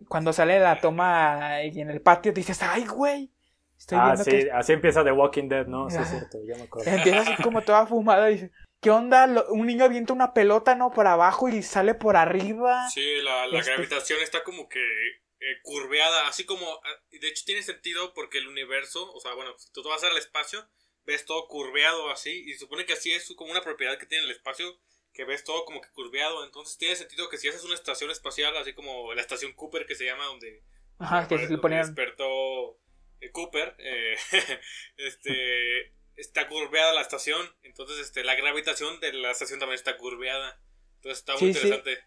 [0.08, 3.30] cuando sale la toma y en el patio dices, ay, güey.
[3.78, 5.88] Estoy ah, viendo sí, que así empieza The Walking Dead, ¿no?
[5.88, 6.10] Sí, es Ajá.
[6.18, 6.90] cierto, ya me acuerdo.
[6.90, 8.50] empieza así como toda fumada y dice,
[8.80, 9.28] ¿qué onda?
[9.28, 10.90] Lo- Un niño avienta una pelota, ¿no?
[10.90, 12.88] Por abajo y sale por arriba.
[12.90, 17.44] Sí, la, la Este- gravitación está como que eh, curveada, así como, ah, de hecho
[17.46, 20.66] tiene sentido porque el universo, o sea, bueno, si tú te vas al espacio,
[21.04, 24.24] ves todo curveado así, y se supone que así es como una propiedad que tiene
[24.24, 24.66] el espacio,
[25.14, 28.54] que ves todo como que curveado, entonces tiene sentido que si haces una estación espacial,
[28.56, 30.62] así como la estación Cooper que se llama, donde,
[30.98, 31.86] Ajá, que se ponían...
[31.86, 32.76] despertó
[33.20, 34.16] eh, Cooper, eh,
[34.96, 40.60] este, está curveada la estación, entonces este, la gravitación de la estación también está curveada,
[40.96, 41.66] entonces está muy Sí, sí.
[41.68, 42.04] interesante.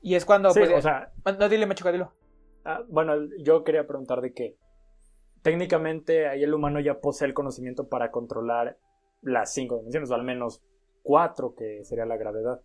[0.00, 0.50] Y es cuando...
[0.50, 2.14] Sí, pues, o sea, No, dile, Machuca, dilo.
[2.64, 4.56] Ah, bueno, yo quería preguntar de que
[5.42, 8.78] técnicamente ahí el humano ya posee el conocimiento para controlar
[9.22, 10.62] las cinco dimensiones, o al menos
[11.02, 12.60] cuatro, que sería la gravedad.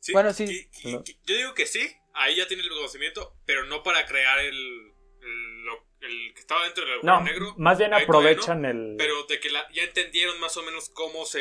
[0.00, 0.44] Sí, Bueno, sí.
[0.84, 0.92] y- y-
[1.24, 1.80] yo digo que sí,
[2.12, 6.64] ahí ya tiene el conocimiento, pero no para crear el, el, lo- el que estaba
[6.64, 7.54] dentro del agujero No, negro.
[7.56, 8.96] más bien aprovechan el...
[8.98, 11.40] Pero de que la- ya entendieron más o menos cómo se.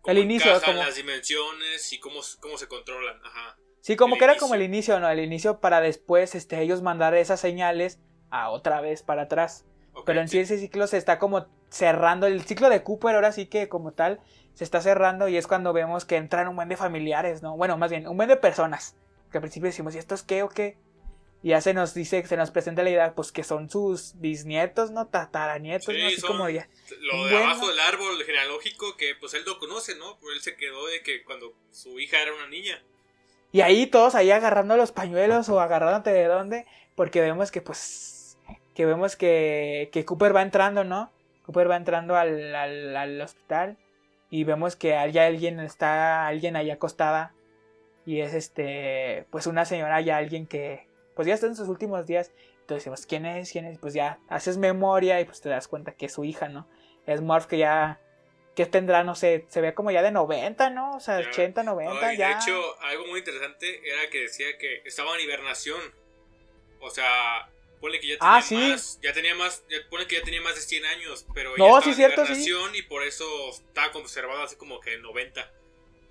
[0.00, 3.20] Cómo El inicio, como- las dimensiones y cómo, cómo se controlan.
[3.24, 3.56] Ajá.
[3.80, 5.08] Sí, como El que era como el inicio, ¿no?
[5.08, 9.64] El inicio para después este, ellos mandar esas señales a otra vez para atrás.
[10.04, 12.26] Pero en sí ese ciclo se está como cerrando.
[12.26, 14.20] El ciclo de Cooper ahora sí que como tal
[14.54, 17.56] se está cerrando y es cuando vemos que entran un buen de familiares, ¿no?
[17.56, 18.96] Bueno, más bien, un buen de personas.
[19.30, 20.76] Que al principio decimos, ¿y esto es qué o qué?
[21.42, 24.90] Y ya se nos dice, se nos presenta la idea, pues que son sus bisnietos,
[24.92, 25.08] ¿no?
[25.08, 26.06] Tataranietos, Sí, ¿no?
[26.06, 26.68] Así son- como ya.
[27.00, 27.50] Lo de Bueno.
[27.50, 30.16] abajo del árbol genealógico que pues él lo conoce, ¿no?
[30.20, 32.82] Pero él se quedó de que cuando su hija era una niña.
[33.52, 38.38] Y ahí todos ahí agarrando los pañuelos o agarrándote de dónde, porque vemos que pues,
[38.74, 41.12] que vemos que, que Cooper va entrando, ¿no?
[41.44, 43.76] Cooper va entrando al, al, al hospital
[44.34, 47.32] y vemos que ya alguien está, alguien ahí acostada
[48.04, 52.04] y es este, pues una señora, ya alguien que, pues ya está en sus últimos
[52.04, 52.32] días.
[52.62, 53.52] Entonces decimos, ¿quién es?
[53.52, 53.78] ¿Quién es?
[53.78, 56.68] Pues ya haces memoria y pues te das cuenta que es su hija, ¿no?
[57.06, 58.00] Es Morph que ya,
[58.56, 60.96] que tendrá, no sé, se ve como ya de 90, ¿no?
[60.96, 61.28] O sea, Ya.
[61.28, 62.30] 80, 90, Ay, ya.
[62.30, 65.80] De hecho, algo muy interesante era que decía que estaba en hibernación.
[66.80, 67.52] O sea,
[67.84, 68.56] pone que ya tenía Ah, sí.
[68.56, 71.82] más, ya tenía más, ya pone que ya tenía más de 100 años, pero No,
[71.82, 72.50] sí, cierto, sí.
[72.74, 75.50] y por eso estaba conservado así como que en 90.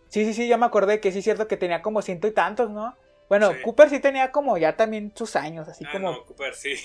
[0.10, 2.32] Sí, sí, sí, ya me acordé que sí es cierto que tenía como ciento y
[2.32, 2.96] tantos, ¿no?
[3.28, 3.62] Bueno, Sí.
[3.64, 6.76] Cooper sí tenía como ya también sus años, así ah, como no, Cooper, sí.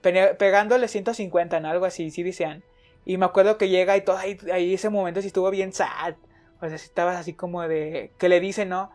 [0.00, 1.68] pe- pegándole 150, ¿no?
[1.68, 2.62] Algo así, sí decían.
[3.04, 6.14] Y me acuerdo que llega y todo ahí, ahí ese momento sí estuvo bien sad.
[6.60, 8.12] O sea, estabas así como de...
[8.18, 8.92] Que le dice, ¿no?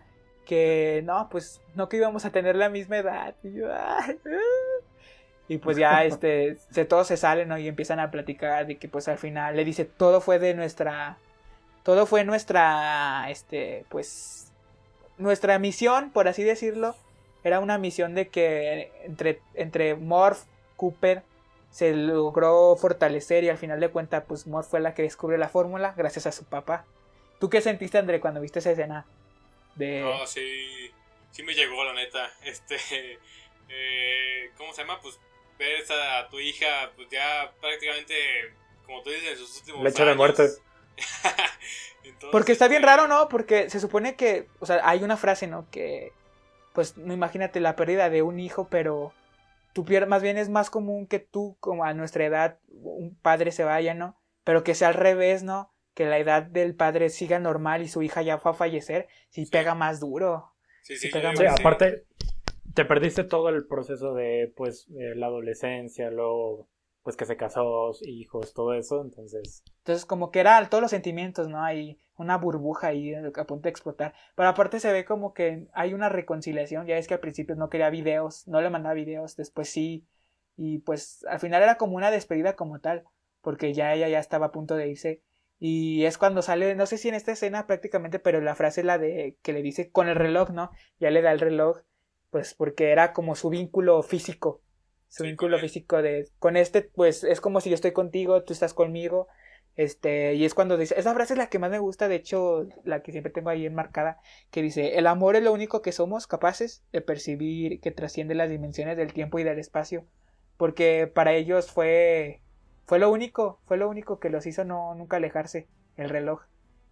[0.48, 3.36] Que no, pues no que íbamos a tener la misma edad.
[3.44, 4.86] Y yo, "Ay, ah".
[5.50, 7.58] Y pues ya este, se, todos se salen, ¿no?
[7.58, 11.18] Y empiezan a platicar de que pues al final le dice, todo fue de nuestra...
[11.84, 14.52] Todo fue nuestra, este, pues...
[15.18, 16.96] Nuestra misión, por así decirlo.
[17.44, 20.44] Era una misión de que entre, entre Morph,
[20.76, 21.24] Cooper,
[21.72, 25.50] se logró fortalecer y al final de cuentas, pues Morph fue la que descubre la
[25.50, 26.86] fórmula gracias a su papá.
[27.40, 29.06] ¿Tú qué sentiste, André, cuando viste esa escena?
[29.78, 30.02] De...
[30.02, 30.92] No, sí,
[31.32, 32.32] sí me llegó la neta.
[32.44, 32.76] Este,
[33.70, 35.00] eh, ¿cómo se llama?
[35.02, 35.20] Pues
[35.60, 38.14] ver a tu hija, pues ya prácticamente,
[38.86, 40.18] como tú dices, en sus últimos Lecho de años.
[40.18, 40.50] muerte.
[42.04, 43.28] Entonces, Porque está bien raro, ¿no?
[43.30, 45.70] Porque se supone que, o sea, hay una frase, ¿no?
[45.70, 46.12] Que,
[46.74, 49.14] pues, no imagínate la pérdida de un hijo, pero
[49.74, 53.52] tú pier- más bien es más común que tú, como a nuestra edad, un padre
[53.52, 54.20] se vaya, ¿no?
[54.44, 55.74] Pero que sea al revés, ¿no?
[55.98, 59.48] Que la edad del padre siga normal y su hija ya fue a fallecer, Sí.
[59.48, 60.54] pega más duro.
[60.84, 61.44] Sí, sí, Sí que sí.
[61.48, 62.06] aparte,
[62.76, 66.70] te perdiste todo el proceso de, pues, eh, la adolescencia, luego,
[67.02, 69.64] pues, que se casó, hijos, todo eso, entonces...
[69.80, 71.64] Entonces, como que era todos los sentimientos, ¿no?
[71.64, 74.14] Hay una burbuja ahí a punto de explotar.
[74.36, 76.86] Pero aparte se ve como que hay una reconciliación.
[76.86, 80.06] Ya es que al principio no quería videos, no le mandaba videos, después sí.
[80.56, 83.04] Y pues al final era como una despedida como tal,
[83.42, 85.24] porque ya ella ya estaba a punto de irse.
[85.60, 88.86] Y es cuando sale, no sé si en esta escena prácticamente, pero la frase es
[88.86, 90.72] la de que le dice con el reloj, ¿no?
[91.00, 91.80] Ya le da el reloj,
[92.30, 94.62] pues porque era como su vínculo físico.
[95.10, 98.54] Su Sí, vínculo físico de con este, pues es como si yo estoy contigo, tú
[98.54, 99.28] estás conmigo.
[99.76, 102.68] Este, y es cuando dice, esa frase es la que más me gusta, de hecho,
[102.84, 104.20] la que siempre tengo ahí enmarcada,
[104.50, 108.50] que dice, el amor es lo único que somos capaces de percibir que trasciende las
[108.50, 110.08] dimensiones del tiempo y del espacio,
[110.58, 112.42] porque para ellos fue,
[112.88, 116.42] fue lo único, fue lo único que los hizo no nunca alejarse, el reloj.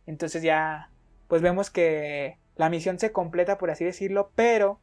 [0.05, 0.91] Entonces ya,
[1.27, 4.79] pues vemos que la misión se completa, por así decirlo, pero,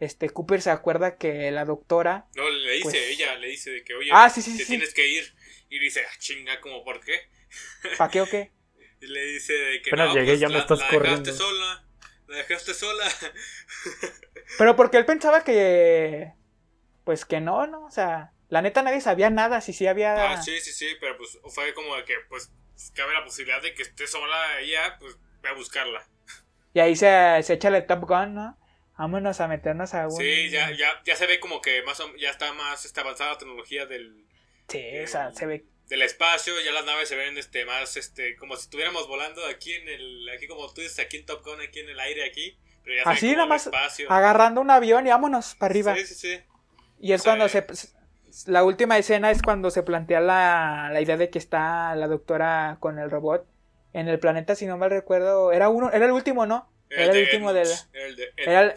[0.00, 3.84] este, Cooper se acuerda que la doctora, No, le dice Pues- ella, le dice de
[3.84, 5.24] que, oye, ah, sí, sí, te sí, tienes que ir.
[5.68, 7.20] Y dice, ah, chinga, ¿cómo por qué?
[7.98, 8.50] ¿para qué o qué?
[9.00, 11.20] Y le dice de que Apenas no, llegué, pues, ya me la, estás la corriendo.
[11.20, 11.84] dejaste sola.
[12.28, 13.04] La dejaste sola.
[14.58, 16.32] Pero porque él pensaba que.
[17.04, 17.84] Pues que no, ¿no?
[17.84, 20.32] O sea, la neta nadie sabía nada, si sí había.
[20.32, 22.50] Ah, sí, sí, sí, pero pues fue como de que, pues,
[22.94, 26.06] cabe la posibilidad de que esté sola ella, pues, ve a buscarla.
[26.74, 28.58] Y ahí se, se echa el Top Gun, ¿no?
[28.98, 30.12] Vámonos a meternos a un.
[30.16, 33.32] Sí, ya, ya, ya se ve como que más o- ya está más esta avanzada
[33.32, 34.24] la tecnología del,
[34.68, 35.64] Sí, o sea, se ve.
[35.88, 39.72] del espacio, ya las naves se ven este más este como si estuviéramos volando aquí
[39.74, 42.58] en el aquí como tú dices aquí en Top Gun aquí en el aire aquí,
[42.82, 44.10] pero ya Así como nada el más espacio.
[44.10, 45.94] agarrando un avión y vámonos para arriba.
[45.94, 46.40] Sí, sí, sí.
[46.98, 47.64] Y es cuando se.
[48.46, 52.76] La última escena es cuando se plantea la, la idea de que está la doctora
[52.80, 53.46] con el robot
[53.92, 55.52] en el planeta, si no mal recuerdo.
[55.52, 56.70] Era uno, era el último, ¿no?
[56.90, 57.68] Era el de último del.
[57.92, 58.74] Era el de Era el,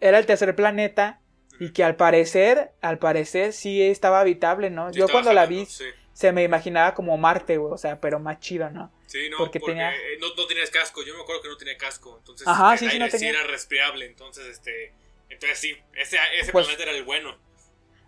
[0.00, 1.20] era- el tercer planeta
[1.60, 4.92] y que al parecer, al parecer sí estaba habitable, ¿no?
[4.92, 8.18] Sí, Yo cuando la vi Sí, se me imaginaba como Marte, güey, o sea, pero
[8.18, 8.92] más chido, ¿no?
[9.06, 11.02] Sí, no, Porque porque, tenía- eh, no, no tenías casco.
[11.04, 12.16] Yo me acuerdo que no tenía casco.
[12.18, 13.30] Entonces, Ajá, el sí, aire no tenía.
[13.30, 14.04] era respirable.
[14.06, 14.92] Entonces, este.
[15.28, 17.38] Entonces, sí, ese, ese Pues- planeta era el bueno.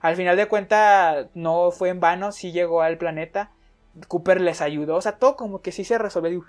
[0.01, 3.51] Al final de cuentas no fue en vano, sí llegó al planeta.
[4.07, 6.45] Cooper les ayudó, o sea, todo como que sí se resolvió.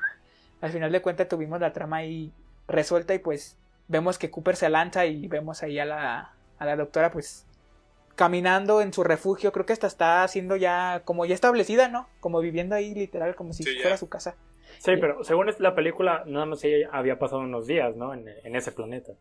[0.61, 2.31] al final de cuentas tuvimos la trama ahí
[2.67, 3.57] resuelta y pues
[3.87, 7.47] vemos que Cooper se lanza y vemos ahí a la, a la doctora pues
[8.15, 9.51] caminando en su refugio.
[9.51, 12.07] Creo que hasta está siendo ya como ya establecida, ¿no?
[12.19, 13.81] Como viviendo ahí literal, como si Sí, ya.
[13.81, 14.35] fuera su casa.
[14.77, 18.13] Sí, pero según la película, nada más ella había pasado unos días, ¿no?
[18.13, 19.13] En, en ese planeta.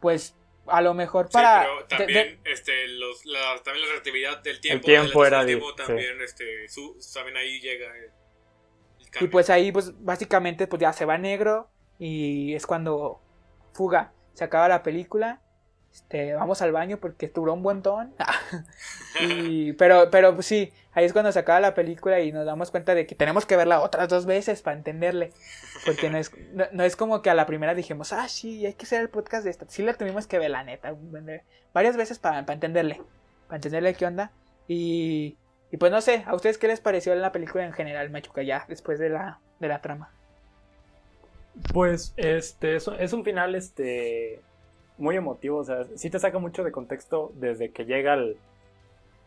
[0.00, 0.34] Pues
[0.68, 1.62] a lo mejor para...
[1.62, 4.84] sí, pero también, de- este, los, la, también la relatividad del tiempo.
[4.86, 5.86] tiempo del era tiempo di- sí.
[5.86, 10.92] también, este, su, también ahí llega el, el Y pues ahí, pues básicamente, pues ya
[10.92, 13.20] se va negro y es cuando
[13.72, 15.42] fuga, se acaba la película.
[15.96, 18.12] Este, vamos al baño porque duró un buen ton.
[19.22, 22.70] y, pero, pero pues sí, ahí es cuando se acaba la película y nos damos
[22.70, 25.32] cuenta de que tenemos que verla otras dos veces para entenderle.
[25.86, 28.74] Porque no es, no, no es como que a la primera dijimos, ah, sí, hay
[28.74, 29.64] que hacer el podcast de esta.
[29.70, 30.94] Sí la tuvimos que ver, la neta,
[31.72, 33.00] varias veces para entenderle,
[33.46, 34.30] para entenderle qué onda.
[34.68, 35.38] Y,
[35.72, 38.66] y pues no sé, ¿a ustedes qué les pareció la película en general, Machuca, ya
[38.68, 40.10] después de la, de la trama?
[41.72, 44.42] Pues, este, es, es un final, este,
[44.98, 48.36] muy emotivo, o sea, sí te saca mucho de contexto desde que llega el...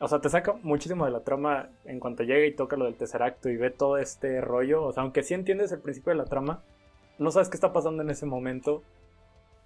[0.02, 2.96] O sea, te saca muchísimo de la trama en cuanto llega y toca lo del
[2.96, 4.84] tercer acto y ve todo este rollo.
[4.86, 6.64] O sea, aunque sí entiendes el principio de la trama,
[7.18, 8.82] no sabes qué está pasando en ese momento.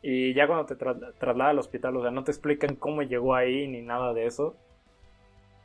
[0.01, 3.35] Y ya cuando te tra- traslada al hospital, o sea, no te explican cómo llegó
[3.35, 4.55] ahí ni nada de eso.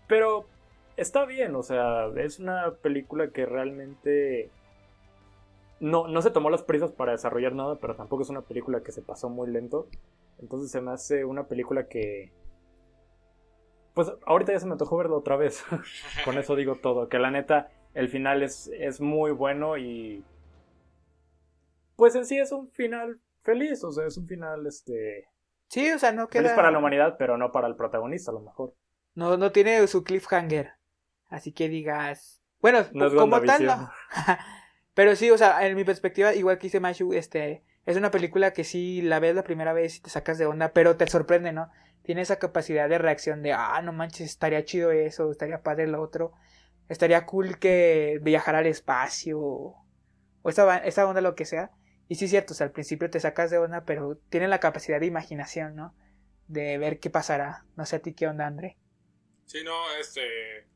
[0.07, 0.45] Pero
[0.99, 4.51] está bien, o sea, es una película que realmente
[5.81, 8.93] no, no se tomó las prisas para desarrollar nada, pero tampoco es una película que
[8.93, 9.89] se pasó muy lento.
[10.41, 12.33] Entonces se me hace una película que...
[13.95, 15.65] Pues ahorita ya se me antojó verla otra vez.
[16.25, 17.09] Con eso digo todo.
[17.09, 20.25] Que la neta, el final es, es muy bueno y...
[21.97, 25.29] Pues en sí es un final feliz, o sea, es un final este...
[25.69, 26.43] Sí, o sea, no queda...
[26.43, 28.75] Feliz para la humanidad, pero no para el protagonista a lo mejor.
[29.15, 30.73] No, no tiene su cliffhanger.
[31.29, 32.41] Así que digas...
[32.61, 33.91] Bueno, No como tal, no.
[34.99, 38.53] Pero sí, o sea, en mi perspectiva, igual que dice Mashu, este, es una película
[38.53, 41.53] que sí la ves la primera vez y te sacas de onda, pero te sorprende,
[41.53, 41.71] ¿no?
[42.03, 46.03] Tiene esa capacidad de reacción de, ah, no manches, estaría chido eso, estaría padre lo
[46.03, 46.33] otro,
[46.89, 49.87] estaría cool que viajara al espacio, o
[50.47, 51.71] esa, esa onda, lo que sea.
[52.09, 54.59] Y sí es cierto, o sea, al principio te sacas de onda, pero tiene la
[54.59, 55.95] capacidad de imaginación, ¿no?
[56.49, 57.65] De ver qué pasará.
[57.77, 58.77] No sé a ti qué onda, André.
[59.47, 60.67] Sí, no, este.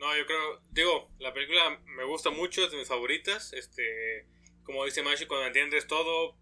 [0.00, 0.62] No, yo creo.
[0.70, 3.52] Digo, la película me gusta mucho, es de mis favoritas.
[3.52, 4.26] Este.
[4.64, 6.36] Como dice Mashi, cuando entiendes todo,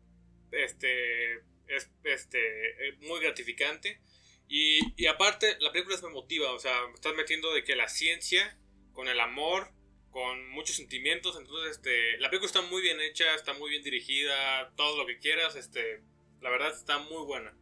[0.52, 1.34] este.
[1.66, 4.00] Es este, es muy gratificante.
[4.48, 6.52] Y, y aparte, la película es me motiva.
[6.52, 8.56] O sea, me estás metiendo de que la ciencia,
[8.92, 9.72] con el amor,
[10.10, 11.36] con muchos sentimientos.
[11.36, 12.16] Entonces, este.
[12.18, 15.56] La película está muy bien hecha, está muy bien dirigida, todo lo que quieras.
[15.56, 16.04] Este.
[16.40, 17.52] La verdad está muy buena.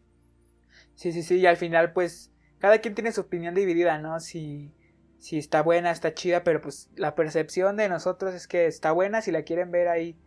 [0.95, 4.21] Sí, sí, sí, y al final, pues, cada quien tiene su opinión dividida, ¿no?
[4.21, 4.71] Si,
[5.19, 9.23] si está buena, está chida, pero pues la percepción de nosotros es que está buena,
[9.23, 10.19] si la quieren ver ahí,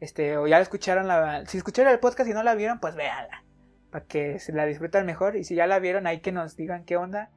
[0.00, 2.94] este, o ya la escucharon, la, si escucharon el podcast y no la vieron, pues
[2.94, 3.44] véanla,
[3.90, 6.84] para que se la disfruten mejor, y si ya la vieron, ahí que nos digan
[6.84, 7.30] qué onda,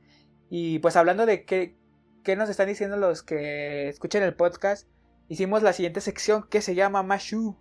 [0.49, 1.75] y pues hablando de qué,
[2.23, 4.87] qué nos están diciendo los que escuchen el podcast,
[5.27, 7.57] hicimos la siguiente sección que se llama Mashu.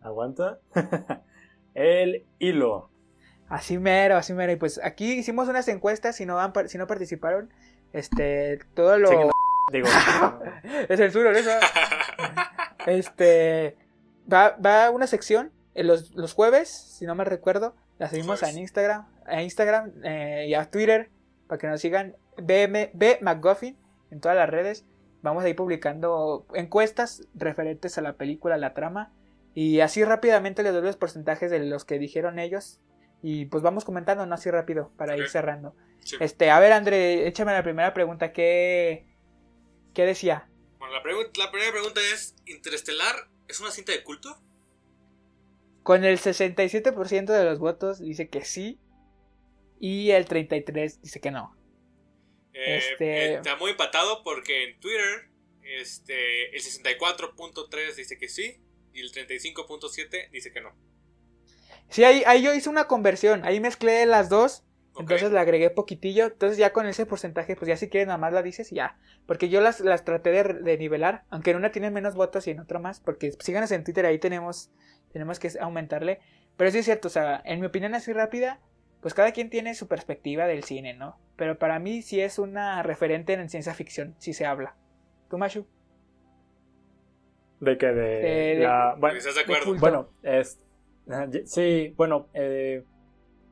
[0.00, 0.60] ¿Aguanta?
[1.74, 2.90] el hilo.
[3.48, 4.52] Así mero, así mero.
[4.52, 7.52] Y pues aquí hicimos unas encuestas, si no, par- si no participaron,
[7.92, 9.08] este, todo lo...
[9.08, 9.30] Sí, que
[9.72, 9.88] Digo,
[10.88, 11.38] es censura, ¿no?
[11.38, 11.50] Eso.
[12.86, 13.76] Este,
[14.32, 18.58] va, va una sección en los, los jueves, si no me recuerdo, la seguimos en
[18.58, 21.10] Instagram, a Instagram eh, y a Twitter,
[21.48, 23.76] para que nos sigan, BM, B McGuffin,
[24.10, 24.84] en todas las redes.
[25.22, 29.12] Vamos a ir publicando encuestas referentes a la película, a la trama.
[29.54, 32.80] Y así rápidamente les doy los porcentajes de los que dijeron ellos.
[33.28, 34.36] Y pues vamos comentando, ¿no?
[34.36, 35.74] Así rápido, para ir cerrando.
[36.04, 36.14] Sí.
[36.20, 38.32] Este, a ver, André, échame la primera pregunta.
[38.32, 39.04] ¿Qué,
[39.94, 40.48] qué decía?
[40.78, 41.00] Bueno, la,
[41.44, 43.16] la primera pregunta es: ¿Interestelar
[43.48, 44.40] es una cinta de culto?
[45.82, 48.78] Con el 67% de los votos dice que sí.
[49.80, 51.56] Y el 33% dice que no.
[52.52, 55.30] Eh, Este- eh, Está muy empatado porque en Twitter
[55.62, 58.60] este, el 64.3 dice que sí
[58.94, 60.76] y el 35.7 dice que no.
[61.88, 63.44] Sí, ahí, ahí yo hice una conversión.
[63.44, 64.64] Ahí mezclé las dos.
[64.98, 66.26] Entonces le agregué poquitillo.
[66.26, 68.98] Entonces ya con ese porcentaje, pues ya si quieres nada más la dices y ya.
[69.26, 71.24] Porque yo las, las traté de, de nivelar.
[71.30, 73.00] Aunque en una tienen menos votos y en otra más.
[73.00, 74.70] Porque síganos en Twitter, ahí tenemos,
[75.12, 76.20] tenemos que aumentarle.
[76.56, 78.60] Pero sí es cierto, o sea, en mi opinión así rápida,
[79.02, 81.18] pues cada quien tiene su perspectiva del cine, ¿no?
[81.36, 84.74] Pero para mí sí es una referente en ciencia ficción, si se habla.
[85.28, 85.66] ¿Tú, Mashu?
[87.60, 89.74] De que de, De- de- la- bueno, ¿Estás de acuerdo?
[89.76, 90.58] Bueno, es,
[91.44, 92.84] sí, bueno, eh,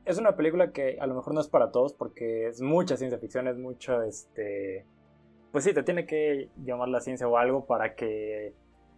[0.05, 3.19] es una película que a lo mejor no es para todos porque es mucha ciencia
[3.19, 4.85] ficción, es mucho, este,
[5.51, 8.53] pues sí, te tiene que llamar la ciencia o algo para que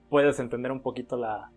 [0.10, 1.52] puedas entender un poquito la,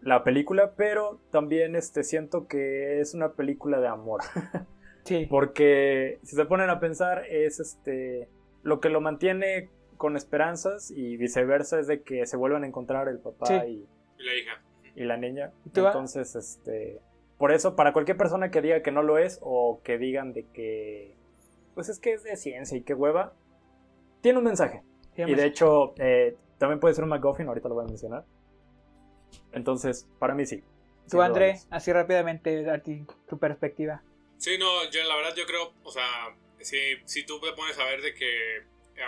[0.00, 4.20] la película, pero también, este, siento que es una película de amor.
[5.04, 5.26] Sí.
[5.30, 8.28] Porque si se ponen a pensar, es este.
[8.62, 13.08] Lo que lo mantiene con esperanzas y viceversa es de que se vuelvan a encontrar
[13.08, 13.54] el papá Sí.
[13.54, 13.88] y,
[14.18, 14.62] Y la hija.
[14.98, 15.52] Y la niña.
[15.72, 15.88] ¿Tú va?
[15.88, 17.00] Entonces, este.
[17.38, 20.44] Por eso, para cualquier persona que diga que no lo es o que digan de
[20.46, 21.14] que.
[21.74, 23.32] Pues es que es de ciencia y que hueva.
[24.20, 24.82] Tiene un mensaje.
[25.16, 28.24] Y de hecho, eh, también puede ser un McGuffin, ahorita lo voy a mencionar.
[29.52, 30.62] Entonces, para mí sí.
[31.10, 31.68] Tú, André, dudas.
[31.70, 34.02] así rápidamente, a ti, tu perspectiva.
[34.36, 36.04] Sí, no, yo la verdad yo creo, o sea,
[36.60, 38.62] si, si tú te pones a ver de que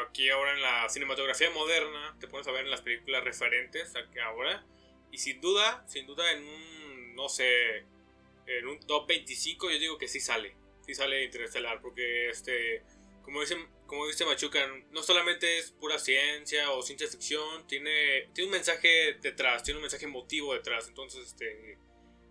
[0.06, 4.10] aquí ahora en la cinematografía moderna, te pones a ver en las películas referentes a
[4.10, 4.64] que ahora,
[5.10, 7.78] y sin duda, sin duda en un, no sé,
[8.46, 10.54] en un top 25 yo digo que sí sale,
[10.86, 12.82] sí sale Interestelar, porque este,
[13.22, 13.56] como dice,
[13.86, 14.60] como dice Machuca,
[14.90, 19.82] no solamente es pura ciencia o ciencia ficción, tiene, tiene un mensaje detrás, tiene un
[19.82, 21.78] mensaje emotivo detrás, entonces este,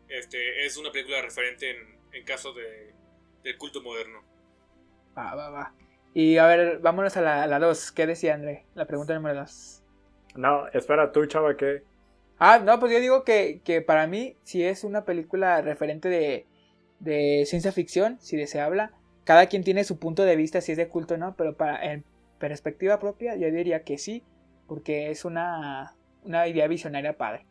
[0.07, 2.93] este es una película referente en, en caso de,
[3.43, 4.23] del culto moderno.
[5.17, 5.73] Va, va, va.
[6.13, 7.91] Y a ver, vámonos a la, a la 2.
[7.91, 8.65] ¿Qué decía André?
[8.73, 9.83] La pregunta número 2.
[10.35, 11.83] No, espera, tú, chava, que.
[12.39, 16.47] Ah, no, pues yo digo que, que para mí, si es una película referente de,
[16.99, 18.93] de ciencia ficción, si de se habla,
[19.25, 21.83] cada quien tiene su punto de vista, si es de culto o no, pero para,
[21.91, 22.05] en
[22.39, 24.23] perspectiva propia, yo diría que sí,
[24.67, 27.45] porque es una, una idea visionaria padre.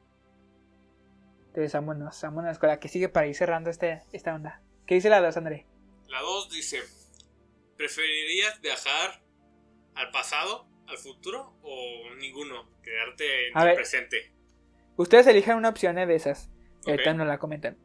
[1.49, 4.63] Entonces, vámonos, vámonos con la que sigue para ir cerrando este, esta onda.
[4.87, 5.67] ¿Qué dice la 2, André?
[6.09, 6.79] La 2 dice,
[7.77, 9.23] ¿preferirías viajar
[9.95, 12.71] al pasado, al futuro o ninguno?
[12.83, 13.75] Quedarte en A el ver.
[13.77, 14.33] presente.
[14.99, 16.51] Ustedes elijan una opción de esas.
[16.87, 17.77] Ahorita no la comentan.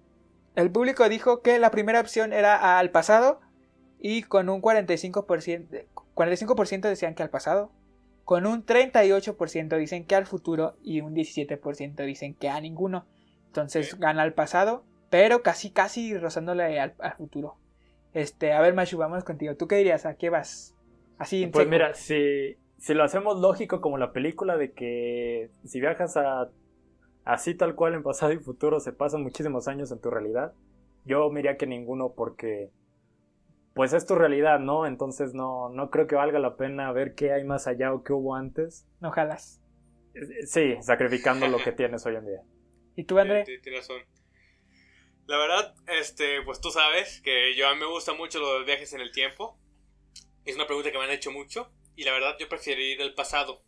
[0.56, 3.40] El público dijo que la primera opción era al pasado
[4.00, 5.86] y con un 45%,
[6.16, 7.72] 45% decían que al pasado,
[8.26, 13.06] con un 38% dicen que al futuro y un 17% dicen que a ninguno.
[13.48, 17.58] Entonces gana al pasado, pero casi casi rozándole al, al futuro.
[18.14, 19.56] Este, a ver Mashu, vamos contigo.
[19.56, 20.06] ¿Tú qué dirías?
[20.08, 20.76] ¿A qué vas?
[21.20, 21.72] Así en Pues seco.
[21.72, 26.50] mira, si, si lo hacemos lógico como la película de que si viajas a
[27.26, 30.54] así tal cual en pasado y futuro se pasan muchísimos años en tu realidad,
[31.06, 32.72] yo me diría que ninguno porque
[33.74, 34.86] pues es tu realidad, ¿no?
[34.86, 38.14] Entonces no, no creo que valga la pena ver qué hay más allá o qué
[38.14, 38.86] hubo antes.
[39.00, 39.62] No jalas.
[40.46, 42.42] Sí, sacrificando lo que tienes hoy en día.
[42.96, 43.46] ¿Y tú, André?
[43.46, 44.04] Sí, Tienes razón.
[45.26, 48.94] La verdad, este, pues tú sabes que yo a mí me gusta mucho los viajes
[48.94, 49.58] en el tiempo.
[50.46, 51.72] Es una pregunta que me han hecho mucho.
[51.96, 53.64] Y la verdad, yo prefiero ir al pasado.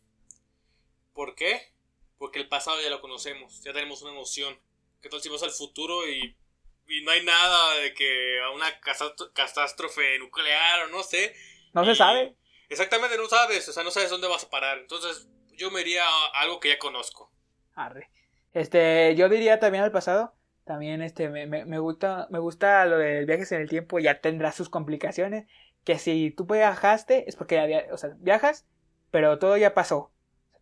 [1.14, 1.75] ¿Por qué?
[2.18, 4.58] Porque el pasado ya lo conocemos, ya tenemos una noción.
[5.02, 6.36] ¿Qué tal si vas al futuro y,
[6.88, 8.68] y no hay nada de que a una
[9.34, 11.36] catástrofe nuclear o no sé?
[11.74, 12.36] No se sabe.
[12.70, 14.80] Exactamente, no sabes, o sea, no sabes dónde vas a parar.
[14.80, 17.32] Entonces, yo me iría a algo que ya conozco.
[17.76, 18.10] Arre.
[18.54, 20.34] Este, yo diría también al pasado.
[20.64, 24.20] También este, me, me, me gusta, me gusta lo de viajes en el tiempo, ya
[24.20, 25.46] tendrá sus complicaciones.
[25.84, 28.66] Que si tú viajaste, es porque ya o sea, viajas,
[29.12, 30.12] pero todo ya pasó.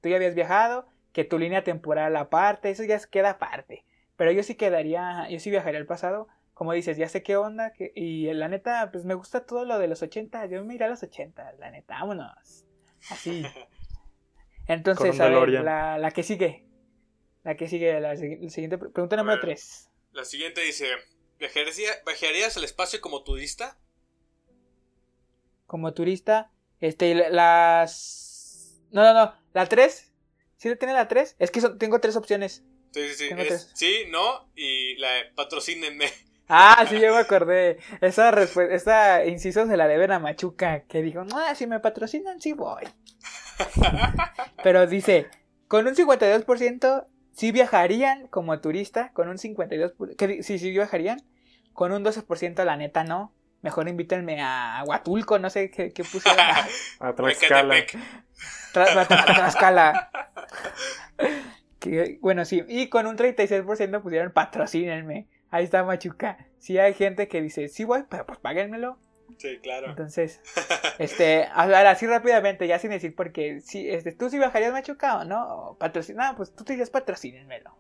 [0.02, 3.86] Tú ya habías viajado, que tu línea temporal aparte, eso ya queda aparte.
[4.18, 6.28] Pero yo sí quedaría, yo sí viajaría al pasado.
[6.54, 7.72] Como dices, ya sé qué onda.
[7.74, 10.46] Que, y la neta, pues me gusta todo lo de los 80.
[10.48, 12.66] Yo me iré a los 80, la neta, vámonos.
[13.10, 13.44] Así.
[14.68, 16.66] Entonces, a ver, la, la que sigue.
[17.44, 19.46] La que sigue, la, siguiente pre- pregunta número ver.
[19.56, 19.90] 3.
[20.14, 20.88] La siguiente dice,
[21.40, 23.78] ¿viajarías, ¿viajarías al espacio como turista?
[25.66, 28.80] Como turista, este, las...
[28.92, 30.13] No, no, no, la 3.
[30.64, 31.36] ¿Sí le tiene la 3?
[31.40, 32.64] Es que son- tengo tres opciones.
[32.94, 33.30] Sí, sí, sí.
[33.38, 36.06] Es sí, no, y la de patrocínenme.
[36.48, 37.80] Ah, sí, yo me acordé.
[38.00, 38.30] Esa,
[38.72, 42.86] esa inciso se la deben a Machuca, que dijo, ah, si me patrocinan, sí voy.
[44.64, 45.28] Pero dice,
[45.68, 51.22] con un 52% sí viajarían como turista, con un 52%, que sí, sí viajarían,
[51.74, 53.34] con un 12% la neta no.
[53.64, 56.40] Mejor invítenme a Huatulco, no sé qué, qué pusieron.
[57.00, 57.76] A Tlaxcala.
[58.74, 60.10] Tra- Tlaxcala.
[61.80, 62.64] Que, bueno, sí.
[62.68, 65.28] Y con un 36% pusieron patrocínenme.
[65.50, 66.48] Ahí está Machuca.
[66.58, 68.98] Sí hay gente que dice, sí voy, pero pues páguenmelo.
[69.38, 69.90] Sí, claro.
[69.90, 70.42] Entonces,
[71.00, 75.18] este, a ver, así rápidamente, ya sin decir porque, sí, este, ¿tú sí bajarías Machuca
[75.20, 75.44] o no?
[75.70, 77.76] O patrocin- no, pues tú te dices patrocínenmelo.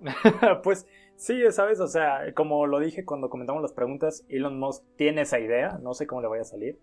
[0.62, 1.80] pues Sí, ¿sabes?
[1.80, 5.94] O sea, como lo dije cuando comentamos las preguntas, Elon Musk tiene esa idea, no
[5.94, 6.78] sé cómo le vaya a salir.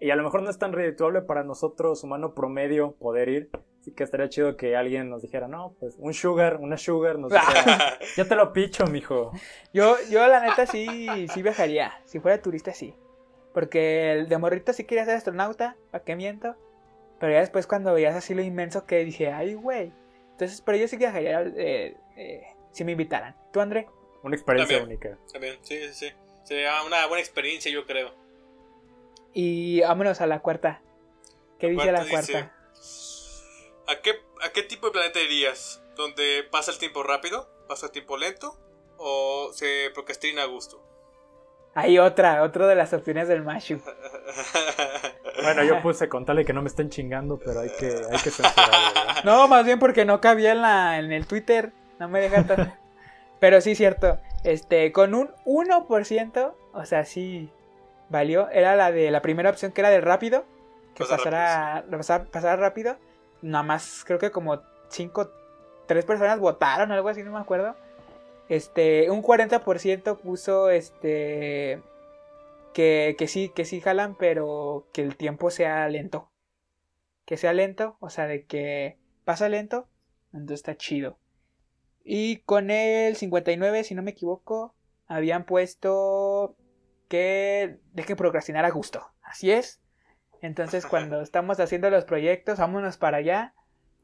[0.00, 3.50] Y a lo mejor no es tan redituable para nosotros, humano promedio, poder ir.
[3.80, 7.32] Así que estaría chido que alguien nos dijera, no, pues un sugar, una sugar, nos
[7.32, 9.32] dijera, yo te lo picho, mijo.
[9.72, 11.94] Yo, yo la neta sí, sí viajaría.
[12.04, 12.94] Si fuera turista, sí.
[13.54, 16.56] Porque el de morrito sí quería ser astronauta, ¿para qué miento?
[17.18, 19.92] Pero ya después cuando veías así lo inmenso que dije, ay, güey.
[20.32, 22.42] Entonces, pero yo sí viajaría eh, eh,
[22.72, 23.34] si me invitaran.
[23.52, 23.88] ¿Tú, André?
[24.22, 24.98] Una experiencia También.
[24.98, 25.18] única.
[25.32, 26.12] También, sí, sí, sí.
[26.42, 28.25] Sería una buena experiencia, yo creo.
[29.38, 30.80] Y vámonos a la cuarta.
[31.58, 32.50] ¿Qué dice la Cuarta dice?
[33.86, 35.82] ¿A qué, ¿A qué tipo de planeta irías?
[35.94, 37.46] ¿Donde pasa el tiempo rápido?
[37.68, 38.58] ¿Pasa el tiempo lento?
[38.96, 40.82] ¿O se procrastina a gusto?
[41.74, 43.78] Hay otra, otro de las opciones del Mashu.
[45.42, 48.18] Bueno, yo puse con tal de que no me estén chingando, pero hay que, hay
[48.18, 49.22] que censurarlo, ¿verdad?
[49.22, 51.72] No, más bien porque no cabía en, la, en el Twitter.
[52.00, 52.80] No me deja tan...
[53.38, 54.18] Pero sí, cierto.
[54.44, 57.52] Este, con un 1%, o sea, sí
[58.08, 58.48] valió.
[58.50, 60.44] Era la de la primera opción que era del rápido.
[60.94, 62.96] Que Pasar pasara, pasar, pasara rápido.
[63.42, 65.30] Nada más, creo que como 5,
[65.86, 67.76] 3 personas votaron, algo así, no me acuerdo.
[68.48, 71.82] Este, un 40% puso este.
[72.72, 76.30] Que, que sí, que sí jalan, pero que el tiempo sea lento.
[77.24, 79.88] Que sea lento, o sea, de que pasa lento,
[80.32, 81.18] entonces está chido.
[82.04, 84.74] Y con el 59, si no me equivoco,
[85.08, 86.56] habían puesto
[87.08, 89.06] que dejen procrastinar a gusto.
[89.22, 89.80] Así es.
[90.42, 93.54] Entonces, cuando estamos haciendo los proyectos, vámonos para allá,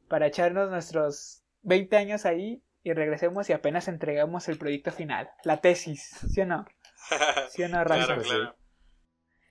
[0.07, 5.61] para echarnos nuestros 20 años ahí y regresemos y apenas entregamos el proyecto final, la
[5.61, 6.65] tesis, ¿sí o no?
[7.49, 8.07] ¿Sí o no, Ranzo?
[8.07, 8.55] claro, claro.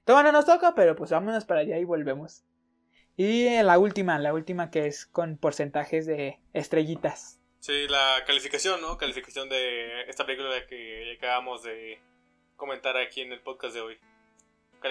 [0.04, 2.44] Todavía no nos toca, pero pues vámonos para allá y volvemos.
[3.16, 7.40] Y la última, la última que es con porcentajes de estrellitas.
[7.60, 8.98] Sí, la calificación, ¿no?
[8.98, 12.00] Calificación de esta película que acabamos de
[12.62, 13.98] comentar aquí en el podcast de hoy.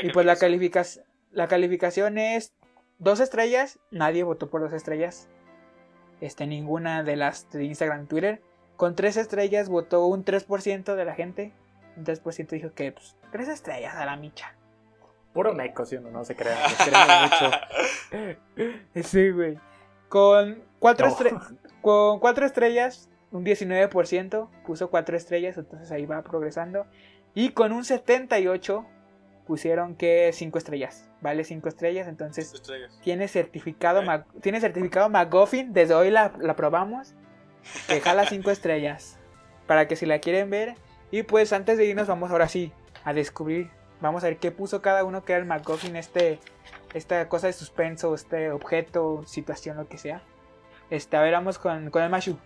[0.03, 2.53] Y pues la, calificación la calificación es
[2.99, 3.79] dos estrellas.
[3.91, 5.29] Nadie votó por dos estrellas.
[6.19, 8.41] Este, ninguna de las de Instagram y Twitter.
[8.75, 11.53] Con tres estrellas votó un 3% de la gente.
[11.95, 14.53] Un 3% dijo que, pues, tres estrellas a la micha.
[15.33, 16.25] Puro meco, ¿sí o no?
[16.25, 16.35] Se
[18.11, 18.37] mucho.
[19.03, 19.57] Sí, güey.
[20.09, 21.15] Con cuatro, No.
[21.15, 26.85] estre- con cuatro estrellas, un 19% puso cuatro estrellas, entonces ahí va progresando.
[27.33, 28.85] Y con un 78
[29.45, 31.09] pusieron que cinco estrellas.
[31.21, 32.97] Vale cinco estrellas, entonces Estrellas.
[33.03, 34.01] tiene certificado,
[34.41, 35.73] tiene certificado McGuffin.
[35.73, 37.13] Desde hoy la, la probamos.
[37.87, 39.17] Que jala cinco estrellas.
[39.67, 40.75] Para que si la quieren ver.
[41.11, 42.71] Y pues antes de irnos, vamos ahora sí
[43.03, 43.69] a descubrir.
[43.99, 45.95] Vamos a ver qué puso cada uno que era el McGuffin.
[45.95, 46.39] Este,
[46.93, 50.23] esta cosa de suspenso, este objeto, situación, lo que sea.
[50.89, 52.37] Este, a ver, vamos con, con el Mashu.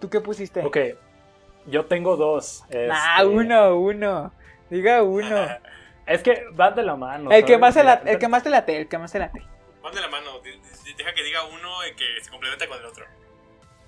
[0.00, 0.60] ¿Tú qué pusiste?
[0.64, 0.76] Ok,
[1.66, 2.64] yo tengo dos.
[2.90, 4.32] Ah, este, uno, uno.
[4.70, 5.46] Diga uno.
[6.06, 7.32] Es que van de la mano.
[7.32, 9.42] el, que más la, el que más te late, el que más te late.
[9.82, 10.40] Pon de la mano,
[10.96, 13.04] deja que diga uno y que se complementa con el otro.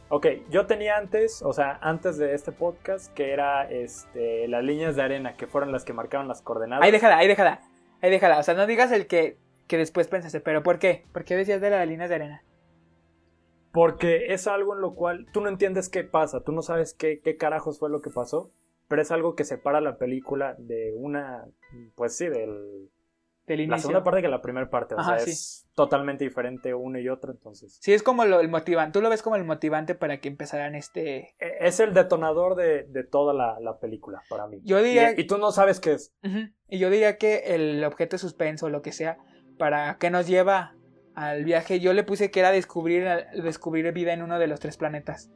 [0.09, 4.96] Ok, yo tenía antes, o sea, antes de este podcast, que era este, las líneas
[4.96, 6.84] de arena, que fueron las que marcaron las coordenadas.
[6.84, 7.60] Ahí déjala, ahí déjala.
[8.02, 8.38] Ahí déjala.
[8.38, 9.36] O sea, no digas el que,
[9.68, 10.40] que después pensaste.
[10.40, 11.05] ¿Pero por qué?
[11.12, 12.42] ¿Por qué decías de las líneas de arena?
[13.73, 17.20] Porque es algo en lo cual tú no entiendes qué pasa, tú no sabes qué,
[17.20, 18.51] qué carajos fue lo que pasó,
[18.89, 21.45] pero es algo que separa la película de una,
[21.95, 22.90] pues sí, del,
[23.47, 25.31] Del la segunda parte que la primera parte, o Ajá, sea, sí.
[25.32, 27.78] es totalmente diferente uno y otro, entonces.
[27.82, 28.93] Sí, es como lo, el motivante.
[28.99, 31.35] Tú lo ves como el motivante para que empezaran este.
[31.39, 34.61] e- Es el detonador de, de toda la, la película para mí.
[34.65, 36.12] Yo diría- Y, y tú no sabes qué es.
[36.24, 36.49] Ujú.
[36.69, 39.19] Y yo diría que el objeto de suspenso, lo que sea,
[39.59, 40.74] para que nos lleva
[41.20, 43.05] al viaje, yo le puse que era descubrir,
[43.43, 45.31] descubrir vida en uno de los tres planetas.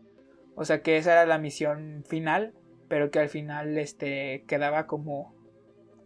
[0.55, 2.55] O sea que esa era la misión final,
[2.89, 5.35] pero que al final este quedaba como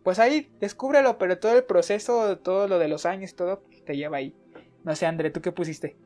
[0.03, 4.19] pues ahí, descúbrelo, pero todo el proceso, todo lo de los años, todo te lleva
[4.19, 4.35] ahí.
[4.85, 5.97] No sé, André, ¿tú qué pusiste?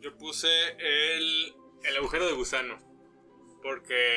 [0.00, 0.48] Yo puse
[0.78, 1.54] el,
[1.84, 2.78] el agujero de gusano.
[3.62, 4.16] Porque,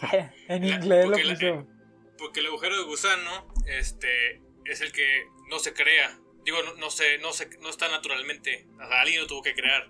[0.48, 1.66] en La- inglés lo porque la- puso.
[2.16, 6.18] porque el agujero de gusano este, es el que no se crea.
[6.46, 8.64] Digo, no, no, se, no, se, no está naturalmente.
[8.82, 9.86] O sea, alguien lo tuvo que crear.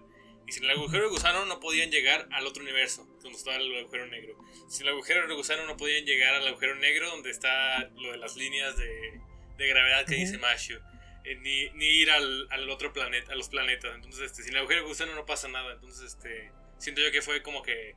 [0.49, 3.77] Y sin el agujero de gusano no podían llegar al otro universo, donde estaba el
[3.78, 4.37] agujero negro.
[4.69, 8.19] Sin el agujero de gusano no podían llegar al agujero negro, donde está lo de
[8.19, 9.20] las líneas de,
[9.59, 10.78] de gravedad que dice Mashu.
[11.24, 13.95] Eh, ni, ni ir al, al otro planeta, a los planetas.
[13.97, 15.73] Entonces, este, sin el agujero de gusano no pasa nada.
[15.74, 17.95] Entonces, este, siento yo que fue como que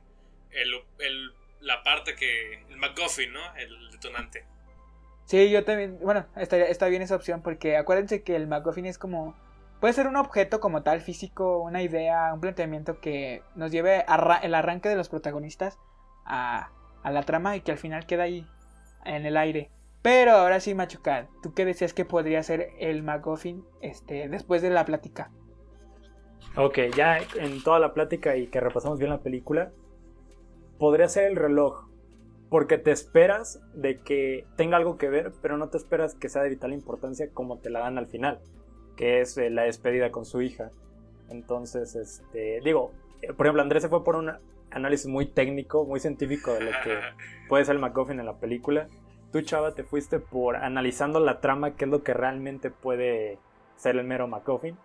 [0.50, 2.54] el, el- la parte que.
[2.68, 3.54] El MacGuffin, ¿no?
[3.56, 4.44] El detonante.
[5.30, 8.98] Sí, yo también, bueno, está, está bien esa opción porque acuérdense que el MacGuffin es
[8.98, 9.36] como,
[9.78, 14.40] puede ser un objeto como tal físico, una idea, un planteamiento que nos lleve arra-
[14.42, 15.78] el arranque de los protagonistas
[16.26, 16.70] a,
[17.04, 18.44] a la trama y que al final queda ahí
[19.04, 19.70] en el aire.
[20.02, 24.70] Pero ahora sí, Machuca, ¿tú qué decías que podría ser el MacGuffin este, después de
[24.70, 25.30] la plática?
[26.56, 29.70] Ok, ya en toda la plática y que repasamos bien la película,
[30.78, 31.89] podría ser el reloj.
[32.50, 36.42] Porque te esperas de que tenga algo que ver, pero no te esperas que sea
[36.42, 38.40] de vital importancia como te la dan al final,
[38.96, 40.70] que es eh, la despedida con su hija.
[41.30, 44.32] Entonces, este, digo, eh, por ejemplo, Andrés se fue por un
[44.70, 46.98] análisis muy técnico, muy científico de lo que
[47.48, 48.88] puede ser el MacGuffin en la película.
[49.32, 53.38] Tú, chava, te fuiste por analizando la trama, qué es lo que realmente puede
[53.76, 54.76] ser el mero MacGuffin.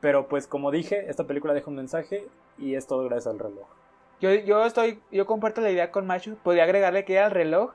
[0.00, 2.26] Pero pues como dije, esta película deja un mensaje
[2.58, 3.66] y es todo gracias al reloj.
[4.20, 7.72] Yo, yo estoy, yo comparto la idea con Machu, podría agregarle que era el reloj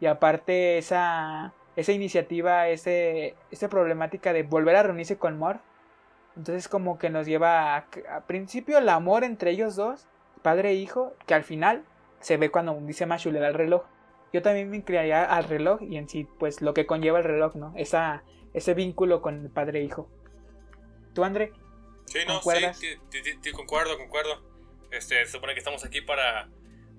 [0.00, 5.60] y aparte esa, esa iniciativa, ese, esa problemática de volver a reunirse con Morph.
[6.36, 10.06] Entonces como que nos lleva a, a principio el amor entre ellos dos,
[10.42, 11.84] padre e hijo, que al final
[12.20, 13.82] se ve cuando dice Machu le da el reloj.
[14.32, 17.56] Yo también me inclinaría al reloj y en sí pues lo que conlleva el reloj,
[17.56, 17.72] ¿no?
[17.76, 18.22] Esa,
[18.54, 20.08] ese vínculo con el padre e hijo.
[21.14, 21.52] ¿Tú, André?
[22.04, 24.49] Sí, no, sí, ti- ti- ti- concuerdo, concuerdo.
[24.90, 26.48] Este, se supone que estamos aquí para,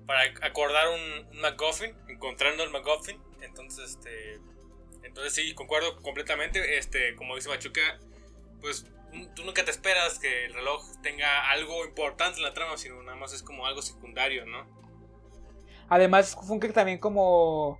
[0.06, 3.20] para acordar un, un MacGuffin, encontrando el MacGuffin.
[3.42, 4.40] Entonces, este,
[5.02, 6.78] entonces sí, concuerdo completamente.
[6.78, 7.98] Este, como dice Machuca,
[8.60, 12.76] pues n- tú nunca te esperas que el reloj tenga algo importante en la trama,
[12.78, 14.66] sino nada más es como algo secundario, ¿no?
[15.88, 17.78] Además, funge también como.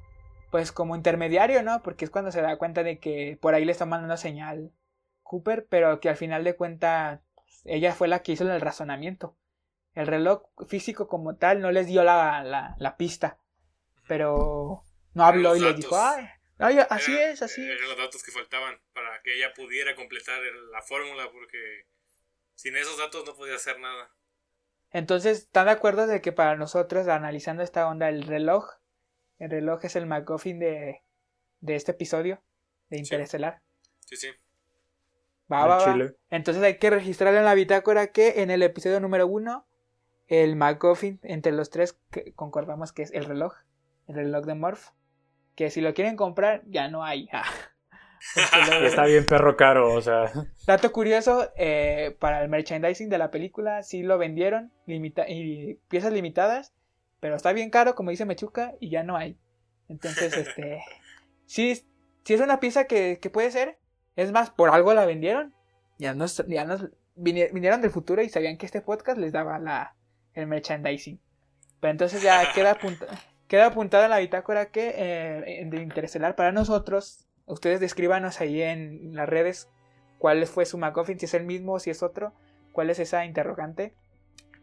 [0.51, 1.83] Pues como intermediario, ¿no?
[1.83, 4.71] Porque es cuando se da cuenta de que por ahí le está mandando señal
[5.23, 7.21] Cooper, pero que al final de cuentas
[7.65, 9.35] ella fue la que hizo el razonamiento.
[9.95, 13.39] El reloj físico como tal no les dio la, la, la pista,
[14.09, 14.83] pero
[15.15, 16.27] no habló y les dijo, ay,
[16.59, 17.69] ay, así Era- es, así es.
[17.69, 20.41] Eran los datos que faltaban para que ella pudiera completar
[20.71, 21.87] la fórmula, porque
[22.55, 24.11] sin esos datos no podía hacer nada.
[24.91, 28.67] Entonces, ¿están de acuerdo de que para nosotros, analizando esta onda, el reloj,
[29.39, 31.03] el reloj es el MacGuffin de,
[31.61, 32.43] de este episodio
[32.89, 33.61] de Interestelar?
[34.01, 34.29] Sí, sí.
[35.51, 35.97] Va, va.
[36.31, 39.67] Entonces hay que registrar en la bitácora que en el episodio número uno,
[40.33, 43.55] el MacGuffin, entre los tres, que concordamos que es el reloj,
[44.07, 44.89] el reloj de Morph,
[45.55, 47.29] que si lo quieren comprar, ya no hay.
[48.37, 48.79] Ah.
[48.85, 50.31] Está bien perro caro, o sea.
[50.67, 56.13] Dato curioso, eh, para el merchandising de la película sí lo vendieron, limita y piezas
[56.13, 56.73] limitadas,
[57.19, 59.39] pero está bien caro, como dice Mechuca, y ya no hay.
[59.89, 60.85] Entonces, este,
[61.47, 61.85] sí,
[62.25, 63.81] sí es una pieza que, que puede ser,
[64.15, 65.53] es más, por algo la vendieron,
[65.99, 66.85] ya nos, ya nos
[67.17, 69.97] vini- vinieron del futuro y sabían que este podcast les daba la,
[70.35, 71.21] el merchandising.
[71.81, 73.07] Pero entonces ya queda, apunta-
[73.49, 79.15] queda apuntado en la bitácora que eh, de Interestelar para nosotros, ustedes descríbanos ahí en
[79.15, 79.69] las redes
[80.19, 82.33] cuál fue su MacGuffin, si es el mismo, si es otro,
[82.73, 83.95] cuál es esa interrogante.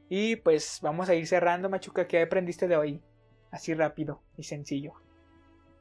[0.08, 3.02] Y pues vamos a ir cerrando, Machuca, ¿qué aprendiste de hoy?
[3.52, 4.94] Así rápido y sencillo.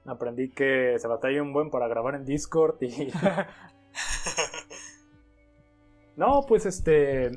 [0.05, 3.13] Aprendí que se batalla un buen para grabar en Discord y.
[6.17, 7.31] no, pues este.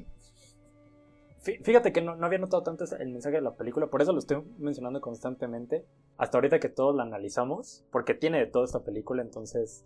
[1.43, 4.11] Fí- Fíjate que no, no había notado tanto el mensaje de la película, por eso
[4.13, 5.85] lo estoy mencionando constantemente.
[6.17, 9.85] Hasta ahorita que todos la analizamos, porque tiene de toda esta película, entonces.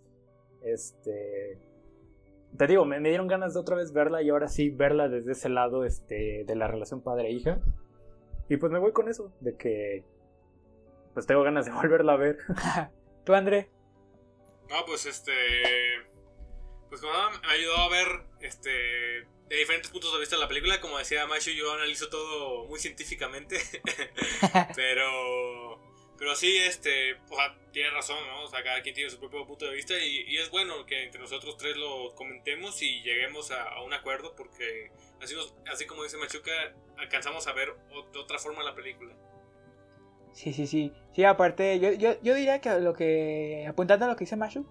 [0.64, 1.60] Este.
[2.57, 5.34] Te digo, me, me dieron ganas de otra vez verla y ahora sí verla desde
[5.34, 7.60] ese lado este, de la relación padre-hija.
[8.49, 10.06] Y pues me voy con eso, de que.
[11.14, 12.38] Pues tengo ganas de volverla a ver.
[13.26, 13.69] ¿Tú, André?
[14.69, 15.32] No, pues este.
[16.90, 18.07] Pues como me ayudó a ver
[18.41, 18.70] este.
[18.70, 20.82] De diferentes puntos de vista la película.
[20.82, 23.60] Como decía Macho, yo analizo todo muy científicamente.
[24.76, 25.80] pero.
[26.18, 27.18] Pero sí, este.
[27.72, 28.44] Tiene razón, ¿no?
[28.44, 29.94] O sea, cada quien tiene su propio punto de vista.
[29.98, 34.34] Y, es bueno que entre nosotros tres lo comentemos y lleguemos a, un acuerdo.
[34.36, 34.91] Porque
[35.22, 35.36] así,
[35.72, 39.14] así como dice Machuca, alcanzamos a ver ot- otra forma la película.
[40.34, 40.91] Sí, sí, sí.
[41.14, 43.66] Sí, aparte, yo, yo, yo diría que lo que.
[43.68, 44.66] Apuntando a lo que dice Mashu,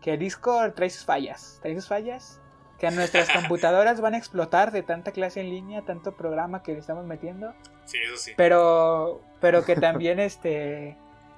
[0.00, 1.58] que Discord trae sus fallas.
[1.62, 2.40] Trae sus fallas.
[2.78, 6.78] Que nuestras computadoras van a explotar de tanta clase en línea, tanto programa que le
[6.78, 7.54] estamos metiendo.
[7.84, 8.32] Sí, eso sí.
[8.36, 10.96] Pero, pero que también este.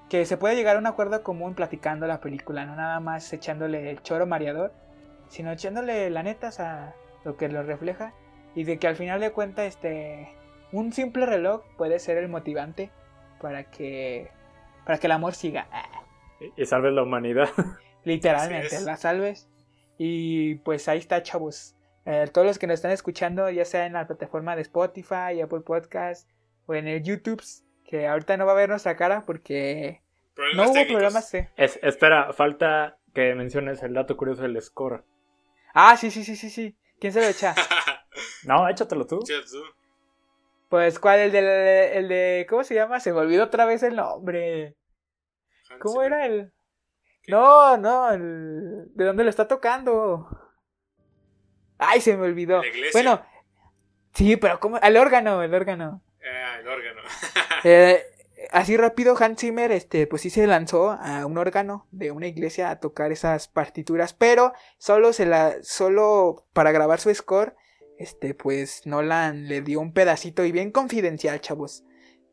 [0.08, 3.90] Que se puede llegar a un acuerdo común platicando la película, no nada más echándole
[3.90, 4.72] el choro mareador,
[5.28, 8.12] sino echándole la neta a lo que lo refleja.
[8.56, 10.34] Y de que al final de cuentas, este.
[10.72, 12.90] Un simple reloj puede ser el motivante
[13.40, 14.30] para que.
[14.84, 15.66] Para que el amor siga.
[16.56, 17.48] Y salves la humanidad.
[18.05, 19.48] Literalmente, la salves.
[19.98, 21.77] Y pues ahí está, chavos.
[22.06, 25.60] Eh, todos los que nos están escuchando, ya sea en la plataforma de Spotify, Apple
[25.60, 26.28] Podcast
[26.66, 27.43] o en el YouTube,
[27.85, 30.02] que ahorita no va a ver nuestra cara porque
[30.35, 31.02] Problemas no hubo técnicos.
[31.02, 31.35] problemas.
[31.56, 35.05] Es- espera, falta que menciones el dato curioso del score.
[35.74, 36.77] Ah, sí, sí, sí, sí, sí.
[36.98, 37.55] ¿Quién se lo echa?
[38.44, 39.20] No, échatelo tú.
[39.24, 39.62] Sí, tú.
[40.68, 41.20] Pues, ¿cuál?
[41.20, 42.47] El de, el de.
[42.48, 42.98] ¿Cómo se llama?
[43.01, 44.77] Se me olvidó otra vez el nombre.
[45.81, 46.52] ¿Cómo era el.?
[47.28, 48.94] No, no, el.
[48.94, 50.28] ¿De dónde lo está tocando?
[51.78, 52.60] Ay, se me olvidó.
[52.60, 52.90] La iglesia.
[52.92, 53.22] Bueno,
[54.14, 54.78] sí, pero ¿cómo?
[54.78, 56.02] El órgano, el órgano.
[56.24, 57.01] Ah, el órgano.
[57.62, 58.02] Eh,
[58.52, 62.70] así rápido, Hans Zimmer, este, pues sí se lanzó a un órgano de una iglesia
[62.70, 67.55] a tocar esas partituras, pero solo se la, solo para grabar su score,
[67.98, 71.84] este, pues Nolan le dio un pedacito y bien confidencial, chavos,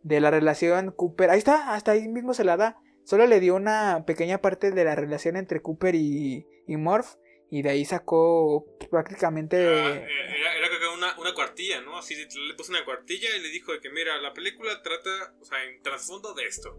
[0.04, 1.30] de la relación Cooper.
[1.30, 2.78] Ahí está, hasta ahí mismo se la da.
[3.08, 7.16] Solo le dio una pequeña parte de la relación entre Cooper y, y Morph.
[7.50, 9.56] Y de ahí sacó prácticamente.
[9.56, 10.08] Ah, eh,
[10.38, 11.98] Era, era que una, una cuartilla, ¿no?
[11.98, 15.46] Así le puso una cuartilla y le dijo de que mira, la película trata, o
[15.46, 16.78] sea, en trasfondo de esto.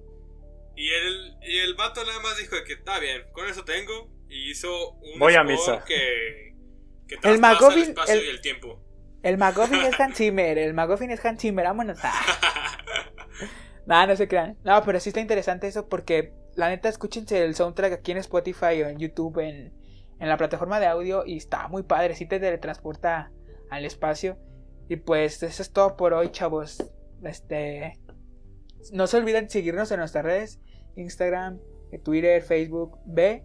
[0.77, 4.11] Y el, y el vato nada más dijo de que está bien, con eso tengo.
[4.29, 5.83] Y hizo un Voy a misa.
[5.87, 6.53] que,
[7.09, 8.85] que El McGuffin- el espacio el- y el tiempo.
[9.23, 10.59] El McGuffin es Hans Zimmer.
[10.59, 11.65] El McGuffin es Hans Zimmer.
[11.65, 11.99] Vámonos.
[13.89, 14.59] Nah, no se crean.
[14.65, 18.83] No, pero sí está interesante eso porque la neta escúchense el soundtrack aquí en Spotify
[18.83, 19.73] o en YouTube, en,
[20.21, 23.33] en la plataforma de audio y está muy padre, sí te teletransporta
[23.71, 24.37] al espacio.
[24.91, 26.85] Y pues eso es todo por hoy, chavos.
[27.23, 27.99] Este
[28.93, 30.61] no se olviden seguirnos en nuestras redes,
[30.95, 31.59] Instagram,
[32.05, 33.43] Twitter, Facebook, B,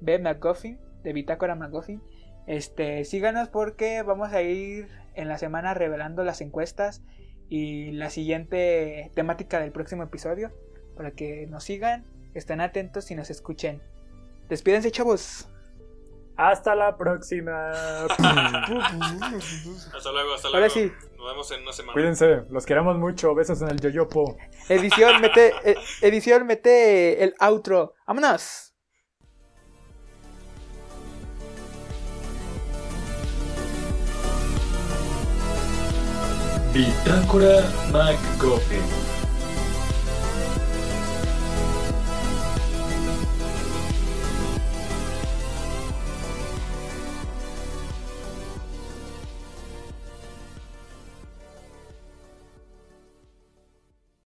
[0.00, 2.02] B McGuffin, de Bitácora McGuffin.
[2.48, 7.02] Este, síganos porque vamos a ir en la semana revelando las encuestas
[7.48, 10.52] y la siguiente temática del próximo episodio
[10.96, 12.04] para que nos sigan,
[12.34, 13.80] estén atentos y nos escuchen.
[14.48, 15.48] Despídense, chavos.
[16.36, 17.70] Hasta la próxima.
[18.12, 18.32] Hasta
[20.12, 20.56] luego, hasta luego.
[20.56, 20.92] Ahora sí.
[21.16, 21.92] Nos vemos en una semana.
[21.94, 23.34] Cuídense, los queremos mucho.
[23.34, 24.36] Besos en el yoyopo.
[24.68, 27.94] Edición, mete, eh, edición, mete el outro.
[28.06, 28.67] ¡Vámonos!
[36.78, 37.60] ビタンコラ
[37.92, 39.17] マーク・ゴーフィン